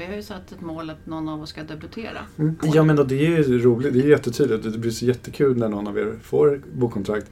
Vi 0.00 0.06
har 0.06 0.14
ju 0.14 0.22
satt 0.22 0.52
ett 0.52 0.60
mål 0.60 0.90
att 0.90 1.06
någon 1.06 1.28
av 1.28 1.42
oss 1.42 1.50
ska 1.50 1.62
debutera. 1.62 2.18
Mm. 2.38 2.56
Ja 2.62 2.82
men 2.82 2.96
det 2.96 3.14
är 3.14 3.42
ju 3.48 3.58
roligt, 3.58 3.92
det 3.92 4.00
är 4.00 4.08
jättetydligt. 4.08 4.62
Det 4.72 4.78
blir 4.78 4.90
så 4.90 5.04
jättekul 5.04 5.56
när 5.58 5.68
någon 5.68 5.86
av 5.88 5.98
er 5.98 6.14
får 6.22 6.60
bokkontrakt. 6.72 7.26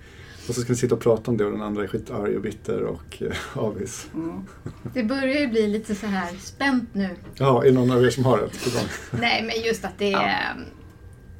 Och 0.48 0.54
så 0.54 0.60
ska 0.60 0.72
ni 0.72 0.76
sitta 0.76 0.94
och 0.94 1.00
prata 1.00 1.30
om 1.30 1.36
det 1.36 1.44
och 1.44 1.50
den 1.52 1.62
andra 1.62 1.82
är 1.82 1.86
skitarg 1.86 2.36
och 2.36 2.42
bitter 2.42 2.82
och 2.82 3.22
eh, 3.22 3.58
avis. 3.64 4.08
Mm. 4.14 4.32
Det 4.94 5.02
börjar 5.02 5.40
ju 5.40 5.46
bli 5.48 5.66
lite 5.66 5.94
så 5.94 6.06
här 6.06 6.34
spänt 6.38 6.88
nu. 6.92 7.08
Ja, 7.34 7.62
är 7.64 7.66
det 7.68 7.72
någon 7.74 7.90
av 7.90 8.04
er 8.04 8.10
som 8.10 8.24
har 8.24 8.38
ett 8.38 8.64
på 8.64 8.70
gång? 8.70 8.88
Nej, 9.20 9.42
men 9.42 9.66
just 9.68 9.84
att 9.84 9.98
det 9.98 10.10
Ja. 10.10 10.22
är... 10.22 10.56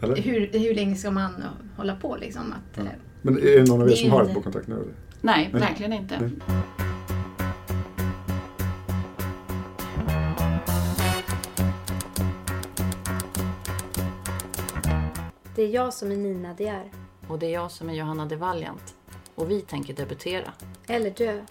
Eller? 0.02 0.16
Hur, 0.16 0.48
hur 0.52 0.74
länge 0.74 0.96
ska 0.96 1.10
man 1.10 1.30
hålla 1.76 1.96
på 1.96 2.16
liksom? 2.20 2.42
Att, 2.52 2.76
Ja. 2.76 2.82
eh, 2.82 2.88
Men 3.22 3.38
är 3.38 3.42
det 3.58 3.68
någon 3.68 3.82
av 3.82 3.90
er 3.90 3.94
som 3.96 4.10
har 4.10 4.22
ett 4.22 4.34
bokkontrakt 4.34 4.68
nu? 4.68 4.74
Eller? 4.74 4.86
Nej, 5.20 5.48
Nej. 5.52 5.60
verkligen 5.60 5.92
inte. 5.92 6.20
Nej. 6.20 6.30
Det 15.58 15.64
är 15.64 15.68
jag 15.68 15.94
som 15.94 16.12
är 16.12 16.16
Nina 16.16 16.54
De 16.54 16.66
är. 16.66 16.90
Och 17.28 17.38
det 17.38 17.46
är 17.46 17.50
jag 17.50 17.70
som 17.70 17.88
är 17.88 17.94
Johanna 17.94 18.26
de 18.26 18.36
Valiant. 18.36 18.94
Och 19.34 19.50
vi 19.50 19.60
tänker 19.60 19.94
debutera. 19.94 20.52
Eller 20.86 21.10
dö. 21.10 21.44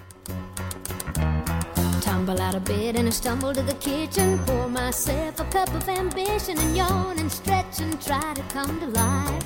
Tumble 2.04 2.46
out 2.46 2.56
of 2.56 2.64
bed 2.64 2.96
and 3.00 3.08
I 3.08 3.12
stumble 3.12 3.54
to 3.54 3.62
the 3.62 3.74
kitchen. 3.74 4.40
Pour 4.46 4.70
myself 4.70 5.40
a 5.40 5.46
cup 5.52 5.76
of 5.76 5.90
ambition 5.90 6.58
and 6.58 6.78
yawn 6.78 7.20
and 7.20 7.32
stretch 7.32 7.82
and 7.82 8.02
try 8.02 8.34
to 8.36 8.42
come 8.54 8.80
to 8.80 8.88
life. 8.88 9.46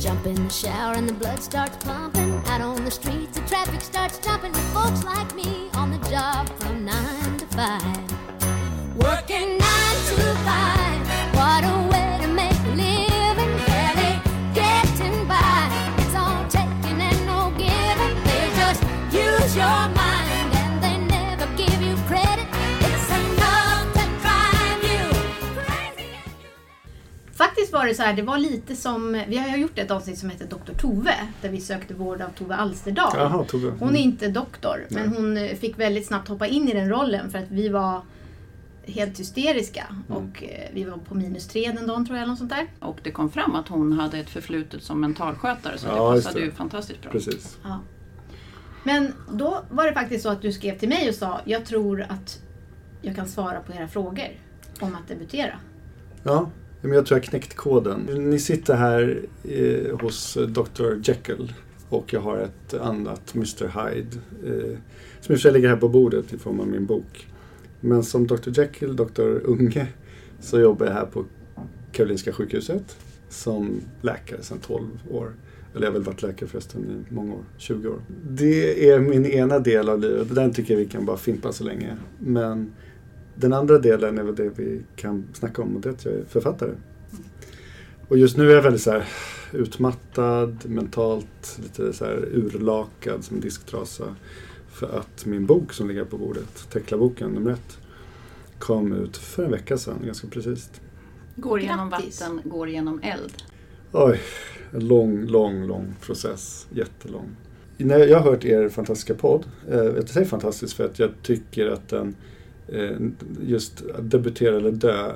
Jump 0.00 0.26
in 0.26 0.34
the 0.34 0.50
shower 0.50 0.94
and 0.96 1.08
the 1.08 1.14
blood 1.14 1.42
starts 1.42 1.76
pumping. 1.84 2.32
Out 2.46 2.60
on 2.60 2.84
the 2.84 2.90
streets, 2.90 3.38
the 3.38 3.46
traffic 3.48 3.80
starts 3.80 4.18
jumping 4.18 4.52
with 4.52 4.74
folks 4.74 5.04
like 5.04 5.34
me 5.34 5.68
on 5.74 5.90
the 5.90 6.10
job 6.10 6.48
from 6.60 6.84
nine 6.84 7.38
to 7.38 7.46
five. 7.46 8.06
Working 8.96 9.65
var 27.76 27.86
det 27.86 27.94
så 27.94 28.02
här, 28.02 28.12
det 28.14 28.22
var 28.22 28.38
lite 28.38 28.76
som... 28.76 29.22
Vi 29.28 29.36
har 29.36 29.56
gjort 29.56 29.78
ett 29.78 29.90
avsnitt 29.90 30.18
som 30.18 30.30
heter 30.30 30.46
Dr. 30.46 30.72
Tove. 30.78 31.14
Där 31.42 31.48
vi 31.48 31.60
sökte 31.60 31.94
vård 31.94 32.22
av 32.22 32.28
Tove 32.28 32.54
Alsterdal. 32.54 33.12
Jaha, 33.14 33.44
Tove. 33.44 33.72
Hon 33.78 33.96
är 33.96 34.00
inte 34.00 34.28
doktor, 34.28 34.86
men 34.90 35.10
Nej. 35.10 35.48
hon 35.50 35.58
fick 35.58 35.78
väldigt 35.78 36.06
snabbt 36.06 36.28
hoppa 36.28 36.46
in 36.46 36.68
i 36.68 36.74
den 36.74 36.88
rollen 36.88 37.30
för 37.30 37.38
att 37.38 37.50
vi 37.50 37.68
var 37.68 38.02
helt 38.86 39.20
hysteriska. 39.20 39.84
Mm. 39.90 40.22
Och 40.22 40.42
eh, 40.42 40.68
vi 40.72 40.84
var 40.84 40.96
på 40.96 41.14
minus 41.14 41.48
tre 41.48 41.72
den 41.72 41.86
dagen 41.86 42.06
tror 42.06 42.16
jag, 42.16 42.22
eller 42.22 42.30
något 42.30 42.38
sånt 42.38 42.50
där. 42.50 42.66
Och 42.80 42.98
det 43.02 43.10
kom 43.10 43.30
fram 43.30 43.54
att 43.54 43.68
hon 43.68 43.92
hade 43.92 44.18
ett 44.18 44.30
förflutet 44.30 44.82
som 44.82 45.00
mentalskötare 45.00 45.78
så 45.78 45.86
Ja, 45.86 46.10
det 46.10 46.16
passade 46.16 46.38
det. 46.38 46.44
ju 46.44 46.50
fantastiskt 46.50 47.02
bra. 47.02 47.10
Precis. 47.12 47.58
Ja. 47.62 47.80
Men 48.84 49.12
då 49.32 49.62
var 49.70 49.86
det 49.86 49.92
faktiskt 49.92 50.22
så 50.22 50.28
att 50.28 50.42
du 50.42 50.52
skrev 50.52 50.78
till 50.78 50.88
mig 50.88 51.08
och 51.08 51.14
sa, 51.14 51.40
jag 51.44 51.64
tror 51.64 52.06
att 52.08 52.42
jag 53.02 53.16
kan 53.16 53.28
svara 53.28 53.60
på 53.60 53.72
era 53.72 53.88
frågor 53.88 54.28
om 54.80 54.94
att 54.94 55.08
debutera. 55.08 55.58
Ja, 56.22 56.50
jag 56.82 57.06
tror 57.06 57.18
jag 57.18 57.24
knäckt 57.24 57.54
koden. 57.54 58.00
Ni 58.30 58.38
sitter 58.38 58.74
här 58.74 59.22
eh, 59.44 59.98
hos 59.98 60.36
eh, 60.36 60.46
Dr. 60.46 61.00
Jekyll 61.02 61.52
och 61.88 62.12
jag 62.12 62.20
har 62.20 62.38
ett 62.38 62.74
annat 62.74 63.34
Mr. 63.34 63.64
Hyde 63.64 64.16
eh, 64.46 64.78
som 65.20 65.34
i 65.34 65.36
och 65.36 65.40
för 65.40 65.48
sig 65.48 65.52
ligger 65.52 65.68
här 65.68 65.76
på 65.76 65.88
bordet 65.88 66.32
i 66.32 66.38
form 66.38 66.60
av 66.60 66.68
min 66.68 66.86
bok. 66.86 67.28
Men 67.80 68.02
som 68.02 68.26
Dr. 68.26 68.50
Jekyll, 68.60 68.96
Dr. 68.96 69.38
Unge, 69.44 69.86
så 70.40 70.60
jobbar 70.60 70.86
jag 70.86 70.92
här 70.92 71.06
på 71.06 71.24
Karolinska 71.92 72.32
sjukhuset 72.32 72.96
som 73.28 73.80
läkare 74.02 74.42
sedan 74.42 74.58
12 74.58 74.84
år. 75.10 75.32
Eller 75.74 75.86
jag 75.86 75.92
har 75.92 75.98
väl 75.98 76.02
varit 76.02 76.22
läkare 76.22 76.48
förresten 76.48 77.04
i 77.10 77.14
många 77.14 77.34
år, 77.34 77.44
20 77.56 77.88
år. 77.88 78.00
Det 78.30 78.90
är 78.90 79.00
min 79.00 79.26
ena 79.26 79.58
del 79.58 79.88
av 79.88 80.00
livet. 80.00 80.34
Den 80.34 80.52
tycker 80.52 80.74
jag 80.74 80.78
vi 80.78 80.86
kan 80.86 81.04
bara 81.04 81.16
fimpa 81.16 81.52
så 81.52 81.64
länge. 81.64 81.96
Men 82.18 82.72
den 83.36 83.52
andra 83.52 83.78
delen 83.78 84.18
är 84.18 84.22
väl 84.22 84.34
det 84.34 84.50
vi 84.56 84.82
kan 84.96 85.24
snacka 85.32 85.62
om 85.62 85.76
och 85.76 85.80
det 85.80 85.88
är 85.88 85.92
att 85.92 86.04
jag 86.04 86.14
är 86.14 86.24
författare. 86.28 86.72
Och 88.08 88.18
just 88.18 88.36
nu 88.36 88.50
är 88.50 88.54
jag 88.54 88.62
väldigt 88.62 88.82
så 88.82 88.90
här 88.90 89.04
utmattad, 89.52 90.58
mentalt 90.66 91.58
lite 91.62 91.92
så 91.92 92.04
här 92.04 92.28
urlakad 92.32 93.24
som 93.24 93.36
en 93.36 93.40
disktrasa. 93.40 94.04
För 94.68 94.98
att 94.98 95.26
min 95.26 95.46
bok 95.46 95.72
som 95.72 95.88
ligger 95.88 96.04
på 96.04 96.18
bordet, 96.18 96.68
Tecklarboken 96.72 97.30
nummer 97.30 97.50
ett, 97.50 97.78
kom 98.58 98.92
ut 98.92 99.16
för 99.16 99.44
en 99.44 99.50
vecka 99.50 99.78
sedan, 99.78 100.02
ganska 100.04 100.28
precis. 100.28 100.70
Går 101.36 101.60
genom 101.60 101.90
vatten, 101.90 102.40
går 102.44 102.68
genom 102.68 103.00
eld. 103.02 103.32
Oj, 103.92 104.20
en 104.72 104.88
lång, 104.88 105.26
lång, 105.26 105.66
lång 105.66 105.94
process. 106.00 106.66
Jättelång. 106.70 107.36
När 107.76 107.98
jag 107.98 108.20
har 108.20 108.30
hört 108.30 108.44
er 108.44 108.68
fantastiska 108.68 109.14
podd, 109.14 109.46
eh, 109.70 109.76
jag 109.76 110.08
säger 110.08 110.26
fantastisk 110.26 110.76
för 110.76 110.84
att 110.84 110.98
jag 110.98 111.10
tycker 111.22 111.66
att 111.66 111.88
den 111.88 112.16
just 113.40 113.84
att 113.94 114.10
debutera 114.10 114.56
eller 114.56 114.72
dö, 114.72 115.12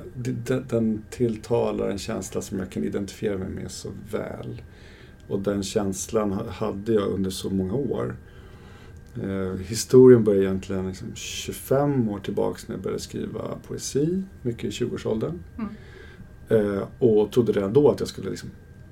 den 0.69 1.01
tilltalar 1.09 1.89
en 1.89 1.97
känsla 1.97 2.41
som 2.41 2.59
jag 2.59 2.69
kan 2.69 2.83
identifiera 2.83 3.37
mig 3.37 3.49
med 3.49 3.71
så 3.71 3.89
väl. 4.11 4.61
Och 5.27 5.39
den 5.39 5.63
känslan 5.63 6.31
ha- 6.31 6.49
hade 6.49 6.93
jag 6.93 7.07
under 7.07 7.29
så 7.29 7.49
många 7.49 7.73
år. 7.73 8.15
Eh, 9.23 9.55
historien 9.65 10.23
börjar 10.23 10.41
egentligen 10.41 10.87
liksom 10.87 11.07
25 11.15 12.09
år 12.09 12.19
tillbaks 12.19 12.67
när 12.67 12.75
jag 12.75 12.83
började 12.83 13.01
skriva 13.01 13.57
poesi, 13.67 14.23
mycket 14.41 14.63
i 14.63 14.69
20-årsåldern. 14.69 15.39
Mm. 15.57 15.69
Eh, 16.49 16.83
och 16.99 17.31
trodde 17.31 17.51
redan 17.51 17.73
då 17.73 17.91
att 17.91 17.99
jag 17.99 18.09
skulle 18.09 18.29
liksom 18.29 18.49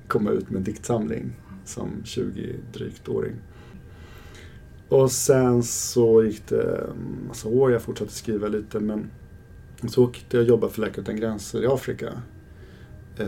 komma 0.08 0.30
ut 0.30 0.50
med 0.50 0.58
en 0.58 0.64
diktsamling 0.64 1.32
som 1.64 1.88
20 2.04 2.54
drygt 2.72 3.08
åring. 3.08 3.32
Och 4.90 5.12
sen 5.12 5.62
så 5.62 6.24
gick 6.24 6.48
det 6.48 6.62
en 6.62 7.26
massa 7.28 7.48
år, 7.48 7.72
jag 7.72 7.82
fortsatte 7.82 8.12
skriva 8.12 8.48
lite 8.48 8.80
men 8.80 9.10
så 9.88 10.04
åkte 10.04 10.36
jag 10.36 10.46
jobba 10.46 10.68
för 10.68 10.80
Läkare 10.80 11.00
Utan 11.00 11.16
Gränser 11.16 11.62
i 11.62 11.66
Afrika. 11.66 12.12
Eh, 13.16 13.26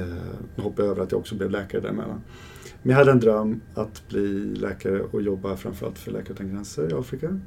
nu 0.57 0.63
hoppade 0.63 0.83
jag 0.83 0.91
över 0.91 1.03
att 1.03 1.13
jag 1.13 1.21
också 1.21 1.35
blev 1.35 1.51
läkare 1.51 1.81
däremellan. 1.81 2.21
Men 2.83 2.91
jag 2.91 2.99
hade 2.99 3.11
en 3.11 3.21
dröm 3.21 3.61
att 3.75 4.09
bli 4.09 4.55
läkare 4.55 5.01
och 5.01 5.23
jobba 5.23 5.57
framförallt 5.57 5.99
för 5.99 6.11
Läkare 6.11 6.33
Utan 6.33 6.49
Gränser 6.49 6.91
i 6.91 6.95
Afrika. 6.95 7.39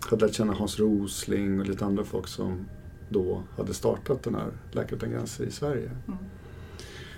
Jag 0.00 0.10
hade 0.10 0.26
lärt 0.26 0.34
känna 0.34 0.52
Hans 0.52 0.78
Rosling 0.78 1.60
och 1.60 1.66
lite 1.66 1.84
andra 1.84 2.04
folk 2.04 2.28
som 2.28 2.66
då 3.08 3.42
hade 3.56 3.74
startat 3.74 4.22
den 4.22 4.34
här 4.34 4.50
Läkare 4.72 4.96
Utan 4.96 5.10
Gränser 5.10 5.44
i 5.44 5.50
Sverige. 5.50 5.90
Mm. 6.06 6.18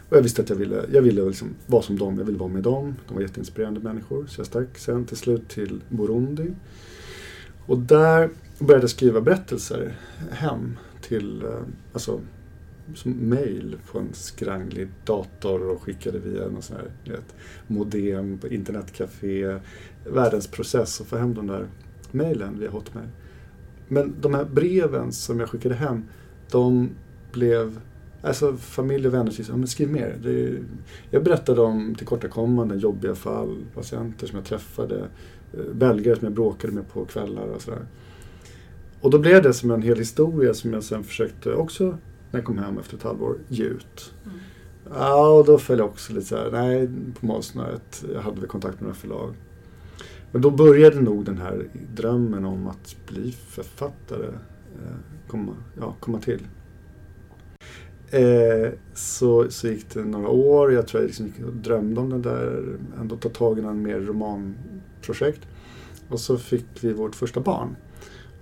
Och 0.09 0.17
jag 0.17 0.23
visste 0.23 0.43
att 0.43 0.49
jag 0.49 0.57
ville, 0.57 0.85
jag 0.93 1.03
ville 1.03 1.23
liksom 1.23 1.55
vara 1.67 1.83
som 1.83 1.99
dem, 1.99 2.19
jag 2.19 2.25
ville 2.25 2.39
vara 2.39 2.53
med 2.53 2.63
dem. 2.63 2.95
De 3.09 3.15
var 3.15 3.23
jätteinspirerande 3.23 3.81
människor. 3.81 4.27
Så 4.27 4.41
jag 4.41 4.47
stack 4.47 4.79
sen 4.79 5.05
till 5.05 5.17
slut 5.17 5.49
till 5.49 5.81
Burundi. 5.89 6.51
Och 7.67 7.79
där 7.79 8.31
började 8.59 8.83
jag 8.83 8.91
skriva 8.91 9.21
berättelser 9.21 9.97
hem 10.31 10.79
till, 11.01 11.43
eh, 11.43 11.61
alltså 11.93 12.21
som 12.95 13.29
mail 13.29 13.77
på 13.93 13.99
en 13.99 14.09
skranglig 14.13 14.89
dator 15.05 15.69
och 15.69 15.83
skickade 15.83 16.19
via 16.19 16.49
någon 16.49 16.63
sån 16.63 16.77
här, 16.77 17.13
vet, 17.13 17.35
modem 17.67 18.39
på 18.39 18.49
internetcafé. 18.49 19.59
Världens 20.07 20.47
process 20.47 21.01
att 21.01 21.07
få 21.07 21.17
hem 21.17 21.35
de 21.35 21.47
där 21.47 21.67
mailen 22.11 22.59
via 22.59 22.71
Hotmail. 22.71 23.09
Men 23.89 24.15
de 24.21 24.35
här 24.35 24.45
breven 24.45 25.13
som 25.13 25.41
jag 25.41 25.49
skickade 25.49 25.75
hem, 25.75 26.05
de 26.51 26.91
blev 27.33 27.81
Alltså 28.25 28.57
familj 28.57 29.07
och 29.07 29.15
vänner 29.15 29.31
sa, 29.31 29.43
ja, 29.49 29.57
men 29.57 29.67
skriv 29.67 29.91
mer. 29.91 30.27
Är, 30.27 30.63
jag 31.11 31.25
berättade 31.25 31.61
om 31.61 31.95
tillkortakommanden, 31.95 32.79
jobbiga 32.79 33.15
fall, 33.15 33.65
patienter 33.75 34.27
som 34.27 34.39
jag 34.39 34.47
träffade, 34.47 35.09
eh, 35.53 35.75
belgare 35.75 36.17
som 36.17 36.25
jag 36.25 36.35
bråkade 36.35 36.73
med 36.73 36.89
på 36.89 37.05
kvällar 37.05 37.47
och 37.47 37.63
sådär. 37.63 37.87
Och 39.01 39.11
då 39.11 39.19
blev 39.19 39.43
det 39.43 39.53
som 39.53 39.71
en 39.71 39.83
hel 39.83 39.99
historia 39.99 40.55
som 40.55 40.73
jag 40.73 40.83
sen 40.83 41.05
försökte 41.05 41.55
också, 41.55 41.85
när 41.85 42.41
jag 42.41 42.45
kom 42.45 42.59
hem 42.59 42.79
efter 42.79 42.97
ett 42.97 43.03
halvår, 43.03 43.39
ge 43.49 43.65
ut. 43.65 44.15
Mm. 44.25 44.37
Ja, 44.91 45.33
och 45.33 45.45
då 45.45 45.59
föll 45.59 45.79
jag 45.79 45.89
också 45.89 46.13
lite 46.13 46.27
så 46.27 46.37
här, 46.37 46.51
nej, 46.51 46.89
på 47.21 47.27
målsnöret. 47.27 48.05
Jag 48.15 48.21
hade 48.21 48.41
väl 48.41 48.49
kontakt 48.49 48.75
med 48.75 48.83
några 48.83 48.95
förlag. 48.95 49.35
Men 50.33 50.43
då 50.43 50.51
började 50.51 51.01
nog 51.01 51.25
den 51.25 51.39
här 51.39 51.69
drömmen 51.95 52.45
om 52.45 52.67
att 52.67 52.97
bli 53.09 53.33
författare 53.33 54.27
eh, 54.27 54.97
komma, 55.29 55.57
ja, 55.81 55.95
komma 56.01 56.21
till. 56.21 56.41
Eh, 58.11 58.73
så, 58.95 59.51
så 59.51 59.69
gick 59.69 59.95
det 59.95 60.05
några 60.05 60.29
år. 60.29 60.73
Jag 60.73 60.87
tror 60.87 61.03
jag 61.03 61.07
liksom 61.07 61.33
drömde 61.63 62.01
om 62.01 62.11
det 62.11 62.19
där. 62.19 62.77
Ändå 63.01 63.17
ta 63.17 63.29
tag 63.29 63.59
i 63.59 63.63
någon 63.63 63.83
mer 63.83 64.01
romanprojekt. 64.01 65.41
Och 66.09 66.21
så 66.21 66.39
fick 66.39 66.67
vi 66.81 66.93
vårt 66.93 67.15
första 67.15 67.41
barn. 67.41 67.77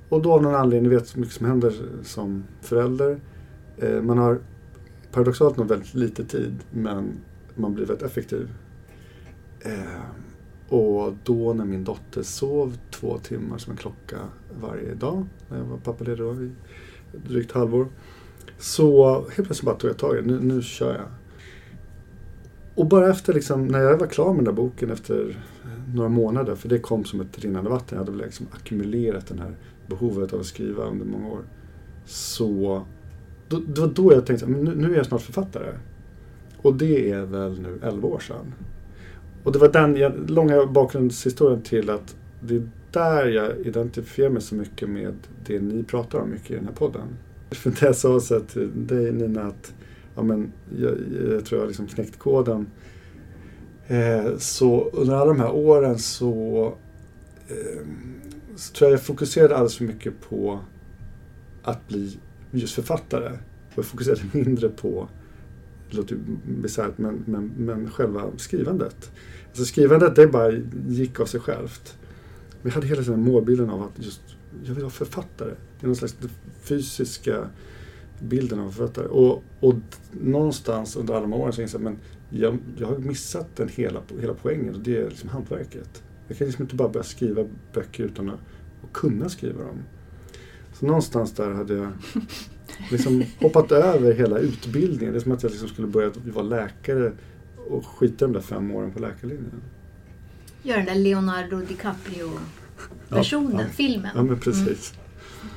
Och 0.09 0.23
då 0.23 0.33
av 0.33 0.43
någon 0.43 0.55
anledning, 0.55 0.91
ni 0.91 0.97
vet 0.97 1.07
så 1.07 1.21
mycket 1.21 1.35
som 1.35 1.47
händer 1.47 1.75
som 2.03 2.45
förälder. 2.61 3.21
Eh, 3.79 4.03
man 4.03 4.19
har 4.19 4.39
paradoxalt 5.13 5.57
nog 5.57 5.69
väldigt 5.69 5.95
lite 5.95 6.25
tid 6.25 6.59
men 6.71 7.13
man 7.55 7.75
blir 7.75 7.87
väldigt 7.87 8.07
effektiv. 8.07 8.49
Eh, 9.61 10.03
och 10.69 11.15
då 11.25 11.53
när 11.53 11.65
min 11.65 11.85
dotter 11.85 12.23
sov 12.23 12.79
två 12.91 13.19
timmar 13.19 13.59
som 13.59 13.71
en 13.71 13.77
klocka 13.77 14.17
varje 14.61 14.95
dag 14.95 15.27
när 15.49 15.59
jag 15.59 15.65
var 15.65 15.77
pappaledig 15.77 16.19
då, 16.19 16.35
i 16.35 16.51
drygt 17.29 17.53
halvår. 17.53 17.87
Så 18.63 19.15
helt 19.15 19.35
plötsligt 19.35 19.63
bara 19.63 19.75
tog 19.75 19.91
jag 19.91 19.99
tag 19.99 20.19
i 20.19 20.21
det. 20.21 20.27
Nu, 20.27 20.41
nu 20.41 20.63
kör 20.63 20.95
jag. 20.95 21.07
Och 22.75 22.87
bara 22.87 23.11
efter 23.11 23.33
liksom, 23.33 23.67
när 23.67 23.81
jag 23.81 23.99
var 23.99 24.07
klar 24.07 24.35
med 24.35 24.37
den 24.37 24.45
där 24.45 24.63
boken 24.63 24.91
efter 24.91 25.37
eh, 25.65 25.95
några 25.95 26.09
månader, 26.09 26.55
för 26.55 26.69
det 26.69 26.79
kom 26.79 27.05
som 27.05 27.21
ett 27.21 27.39
rinnande 27.39 27.71
vatten. 27.71 27.99
Jag 27.99 27.99
hade 27.99 28.11
väl 28.11 28.27
liksom 28.27 28.47
ackumulerat 28.53 29.27
det 29.27 29.43
här 29.43 29.57
behovet 29.87 30.33
av 30.33 30.41
att 30.41 30.47
skriva 30.47 30.85
under 30.85 31.05
många 31.05 31.29
år. 31.29 31.41
Så 32.05 32.83
då, 33.49 33.59
det 33.67 33.81
var 33.81 33.89
då 33.89 34.13
jag 34.13 34.27
tänkte, 34.27 34.47
men 34.47 34.65
nu, 34.65 34.75
nu 34.75 34.93
är 34.93 34.97
jag 34.97 35.07
snart 35.07 35.23
författare. 35.23 35.73
Och 36.57 36.75
det 36.75 37.11
är 37.11 37.23
väl 37.23 37.61
nu 37.61 37.79
11 37.83 38.09
år 38.09 38.19
sedan. 38.19 38.55
Och 39.45 39.53
det 39.53 39.59
var 39.59 39.69
den 39.69 39.97
jag, 39.97 40.31
långa 40.31 40.67
bakgrundshistorien 40.67 41.63
till 41.63 41.91
att 41.91 42.17
det 42.41 42.55
är 42.55 42.69
där 42.91 43.27
jag 43.27 43.59
identifierar 43.59 44.31
mig 44.31 44.43
så 44.43 44.55
mycket 44.55 44.89
med 44.89 45.15
det 45.47 45.61
ni 45.61 45.85
pratar 45.85 46.19
om 46.19 46.31
mycket 46.31 46.51
i 46.51 46.55
den 46.55 46.65
här 46.65 46.75
podden. 46.75 47.09
För 47.57 47.71
det 47.71 47.83
jag 47.83 47.97
sa 47.97 48.21
så 48.21 48.41
till 48.41 48.87
dig 48.87 49.13
Nina 49.13 49.43
att 49.43 49.75
ja, 50.15 50.23
men, 50.23 50.53
jag, 50.79 50.95
jag 51.31 51.45
tror 51.45 51.59
jag 51.59 51.61
har 51.61 51.67
liksom 51.67 51.87
knäckt 51.87 52.19
koden. 52.19 52.67
Eh, 53.87 54.37
så 54.39 54.91
under 54.93 55.15
alla 55.15 55.25
de 55.25 55.41
här 55.41 55.53
åren 55.53 55.99
så, 55.99 56.67
eh, 57.49 57.87
så 58.57 58.73
tror 58.73 58.91
jag 58.91 58.99
jag 58.99 59.05
fokuserade 59.05 59.55
alldeles 59.55 59.77
för 59.77 59.85
mycket 59.85 60.21
på 60.29 60.61
att 61.63 61.89
bli 61.89 62.19
just 62.51 62.75
författare. 62.75 63.31
Och 63.73 63.79
jag 63.79 63.85
fokuserade 63.85 64.23
mindre 64.33 64.69
på, 64.69 65.09
det 65.91 65.97
låter 65.97 66.15
ju 66.15 66.21
bisarrt, 66.45 66.99
men, 66.99 67.25
men, 67.27 67.53
men 67.57 67.91
själva 67.91 68.23
skrivandet. 68.37 69.11
Alltså 69.49 69.65
skrivandet 69.65 70.17
det 70.17 70.27
bara 70.27 70.53
gick 70.89 71.21
av 71.21 71.27
sig 71.27 71.41
självt. 71.41 71.99
Vi 72.63 72.71
hade 72.71 72.87
hela 72.87 73.03
tiden 73.03 73.21
målbilden 73.21 73.71
av 73.71 73.83
att 73.83 74.05
just, 74.05 74.21
jag 74.65 74.75
vill 74.75 74.85
vara 74.85 74.91
författare. 74.91 75.51
Det 75.81 75.85
är 75.85 75.87
någon 75.87 75.97
slags 75.97 76.17
fysiska 76.63 77.49
bilden 78.21 78.61
av 78.61 78.71
författare. 78.71 79.07
Och, 79.07 79.45
och 79.61 79.75
någonstans 80.11 80.97
under 80.97 81.15
alla 81.15 81.23
de 81.23 81.33
åren 81.33 81.53
så 81.53 81.63
insåg 81.63 81.81
jag 81.81 81.85
men 81.85 81.99
jag, 82.31 82.59
jag 82.77 82.87
har 82.87 82.99
missat 82.99 83.57
den 83.57 83.69
hela, 83.69 84.01
hela 84.21 84.35
poängen 84.35 84.75
och 84.75 84.81
det 84.81 84.97
är 84.97 85.09
liksom 85.09 85.29
hantverket. 85.29 86.03
Jag 86.29 86.39
kan 86.39 86.47
liksom 86.47 86.63
inte 86.63 86.75
bara 86.75 86.89
börja 86.89 87.05
skriva 87.05 87.45
böcker 87.73 88.05
utan 88.05 88.31
att, 88.31 88.41
kunna 88.93 89.29
skriva 89.29 89.65
dem. 89.65 89.79
Så 90.73 90.87
någonstans 90.87 91.33
där 91.33 91.51
hade 91.51 91.75
jag 91.75 91.93
liksom 92.91 93.25
hoppat 93.41 93.73
över 93.73 94.13
hela 94.13 94.39
utbildningen. 94.39 95.13
Det 95.13 95.19
är 95.19 95.23
som 95.23 95.33
att 95.33 95.43
jag 95.43 95.51
liksom 95.51 95.69
skulle 95.69 95.89
börja 95.89 96.11
vara 96.25 96.45
läkare 96.45 97.13
och 97.69 97.87
skita 97.87 98.27
de 98.27 98.33
där 98.33 98.41
fem 98.41 98.71
åren 98.71 98.93
på 98.93 98.99
läkarlinjen. 98.99 99.63
Gör 100.63 100.77
den 100.77 100.87
där 100.87 100.95
Leonardo 100.95 101.61
DiCaprio-versionen, 102.91 103.57
Ja, 103.57 103.63
ja. 103.63 103.69
filmen. 103.69 104.11
Ja 104.15 104.23
men 104.23 104.41
precis. 104.41 104.95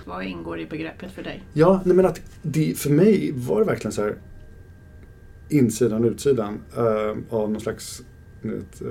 Vad 0.05 0.23
ingår 0.25 0.59
i 0.59 0.65
begreppet 0.65 1.11
för 1.11 1.23
dig? 1.23 1.43
Ja, 1.53 1.81
nej 1.85 1.95
men 1.95 2.05
att 2.05 2.21
det, 2.41 2.77
för 2.77 2.89
mig 2.89 3.31
var 3.35 3.59
det 3.59 3.65
verkligen 3.65 3.91
så 3.91 4.01
här 4.01 4.15
insidan 5.49 6.03
och 6.03 6.11
utsidan 6.11 6.59
eh, 6.77 7.17
av 7.29 7.51
någon 7.51 7.61
slags 7.61 8.01
vet, 8.41 8.81
eh, 8.81 8.87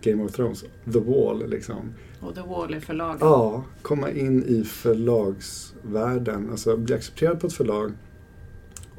Game 0.00 0.24
of 0.24 0.32
Thrones, 0.32 0.64
The 0.92 0.98
Wall 1.00 1.48
liksom. 1.50 1.76
Och 2.20 2.34
The 2.34 2.40
Wall 2.40 2.74
är 2.74 2.80
förlaget. 2.80 3.20
Ja, 3.20 3.64
komma 3.82 4.10
in 4.10 4.44
i 4.44 4.64
förlagsvärlden, 4.64 6.50
alltså 6.50 6.76
bli 6.76 6.94
accepterad 6.94 7.40
på 7.40 7.46
ett 7.46 7.52
förlag 7.52 7.92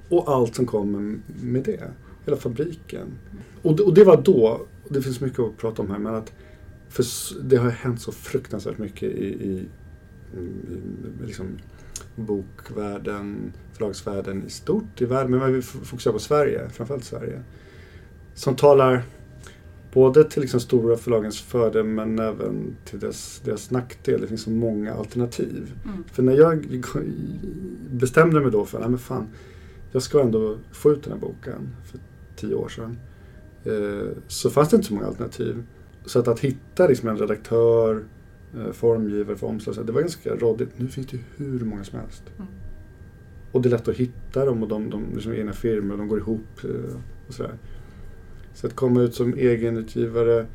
och 0.09 0.29
allt 0.33 0.55
som 0.55 0.65
kommer 0.65 1.19
med 1.43 1.63
det. 1.63 1.91
Hela 2.25 2.37
fabriken. 2.37 3.07
Och, 3.61 3.75
det- 3.75 3.83
och 3.83 3.93
det 3.93 4.03
var 4.03 4.21
då, 4.21 4.61
och 4.87 4.93
det 4.93 5.01
finns 5.01 5.21
mycket 5.21 5.39
att 5.39 5.57
prata 5.57 5.81
om 5.81 5.89
här, 5.91 5.99
men 5.99 6.15
att 6.15 6.33
för 6.89 7.05
det 7.43 7.57
har 7.57 7.69
hänt 7.69 8.01
så 8.01 8.11
fruktansvärt 8.11 8.77
mycket 8.77 9.03
i, 9.03 9.25
i, 9.25 9.65
i, 10.37 10.39
i 10.39 11.25
liksom 11.25 11.45
bokvärlden, 12.15 13.53
förlagsvärlden 13.73 14.43
i 14.47 14.49
stort 14.49 15.01
i 15.01 15.05
världen, 15.05 15.31
men 15.31 15.39
man 15.39 15.51
vill 15.51 15.59
f- 15.59 15.77
fokusera 15.83 16.13
på 16.13 16.19
Sverige, 16.19 16.69
framförallt 16.69 17.03
Sverige. 17.03 17.41
Som 18.33 18.55
talar 18.55 19.03
både 19.93 20.23
till 20.23 20.41
liksom 20.41 20.59
stora 20.59 20.97
förlagens 20.97 21.41
fördel 21.41 21.83
men 21.85 22.19
även 22.19 22.75
till 22.85 22.99
deras, 22.99 23.41
deras 23.45 23.71
nackdel. 23.71 24.21
Det 24.21 24.27
finns 24.27 24.41
så 24.41 24.49
många 24.49 24.93
alternativ. 24.93 25.73
Mm. 25.85 26.03
För 26.11 26.23
när 26.23 26.33
jag 26.33 26.65
bestämde 27.91 28.41
mig 28.41 28.51
då 28.51 28.65
för 28.65 28.81
att 28.93 29.01
fan, 29.01 29.27
jag 29.91 30.01
ska 30.01 30.21
ändå 30.21 30.57
få 30.71 30.91
ut 30.91 31.03
den 31.03 31.13
här 31.13 31.19
boken 31.19 31.69
för 31.91 31.99
tio 32.35 32.55
år 32.55 32.69
sedan. 32.69 32.97
Eh, 33.63 34.07
så 34.27 34.49
fanns 34.49 34.69
det 34.69 34.75
inte 34.75 34.87
så 34.87 34.93
många 34.93 35.07
alternativ. 35.07 35.63
Så 36.09 36.19
att, 36.19 36.27
att 36.27 36.39
hitta 36.39 36.87
liksom 36.87 37.09
en 37.09 37.17
redaktör, 37.17 38.03
eh, 38.57 38.71
formgivare 38.71 39.37
för 39.37 39.47
omslag, 39.47 39.85
det 39.85 39.91
var 39.91 40.01
ganska 40.01 40.35
rådigt. 40.35 40.69
Nu 40.77 40.87
finns 40.87 41.07
det 41.07 41.17
ju 41.17 41.23
hur 41.37 41.65
många 41.65 41.83
som 41.83 41.99
helst. 41.99 42.23
Mm. 42.37 42.47
Och 43.51 43.61
det 43.61 43.69
är 43.69 43.71
lätt 43.71 43.87
att 43.87 43.95
hitta 43.95 44.45
dem 44.45 44.63
och 44.63 44.69
de, 44.69 44.89
de 44.89 45.05
liksom 45.13 45.33
egna 45.33 45.53
firmor, 45.53 45.97
de 45.97 46.07
går 46.07 46.19
ihop 46.19 46.63
eh, 46.63 46.97
och 47.27 47.33
sådär. 47.33 47.53
Så 48.53 48.67
att 48.67 48.75
komma 48.75 49.01
ut 49.01 49.15
som 49.15 49.33
egenutgivare 49.33 50.45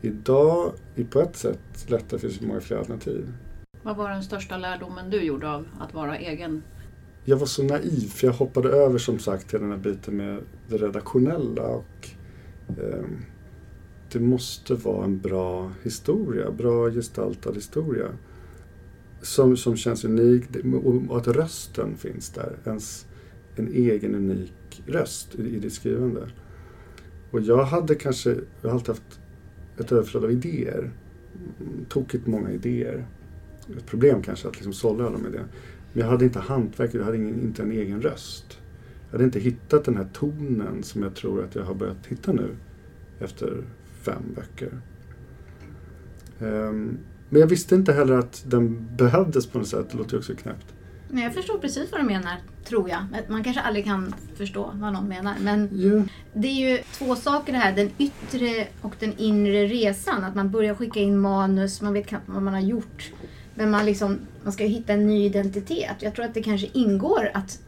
idag 0.00 0.72
är 0.96 1.04
på 1.04 1.20
ett 1.20 1.36
sätt 1.36 1.86
lättare, 1.86 2.08
det 2.10 2.18
finns 2.18 2.42
ju 2.42 2.46
många 2.46 2.60
fler 2.60 2.76
alternativ. 2.76 3.32
Vad 3.82 3.96
var 3.96 4.10
den 4.10 4.22
största 4.22 4.56
lärdomen 4.56 5.10
du 5.10 5.22
gjorde 5.22 5.50
av 5.50 5.66
att 5.80 5.94
vara 5.94 6.18
egen? 6.18 6.62
Jag 7.24 7.36
var 7.36 7.46
så 7.46 7.62
naiv 7.62 8.08
för 8.08 8.26
jag 8.26 8.34
hoppade 8.34 8.68
över 8.68 8.98
som 8.98 9.18
sagt 9.18 9.50
till 9.50 9.60
den 9.60 9.70
här 9.70 9.78
biten 9.78 10.16
med 10.16 10.38
det 10.68 10.76
redaktionella 10.76 11.62
och 11.62 12.08
ehm, 12.68 13.16
det 14.12 14.20
måste 14.20 14.74
vara 14.74 15.04
en 15.04 15.18
bra 15.18 15.72
historia, 15.82 16.50
bra 16.50 16.90
gestaltad 16.90 17.52
historia. 17.52 18.08
Som, 19.22 19.56
som 19.56 19.76
känns 19.76 20.04
unik 20.04 20.44
och, 20.84 21.18
att 21.18 21.28
rösten 21.28 21.96
finns 21.96 22.30
där, 22.30 22.56
ens 22.64 23.06
en 23.56 23.68
egen 23.68 24.14
unik 24.14 24.82
röst 24.86 25.34
i, 25.34 25.56
i 25.56 25.58
ditt 25.58 25.72
skrivande. 25.72 26.28
Och 27.30 27.40
jag 27.40 27.64
hade 27.64 27.94
kanske, 27.94 28.30
jag 28.62 28.70
har 28.70 28.74
alltid 28.74 28.88
haft 28.88 29.20
ett 29.78 29.92
överflöd 29.92 30.24
av 30.24 30.32
idéer. 30.32 30.90
Tokigt 31.88 32.26
många 32.26 32.52
idéer. 32.52 33.06
Ett 33.76 33.86
problem 33.86 34.22
kanske 34.22 34.48
att 34.48 34.54
liksom 34.54 34.72
sålla 34.72 35.06
alla 35.06 35.18
med 35.18 35.32
det. 35.32 35.44
Men 35.92 36.02
jag 36.02 36.06
hade 36.06 36.24
inte 36.24 36.38
hantverket, 36.38 36.94
jag 36.94 37.04
hade 37.04 37.16
ingen, 37.16 37.40
inte 37.42 37.62
en 37.62 37.72
egen 37.72 38.02
röst. 38.02 38.58
Jag 39.06 39.12
hade 39.12 39.24
inte 39.24 39.40
hittat 39.40 39.84
den 39.84 39.96
här 39.96 40.08
tonen 40.12 40.82
som 40.82 41.02
jag 41.02 41.14
tror 41.14 41.44
att 41.44 41.54
jag 41.54 41.64
har 41.64 41.74
börjat 41.74 42.06
hitta 42.06 42.32
nu 42.32 42.56
efter 43.18 43.64
fem 44.02 44.22
böcker. 44.34 44.80
Ehm, 46.40 46.98
men 47.28 47.40
jag 47.40 47.46
visste 47.48 47.74
inte 47.74 47.92
heller 47.92 48.14
att 48.18 48.42
den 48.46 48.96
behövdes 48.96 49.46
på 49.46 49.58
något 49.58 49.68
sätt, 49.68 49.86
det 49.90 49.98
låter 49.98 50.12
ju 50.12 50.18
också 50.18 50.34
knäppt. 50.34 50.66
Nej, 51.10 51.24
jag 51.24 51.34
förstår 51.34 51.58
precis 51.58 51.92
vad 51.92 52.00
du 52.00 52.04
menar, 52.04 52.36
tror 52.64 52.90
jag. 52.90 53.00
Man 53.28 53.44
kanske 53.44 53.62
aldrig 53.62 53.84
kan 53.84 54.14
förstå 54.34 54.70
vad 54.74 54.92
någon 54.92 55.08
menar. 55.08 55.34
Men 55.40 55.68
Ja, 55.72 56.02
det 56.32 56.48
är 56.48 56.70
ju 56.70 56.78
två 56.98 57.16
saker 57.16 57.52
det 57.52 57.58
här. 57.58 57.76
Den 57.76 57.90
yttre 57.98 58.66
och 58.82 58.94
den 58.98 59.12
inre 59.18 59.66
resan. 59.66 60.24
Att 60.24 60.34
man 60.34 60.50
börjar 60.50 60.74
skicka 60.74 61.00
in 61.00 61.18
manus, 61.18 61.82
man 61.82 61.92
vet 61.92 62.06
knappt 62.06 62.28
vad 62.28 62.42
man 62.42 62.54
har 62.54 62.60
gjort. 62.60 63.12
Men 63.54 63.70
man, 63.70 63.86
liksom, 63.86 64.18
man 64.44 64.52
ska 64.52 64.64
hitta 64.64 64.92
en 64.92 65.06
ny 65.06 65.24
identitet. 65.26 65.96
Jag 66.00 66.14
tror 66.14 66.24
att 66.24 66.34
det 66.34 66.42
kanske 66.42 66.68
ingår 66.72 67.30
att 67.34 67.60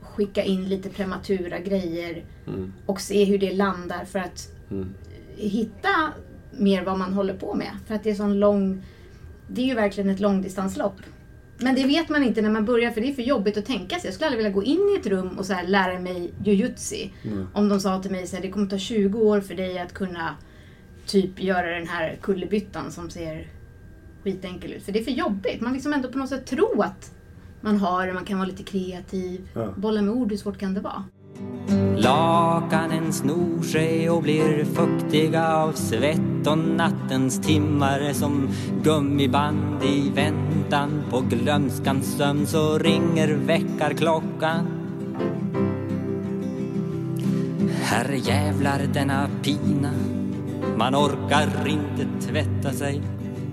skicka 0.00 0.42
in 0.44 0.68
lite 0.68 0.88
prematura 0.88 1.58
grejer 1.58 2.24
Mm. 2.48 2.72
och 2.86 3.00
se 3.00 3.24
hur 3.24 3.38
det 3.38 3.54
landar 3.54 4.04
för 4.04 4.18
att 4.18 4.48
Mm. 4.70 4.88
Hitta 5.36 6.12
mer 6.50 6.84
vad 6.84 6.98
man 6.98 7.12
håller 7.12 7.34
på 7.34 7.54
med. 7.54 7.70
För 7.86 7.94
att 7.94 8.04
det 8.04 8.10
är 8.10 8.14
sån 8.14 8.38
lång... 8.38 8.82
Det 9.48 9.62
är 9.62 9.66
ju 9.66 9.74
verkligen 9.74 10.10
ett 10.10 10.20
långdistanslopp. 10.20 10.96
Men 11.58 11.74
det 11.74 11.84
vet 11.84 12.08
man 12.08 12.24
inte 12.24 12.42
när 12.42 12.50
man 12.50 12.64
börjar 12.64 12.90
för 12.90 13.00
det 13.00 13.08
är 13.10 13.14
för 13.14 13.22
jobbigt 13.22 13.56
att 13.56 13.66
tänka 13.66 13.98
sig. 13.98 14.08
Jag 14.08 14.14
skulle 14.14 14.26
aldrig 14.26 14.44
vilja 14.44 14.54
gå 14.54 14.62
in 14.62 14.94
i 14.96 15.00
ett 15.00 15.06
rum 15.06 15.38
och 15.38 15.46
så 15.46 15.54
lära 15.66 15.98
mig 15.98 16.34
jujutsu. 16.44 17.08
Mm. 17.24 17.46
Om 17.54 17.68
de 17.68 17.80
sa 17.80 18.02
till 18.02 18.10
mig 18.10 18.22
att 18.24 18.42
det 18.42 18.50
kommer 18.50 18.66
ta 18.66 18.78
20 18.78 19.18
år 19.18 19.40
för 19.40 19.54
dig 19.54 19.78
att 19.78 19.94
kunna 19.94 20.34
typ 21.06 21.42
göra 21.42 21.78
den 21.78 21.88
här 21.88 22.18
kullerbyttan 22.22 22.92
som 22.92 23.10
ser 23.10 23.48
skitenkel 24.24 24.72
ut. 24.72 24.82
För 24.82 24.92
det 24.92 24.98
är 24.98 25.04
för 25.04 25.10
jobbigt. 25.10 25.60
Man 25.60 25.72
liksom 25.72 25.92
ändå 25.92 26.08
på 26.08 26.18
något 26.18 26.28
sätt 26.28 26.46
tro 26.46 26.82
att 26.82 27.14
man 27.60 27.76
har 27.76 28.06
det, 28.06 28.12
man 28.12 28.24
kan 28.24 28.38
vara 28.38 28.48
lite 28.48 28.62
kreativ. 28.62 29.48
Ja. 29.54 29.74
Bolla 29.76 30.02
med 30.02 30.14
ord, 30.14 30.30
hur 30.30 30.36
svårt 30.36 30.58
kan 30.58 30.74
det 30.74 30.80
vara? 30.80 31.04
Lakanen 32.06 33.12
snor 33.12 33.62
sig 33.62 34.10
och 34.10 34.22
blir 34.22 34.64
fuktiga 34.64 35.56
av 35.56 35.72
svett 35.72 36.46
och 36.46 36.58
nattens 36.58 37.40
timmar 37.40 38.00
är 38.00 38.12
som 38.12 38.48
gummiband 38.82 39.84
i 39.84 40.10
väntan 40.10 41.02
på 41.10 41.20
glömskans 41.20 42.16
sömn 42.16 42.46
så 42.46 42.78
ringer 42.78 43.28
väckarklockan. 43.28 44.66
Herre 47.82 48.16
jävlar 48.16 48.82
denna 48.94 49.28
pina 49.42 49.92
Man 50.76 50.94
orkar 50.94 51.68
inte 51.68 52.26
tvätta 52.26 52.72
sig 52.72 53.02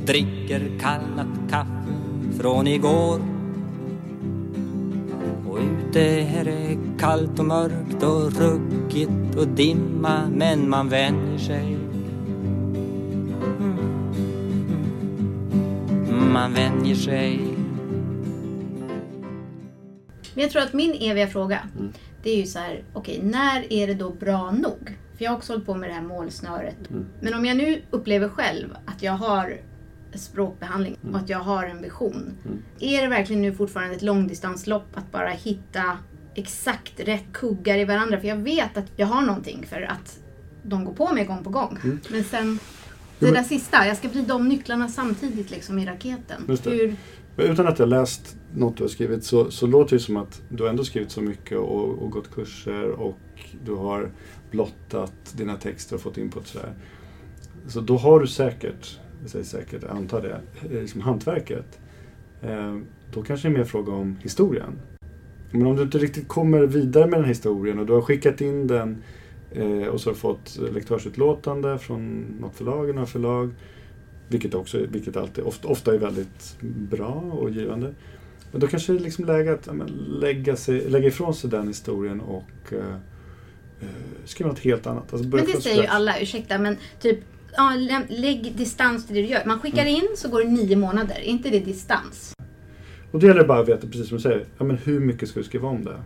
Dricker 0.05 0.79
kallt 0.79 1.51
kaffe 1.51 1.93
från 2.39 2.67
igår 2.67 3.42
och 5.93 5.97
ute 5.97 6.09
är 6.39 6.43
det 6.45 6.77
kallt 6.99 7.39
och 7.39 7.45
mörkt 7.45 8.03
och 8.03 8.31
ruggigt 8.33 9.35
och 9.37 9.47
dimma 9.47 10.29
men 10.31 10.69
man 10.69 10.89
vänjer 10.89 11.37
sig. 11.37 11.77
Mm. 16.09 16.33
Man 16.33 16.53
vänjer 16.53 16.95
sig. 16.95 17.39
Men 20.33 20.43
jag 20.43 20.51
tror 20.51 20.61
att 20.61 20.73
min 20.73 20.93
eviga 20.93 21.27
fråga, 21.27 21.59
Mm. 21.79 21.93
det 22.23 22.29
är 22.29 22.37
ju 22.37 22.45
så 22.45 22.59
här, 22.59 22.83
okej, 22.93 23.19
när 23.23 23.73
är 23.73 23.87
det 23.87 23.93
då 23.93 24.09
bra 24.09 24.51
nog? 24.51 24.97
För 25.17 25.23
jag 25.23 25.31
har 25.31 25.37
också 25.37 25.53
hållit 25.53 25.65
på 25.65 25.75
med 25.75 25.89
det 25.89 25.93
här 25.93 26.01
målsnöret. 26.01 26.89
Mm. 26.89 27.05
Men 27.21 27.33
om 27.33 27.45
jag 27.45 27.57
nu 27.57 27.81
upplever 27.91 28.29
själv 28.29 28.67
att 28.85 29.03
jag 29.03 29.13
har 29.13 29.57
språkbehandling 30.17 30.97
Mm. 31.03 31.15
och 31.15 31.21
att 31.21 31.29
jag 31.29 31.39
har 31.39 31.63
en 31.65 31.81
vision. 31.81 32.33
Är 32.79 33.01
det 33.01 33.07
verkligen 33.07 33.41
nu 33.41 33.53
fortfarande 33.53 33.95
ett 33.95 34.01
långdistanslopp 34.01 34.87
att 34.93 35.11
bara 35.11 35.29
hitta 35.29 35.97
exakt 36.35 36.99
rätt 36.99 37.25
kuggar 37.33 37.77
i 37.77 37.85
varandra? 37.85 38.19
För 38.19 38.27
jag 38.27 38.35
vet 38.37 38.77
att 38.77 38.85
jag 38.95 39.07
har 39.07 39.21
någonting 39.21 39.65
för 39.69 39.81
att 39.81 40.19
de 40.63 40.85
går 40.85 40.93
på 40.93 41.13
mig 41.13 41.25
gång 41.25 41.43
på 41.43 41.49
gång. 41.49 41.77
Mm. 41.83 41.99
Men 42.09 42.23
sen, 42.23 42.59
det 43.19 43.31
där 43.31 43.43
sista, 43.43 43.87
jag 43.87 43.97
ska 43.97 44.07
vrida 44.07 44.35
om 44.35 44.49
nycklarna 44.49 44.87
samtidigt 44.87 45.51
liksom 45.51 45.79
i 45.79 45.85
raketen. 45.85 46.43
Hur, 46.65 46.95
utan 47.37 47.67
att 47.67 47.79
jag 47.79 47.89
läst 47.89 48.35
något 48.55 48.77
du 48.77 48.83
har 48.83 48.89
skrivit 48.89 49.23
så, 49.23 49.51
så 49.51 49.67
låter 49.67 49.95
det 49.95 49.99
som 49.99 50.17
att 50.17 50.41
du 50.49 50.67
ändå 50.69 50.83
skrivit 50.83 51.11
så 51.11 51.21
mycket 51.21 51.57
och, 51.57 51.89
och 51.89 52.11
gått 52.11 52.31
kurser 52.35 52.89
och 52.89 53.19
du 53.65 53.75
har 53.75 54.11
blottat 54.51 55.13
dina 55.35 55.55
texter 55.55 55.95
och 55.95 56.01
fått 56.01 56.17
input 56.17 56.47
sådär. 56.47 56.73
Så 57.67 57.81
då 57.81 57.97
har 57.97 58.19
du 58.19 58.27
säkert, 58.27 58.99
säger 59.29 59.45
säkert, 59.45 59.81
jag 59.81 59.91
antar 59.91 60.21
det, 60.21 60.41
eh, 60.75 60.81
liksom 60.81 61.01
hantverket. 61.01 61.79
Eh, 62.41 62.77
då 63.13 63.21
kanske 63.21 63.47
det 63.47 63.53
är 63.53 63.57
mer 63.57 63.65
fråga 63.65 63.93
om 63.93 64.17
historien. 64.21 64.79
Men 65.51 65.65
om 65.65 65.75
du 65.75 65.83
inte 65.83 65.97
riktigt 65.97 66.27
kommer 66.27 66.61
vidare 66.61 67.07
med 67.07 67.13
den 67.13 67.23
här 67.23 67.29
historien 67.29 67.79
och 67.79 67.85
du 67.85 67.93
har 67.93 68.01
skickat 68.01 68.41
in 68.41 68.67
den 68.67 69.03
eh, 69.51 69.87
och 69.87 70.01
så 70.01 70.09
har 70.09 70.13
du 70.13 70.19
fått 70.19 70.59
lektörsutlåtande 70.73 71.79
från 71.79 72.21
något 72.39 72.55
förlag, 72.55 72.95
några 72.95 73.05
förlag. 73.05 73.51
Vilket, 74.27 74.53
också, 74.53 74.77
vilket 74.89 75.17
alltid, 75.17 75.43
ofta, 75.43 75.67
ofta 75.67 75.93
är 75.93 75.97
väldigt 75.97 76.57
bra 76.61 77.13
och 77.31 77.49
givande. 77.49 77.93
Men 78.51 78.61
då 78.61 78.67
kanske 78.67 78.93
det 78.93 78.99
är 78.99 79.03
liksom 79.03 79.25
läge 79.25 79.53
att 79.53 79.75
men, 79.75 79.87
lägga, 80.21 80.55
sig, 80.55 80.89
lägga 80.89 81.07
ifrån 81.07 81.33
sig 81.33 81.49
den 81.49 81.67
historien 81.67 82.21
och 82.21 82.73
eh, 82.73 82.95
skriva 84.25 84.49
något 84.49 84.59
helt 84.59 84.87
annat. 84.87 85.13
Alltså 85.13 85.27
Men 85.27 85.45
det 85.45 85.61
säger 85.61 85.81
ju 85.81 85.87
alla, 85.87 86.19
ursäkta, 86.19 86.57
men 86.57 86.77
typ 86.99 87.19
ja, 87.55 87.73
lä- 87.77 88.05
lägg 88.09 88.53
distans 88.57 89.05
till 89.07 89.15
det 89.15 89.21
du 89.21 89.27
gör. 89.27 89.43
Man 89.45 89.59
skickar 89.59 89.81
Mm. 89.81 89.95
in 89.95 90.07
så 90.15 90.29
går 90.29 90.43
det 90.43 90.49
nio 90.49 90.75
månader. 90.75 91.15
Är 91.15 91.21
inte 91.23 91.49
det 91.49 91.59
distans? 91.59 92.33
Och 93.11 93.19
det 93.19 93.27
gäller 93.27 93.45
bara 93.45 93.59
att 93.59 93.67
veta, 93.69 93.87
precis 93.87 94.07
som 94.07 94.17
du 94.17 94.21
säger, 94.21 94.45
ja, 94.57 94.63
men 94.65 94.77
hur 94.77 94.99
mycket 94.99 95.29
ska 95.29 95.39
du 95.39 95.43
skriva 95.43 95.67
om 95.67 95.83
det? 95.85 95.97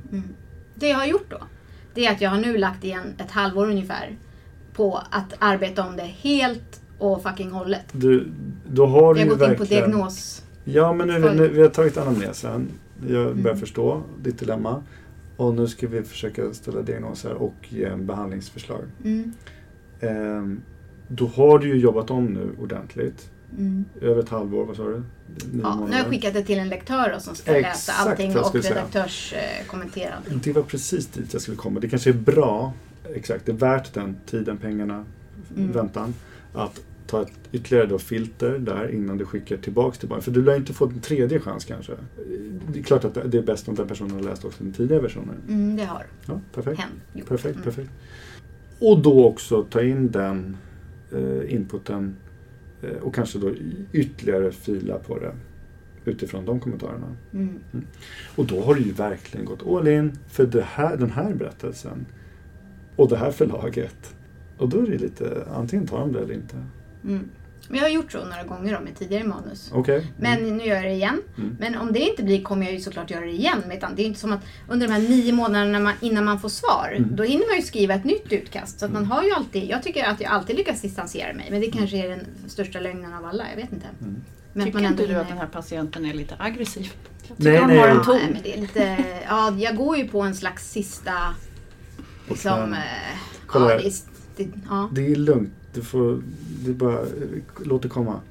Det 0.76 0.88
jag 0.90 0.98
har 0.98 1.06
gjort 1.06 1.26
då, 1.30 1.38
det 1.94 2.06
är 2.06 2.12
att 2.12 2.22
jag 2.22 2.30
har 2.30 2.38
nu 2.38 2.58
lagt 2.58 2.84
igen 2.84 3.14
ett 3.18 3.32
halvår 3.32 3.66
ungefär 3.70 4.18
på 4.74 4.98
att 5.12 5.34
arbeta 5.40 5.88
om 5.88 5.96
det 5.96 6.04
helt 6.04 6.82
och 6.98 7.24
fucking 7.24 7.52
hållet. 7.52 7.86
Du, 7.92 8.28
då 8.72 8.86
har 8.86 9.14
du 9.14 9.20
Jag 9.20 9.28
har 9.28 9.32
gått 9.38 9.50
in 9.50 9.56
på 9.56 9.64
verkligen... 9.64 9.90
diagnos. 9.92 10.44
Ja, 10.64 10.94
men 10.94 11.08
nu, 11.08 11.20
nu, 11.34 11.48
vi 11.48 11.62
har 11.62 11.70
tagit 11.70 11.98
anamnesen. 11.98 12.68
Jag 13.08 13.10
börjar 13.26 13.32
Mm. 13.32 13.58
förstå 13.58 14.04
ditt 14.24 14.40
dilemma. 14.40 14.84
Och 15.38 15.54
nu 15.56 15.68
ska 15.68 15.88
vi 15.88 16.04
försöka 16.04 16.54
ställa 16.54 16.82
diagnoser 16.82 17.34
och 17.34 17.56
ge 17.70 17.84
en 17.86 18.06
behandlingsförslag. 18.06 18.82
Mm. 19.04 19.34
Ehm, 20.02 20.62
då 21.08 21.28
har 21.28 21.60
du 21.60 21.68
ju 21.68 21.76
jobbat 21.78 22.12
om 22.12 22.26
nu 22.26 22.50
ordentligt. 22.62 23.30
Mm. 23.58 23.86
Över 24.02 24.20
ett 24.24 24.30
halvår, 24.30 24.66
vad 24.66 24.76
sa 24.76 24.84
du? 24.84 25.02
Ja, 25.64 25.76
nu 25.86 25.92
har 25.92 26.00
jag 26.00 26.08
skickat 26.08 26.34
det 26.34 26.44
till 26.44 26.60
en 26.60 26.70
lektör 26.70 27.12
då, 27.14 27.20
som 27.20 27.36
ska 27.36 27.52
läsa 27.52 27.70
Exakt 27.70 28.00
allting 28.08 28.34
vad 28.34 28.44
jag 28.44 28.56
och 28.56 28.64
redaktörskommentera. 28.64 30.14
Det 30.44 30.54
var 30.54 30.64
precis 30.64 31.08
dit 31.08 31.34
jag 31.34 31.42
skulle 31.42 31.58
komma. 31.58 31.80
Det 31.80 31.90
kanske 31.90 32.10
är 32.10 32.14
bra, 32.14 32.74
exakt, 33.14 33.46
det 33.46 33.52
är 33.52 33.56
värt 33.56 33.94
den 33.94 34.16
tiden, 34.26 34.58
pengarna, 34.58 35.06
Mm. 35.58 35.72
väntan. 35.72 36.14
Att 36.54 36.82
ta 37.08 37.22
ett 37.22 37.32
ytterligare 37.52 37.86
då 37.86 38.00
filter 38.00 38.58
där 38.60 38.92
innan 38.96 39.18
du 39.18 39.26
skickar 39.26 39.58
tillbaks 39.58 39.98
till 39.98 40.10
barnet. 40.10 40.26
För 40.26 40.32
du 40.32 40.44
lär 40.44 40.56
inte 40.56 40.74
få 40.74 40.86
en 40.86 41.00
tredje 41.00 41.40
chans 41.40 41.66
kanske. 41.66 41.92
Det 42.74 42.80
är 42.80 42.84
klart 42.84 43.06
att 43.06 43.14
det 43.32 43.38
är 43.38 43.42
bäst 43.42 43.68
om 43.68 43.76
den 43.76 43.88
personen 43.88 44.12
har 44.12 44.22
läst 44.22 44.46
också 44.46 44.64
den 44.64 44.74
tidigare 44.74 45.02
versionen. 45.02 45.36
Mm, 45.48 45.76
det 45.78 45.84
har 45.86 46.06
Ja, 46.26 46.40
perfekt. 46.54 46.82
gjort. 47.14 47.28
Perfekt, 47.28 47.56
Mm. 47.56 47.64
perfekt. 47.64 47.90
Och 48.80 49.00
då 49.00 49.26
också 49.26 49.64
ta 49.64 49.82
in 49.82 50.12
den 50.12 50.58
inputen 51.50 52.16
eh, 52.82 52.98
och 53.02 53.16
kanske 53.16 53.40
då 53.40 53.52
ytterligare 53.92 54.52
fila 54.52 54.98
på 54.98 55.20
det 55.20 55.36
utifrån 56.06 56.46
de 56.46 56.60
kommentarerna. 56.60 57.16
Mm. 57.34 57.60
Och 58.36 58.46
då 58.46 58.62
har 58.62 58.76
du 58.76 58.82
ju 58.82 58.92
verkligen 58.92 59.46
gått 59.46 59.68
all 59.68 59.88
in 59.88 60.12
för 60.28 60.62
här, 60.62 60.98
den 60.98 61.10
här 61.10 61.34
berättelsen 61.34 62.06
och 62.96 63.10
det 63.10 63.18
här 63.18 63.32
förlaget. 63.32 64.16
Och 64.58 64.70
då 64.70 64.80
är 64.80 64.88
det 64.88 64.98
lite, 64.98 65.48
antingen 65.54 65.88
tar 65.88 66.00
de 66.00 66.14
det 66.14 66.20
eller 66.20 66.34
inte. 66.34 66.56
Mm. 67.04 67.30
Men 67.70 67.78
jag 67.78 67.86
har 67.86 67.90
gjort 67.90 68.12
så 68.12 68.18
några 68.26 68.44
gånger 68.44 68.74
då 68.74 68.80
med 68.84 68.96
tidigare 69.00 69.24
manus. 69.24 69.70
Okej. 69.74 70.08
Men 70.20 70.58
nu 70.58 70.64
gör 70.64 70.76
jag 70.76 70.84
det 70.84 70.92
igen. 70.92 71.22
Mm. 71.38 71.56
Men 71.60 71.76
om 71.78 71.94
det 71.94 72.00
inte 72.00 72.24
blir 72.24 72.42
kommer 72.44 72.66
jag 72.66 72.74
ju 72.74 72.80
såklart 72.80 73.12
göra 73.12 73.26
det 73.26 73.32
igen. 73.32 73.64
Det 73.96 74.02
är 74.02 74.06
inte 74.06 74.20
som 74.20 74.34
att 74.34 74.40
under 74.68 74.88
de 74.88 74.94
här 74.94 75.02
nio 75.02 75.34
månaderna 75.34 75.80
man, 75.80 75.94
innan 76.02 76.26
man 76.26 76.40
får 76.40 76.50
svar, 76.50 76.94
Mm. 76.98 77.16
då 77.16 77.24
hinner 77.24 77.48
man 77.48 77.56
ju 77.56 77.62
skriva 77.62 77.94
ett 77.94 78.04
nytt 78.04 78.32
utkast. 78.34 78.80
Så 78.80 78.86
att 78.86 78.92
man 78.92 79.06
har 79.06 79.24
ju 79.24 79.32
alltid, 79.32 79.70
jag 79.70 79.84
tycker 79.84 80.06
att 80.06 80.22
jag 80.22 80.32
alltid 80.32 80.56
lyckas 80.56 80.82
distansera 80.82 81.34
mig. 81.34 81.48
Men 81.52 81.62
det 81.62 81.72
kanske 81.72 81.98
är 81.98 82.10
den 82.10 82.26
största 82.48 82.80
lögnen 82.80 83.14
av 83.14 83.26
alla, 83.26 83.44
jag 83.50 83.56
vet 83.62 83.74
inte. 83.74 83.88
Mm. 84.02 84.16
Men 84.54 84.66
Tycker 84.66 84.80
inte 84.86 85.06
du 85.08 85.16
att 85.16 85.28
den 85.28 85.38
här 85.38 85.48
patienten 85.48 86.06
är 86.06 86.14
lite 86.14 86.36
aggressiv? 86.40 86.92
Jag 87.28 87.36
Nej, 87.40 87.54
tycker 87.54 87.60
han 87.62 87.70
nej. 87.70 87.80
har 87.80 87.88
en 87.88 87.96
Ja, 87.98 88.04
ton. 88.04 88.16
nej, 88.18 88.30
men 88.34 88.42
det 88.44 88.58
är 88.58 88.62
lite, 88.62 88.98
ja, 89.30 89.56
jag 89.60 89.76
går 89.76 89.98
ju 89.98 90.08
på 90.08 90.22
en 90.22 90.36
slags 90.36 90.72
sista... 90.72 91.14
Liksom, 92.30 92.74
eh, 92.74 92.80
Kolla 93.48 93.72
ja, 93.74 93.78
det, 93.78 93.86
är, 93.88 93.92
det, 94.38 94.50
ja. 94.70 94.90
Det 94.94 95.12
är 95.12 95.16
lugnt. 95.16 95.54
Du 95.78 95.84
får, 95.84 96.22
är 96.68 96.74
bara, 96.74 97.00
låt 97.66 97.82
det 97.82 97.90
komma. 97.90 98.22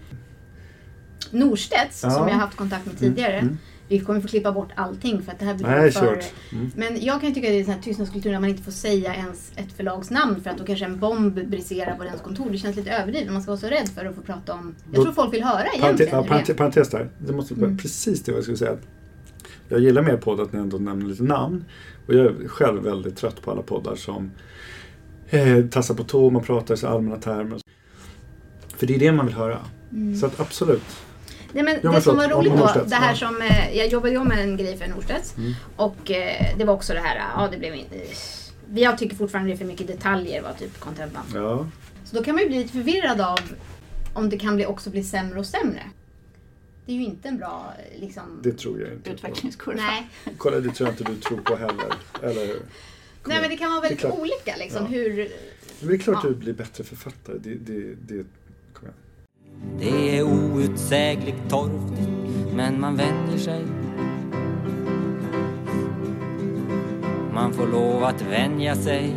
Norstedts, 1.31 2.03
Ja. 2.03 2.11
som 2.11 2.29
jag 2.29 2.35
har 2.35 2.41
haft 2.41 2.57
kontakt 2.57 2.87
med 2.87 2.99
tidigare. 2.99 3.39
Mm. 3.39 3.59
Vi 3.89 4.01
kommer 4.01 4.21
få 4.21 4.29
klippa 4.29 4.53
bort 4.53 4.69
allting 4.75 5.23
för 5.23 5.33
att 5.33 5.39
det 5.39 5.45
här 5.45 5.55
blir 5.55 5.67
Nej, 5.67 5.91
för... 5.91 6.23
Mm. 6.53 6.71
Men 6.77 7.05
jag 7.05 7.21
kan 7.21 7.29
ju 7.29 7.35
tycka 7.35 7.47
att 7.49 7.53
det 7.53 7.61
är 7.61 7.65
sån 7.65 7.75
här 7.75 7.81
tystnadskultur 7.81 8.33
när 8.33 8.41
man 8.41 8.51
inte 8.51 8.63
får 8.63 8.73
säga 8.73 9.15
ens 9.15 9.53
ett 9.57 9.73
förlags 9.77 10.11
namn 10.11 10.41
för 10.43 10.51
att 10.51 10.59
då 10.59 10.65
kanske 10.65 10.85
en 10.85 10.99
bomb 10.99 11.35
briserar 11.35 11.97
på 11.97 12.05
dens 12.05 12.21
kontor. 12.21 12.51
Det 12.51 12.59
känns 12.59 12.77
lite 12.77 12.91
överdrivet. 12.91 13.33
Man 13.33 13.43
ska 13.43 13.51
vara 13.51 13.61
så 13.61 13.67
rädd 13.67 13.89
för 13.89 14.05
att 14.05 14.15
få 14.15 14.21
prata 14.21 14.55
om... 14.55 14.75
Jag 14.93 15.03
tror 15.03 15.13
folk 15.13 15.35
vill 15.35 15.45
höra 15.45 15.67
egentligen. 15.77 16.13
ja, 16.15 16.23
det. 16.23 16.29
parentes, 16.29 16.57
parentes 16.57 16.91
där. 16.91 17.09
Det 17.19 17.33
måste 17.33 17.55
vara 17.55 17.67
Mm. 17.67 17.79
precis 17.79 18.23
det 18.23 18.33
jag 18.33 18.43
skulle 18.43 18.57
säga. 18.57 18.77
Jag 19.69 19.81
gillar 19.81 20.03
mer 20.03 20.17
podd 20.17 20.41
att 20.41 20.53
ni 20.53 20.59
ändå 20.59 20.77
nämner 20.79 21.07
lite 21.07 21.23
namn. 21.23 21.65
Och 22.07 22.15
jag 22.15 22.27
är 22.27 22.49
själv 22.49 22.83
väldigt 22.83 23.17
trött 23.17 23.43
på 23.43 23.51
alla 23.51 23.63
poddar 23.63 23.95
som 23.97 24.31
eh, 25.31 25.65
tassar 25.67 25.95
på 25.95 26.05
tå, 26.05 26.31
man 26.31 26.43
pratar 26.43 26.75
i 26.75 26.77
så 26.77 26.89
allmänna 26.89 27.17
termer. 27.17 27.61
För 28.77 28.87
det 28.87 28.95
är 28.95 28.99
det 28.99 29.13
man 29.13 29.27
vill 29.27 29.35
höra. 29.35 29.59
Mm. 29.93 30.17
Så 30.17 30.27
att 30.27 30.41
absolut. 30.41 30.97
Nej, 31.53 31.65
men 31.65 31.79
Ja, 31.83 31.93
det 31.93 32.01
som 32.01 32.17
var 32.17 32.29
roligt 32.29 32.53
då, 32.53 32.85
det 32.87 32.95
här 32.95 33.11
ja. 33.11 33.17
som, 33.17 33.43
eh, 33.43 33.77
jag 33.77 33.89
jobbade 33.89 34.13
ju 34.13 34.25
med 34.25 34.39
en 34.39 34.57
grej 34.57 34.77
för 34.77 34.87
Norstedts. 34.87 35.37
Mm. 35.37 35.53
Och 35.77 36.11
eh, 36.11 36.59
det 36.59 36.65
var 36.65 36.75
också 36.75 36.93
det 36.93 37.01
här, 37.01 37.17
ja 37.37 37.49
det 37.53 37.59
blev 37.59 37.75
inte... 37.75 37.97
Jag 38.75 38.99
tycker 38.99 39.17
fortfarande 39.17 39.51
det 39.51 39.55
är 39.55 39.59
för 39.59 39.65
mycket 39.65 39.87
detaljer 39.87 40.43
var 40.43 40.53
typ 40.53 40.81
kontentan. 40.81 41.23
Ja. 41.35 41.67
Så 42.05 42.17
då 42.17 42.25
kan 42.25 42.35
man 42.35 42.43
ju 42.43 42.49
bli 42.49 42.59
lite 42.59 42.73
förvirrad 42.73 43.21
av 43.21 43.39
om 44.15 44.31
det 44.31 44.39
kan 44.39 44.57
bli, 44.57 44.67
också 44.67 44.91
bli 44.91 45.05
sämre 45.05 45.39
och 45.39 45.47
sämre. 45.47 45.83
Det 46.87 46.93
är 46.93 46.97
ju 46.97 47.05
inte 47.05 47.29
en 47.29 47.39
bra 47.39 47.73
liksom... 48.01 48.41
Det 48.43 48.53
tror 48.53 48.81
jag 48.81 48.93
inte. 48.93 49.11
Utvecklingskurva. 49.11 49.83
Nej. 49.83 50.09
Kolla, 50.39 50.61
det 50.61 50.71
tror 50.71 50.89
jag 50.89 50.93
inte 50.93 51.05
du 51.05 51.17
tror 51.17 51.39
på 51.39 51.57
heller. 51.57 51.95
Eller 52.23 52.47
hur? 52.47 52.63
Nej 53.27 53.41
men 53.41 53.51
det 53.51 53.57
kan 53.57 53.71
vara 53.71 53.81
väldigt 53.81 54.01
klart. 54.01 54.19
olika 54.19 54.57
liksom 54.57 54.83
Ja. 54.83 54.89
hur... 54.99 55.29
Men 55.81 55.89
det 55.89 55.95
är 55.95 55.99
klart 55.99 56.21
Ja. 56.23 56.29
du 56.29 56.35
blir 56.35 56.53
bättre 56.53 56.85
författare. 56.85 57.37
Det, 57.39 57.55
det, 57.55 57.95
det, 58.09 58.25
kom 58.73 58.89
igen. 58.89 58.95
Det 59.79 60.19
är 60.19 60.23
outsägligt 60.23 61.49
torftigt, 61.51 62.09
men 62.55 62.81
man 62.81 62.97
vänjer 62.97 63.39
sig. 63.39 63.65
Man 67.35 67.53
får 67.53 67.67
lov 67.67 68.05
att 68.05 68.23
vänja 68.23 68.75
sig. 68.75 69.17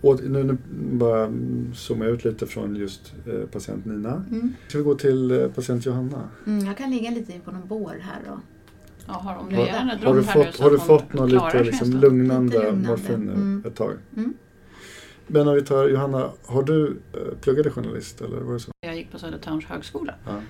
Och 0.00 0.20
nu, 0.24 0.42
nu 0.44 0.56
bara 0.98 1.32
zooma 1.74 2.04
ut 2.04 2.24
lite 2.24 2.46
från 2.46 2.76
just 2.76 3.14
eh, 3.26 3.48
patient 3.52 3.84
Nina. 3.84 4.24
Mm. 4.30 4.54
Ska 4.68 4.78
vi 4.78 4.84
gå 4.84 4.94
till 4.94 5.30
eh, 5.30 5.48
patient 5.48 5.86
Johanna? 5.86 6.28
Mm, 6.46 6.66
jag 6.66 6.76
kan 6.76 6.90
ligga 6.90 7.10
lite 7.10 7.32
på 7.44 7.50
någon 7.50 7.68
bår 7.68 7.96
här 8.02 8.18
då. 8.26 8.40
Ja, 9.06 9.12
har 9.12 9.34
de 9.34 9.54
Har- 9.56 10.06
Har 10.06 10.14
du 10.14 10.22
fått, 10.22 10.58
har 10.60 10.70
du 10.70 10.76
hon 10.76 10.86
fått 10.86 11.12
något 11.12 11.30
lite 11.32 11.62
liksom, 11.64 11.90
lugnande, 11.92 12.52
Lite 12.56 12.64
lugnande. 12.66 12.88
morfin 12.88 13.20
nu 13.20 13.32
Mm. 13.32 13.62
ett 13.66 13.74
tag? 13.74 13.92
Mm. 14.16 14.34
Men 15.26 15.48
om 15.48 15.54
vi 15.54 15.62
tar 15.62 15.88
Johanna, 15.88 16.30
har 16.46 16.62
du 16.62 16.86
eh, 17.12 17.38
pluggade 17.40 17.70
journalist 17.70 18.20
eller 18.20 18.36
var 18.40 18.52
det 18.52 18.60
så? 18.60 18.70
Jag 18.80 18.96
gick 18.96 19.12
på 19.12 19.18
Södertörns 19.18 19.64
högskola. 19.64 20.14
Ja, 20.26 20.40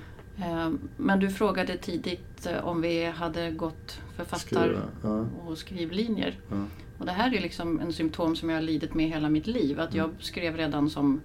Eh, 0.40 0.70
Men 0.96 1.20
du 1.20 1.30
frågade 1.30 1.76
tidigt 1.76 2.46
eh, 2.46 2.66
om 2.68 2.80
vi 2.80 3.04
hade 3.04 3.50
gått 3.50 4.00
författar 4.16 4.38
skriva. 4.38 4.80
Ja, 5.02 5.26
och 5.46 5.58
skrivlinjer. 5.58 6.38
ja. 6.50 6.64
Och 6.98 7.06
det 7.06 7.12
här 7.12 7.34
är 7.34 7.40
liksom 7.40 7.80
en 7.80 7.92
symptom 7.92 8.36
som 8.36 8.50
jag 8.50 8.56
har 8.56 8.62
lidit 8.62 8.94
med 8.94 9.08
hela 9.08 9.28
mitt 9.28 9.46
liv. 9.46 9.80
Att 9.80 9.94
jag 9.94 10.10
skrev 10.18 10.56
redan 10.56 10.90
som 10.90 11.20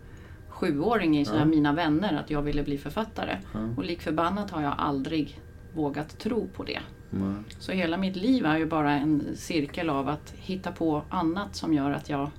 sjuåring 0.49 1.19
i 1.19 1.25
så 1.25 1.31
Mm. 1.31 1.49
Ja. 1.49 1.55
Mina 1.55 1.73
vänner 1.73 2.19
att 2.19 2.29
jag 2.29 2.41
ville 2.41 2.63
bli 2.63 2.77
författare. 2.77 3.37
Ja. 3.53 3.59
Och 3.77 3.83
lik 3.83 4.01
förbannat 4.01 4.51
har 4.51 4.61
jag 4.61 4.73
aldrig 4.77 5.39
vågat 5.73 6.19
tro 6.19 6.47
på 6.47 6.63
det. 6.63 6.79
Nej. 7.09 7.35
Så 7.59 7.71
hela 7.71 7.97
mitt 7.97 8.15
liv 8.15 8.45
är 8.45 8.57
ju 8.57 8.65
bara 8.65 8.91
en 8.91 9.23
cirkel 9.35 9.89
av 9.89 10.09
att 10.09 10.33
hitta 10.37 10.71
på 10.71 11.03
annat 11.09 11.55
som 11.55 11.73
gör 11.73 11.91
att 11.91 12.09
jag 12.09 12.31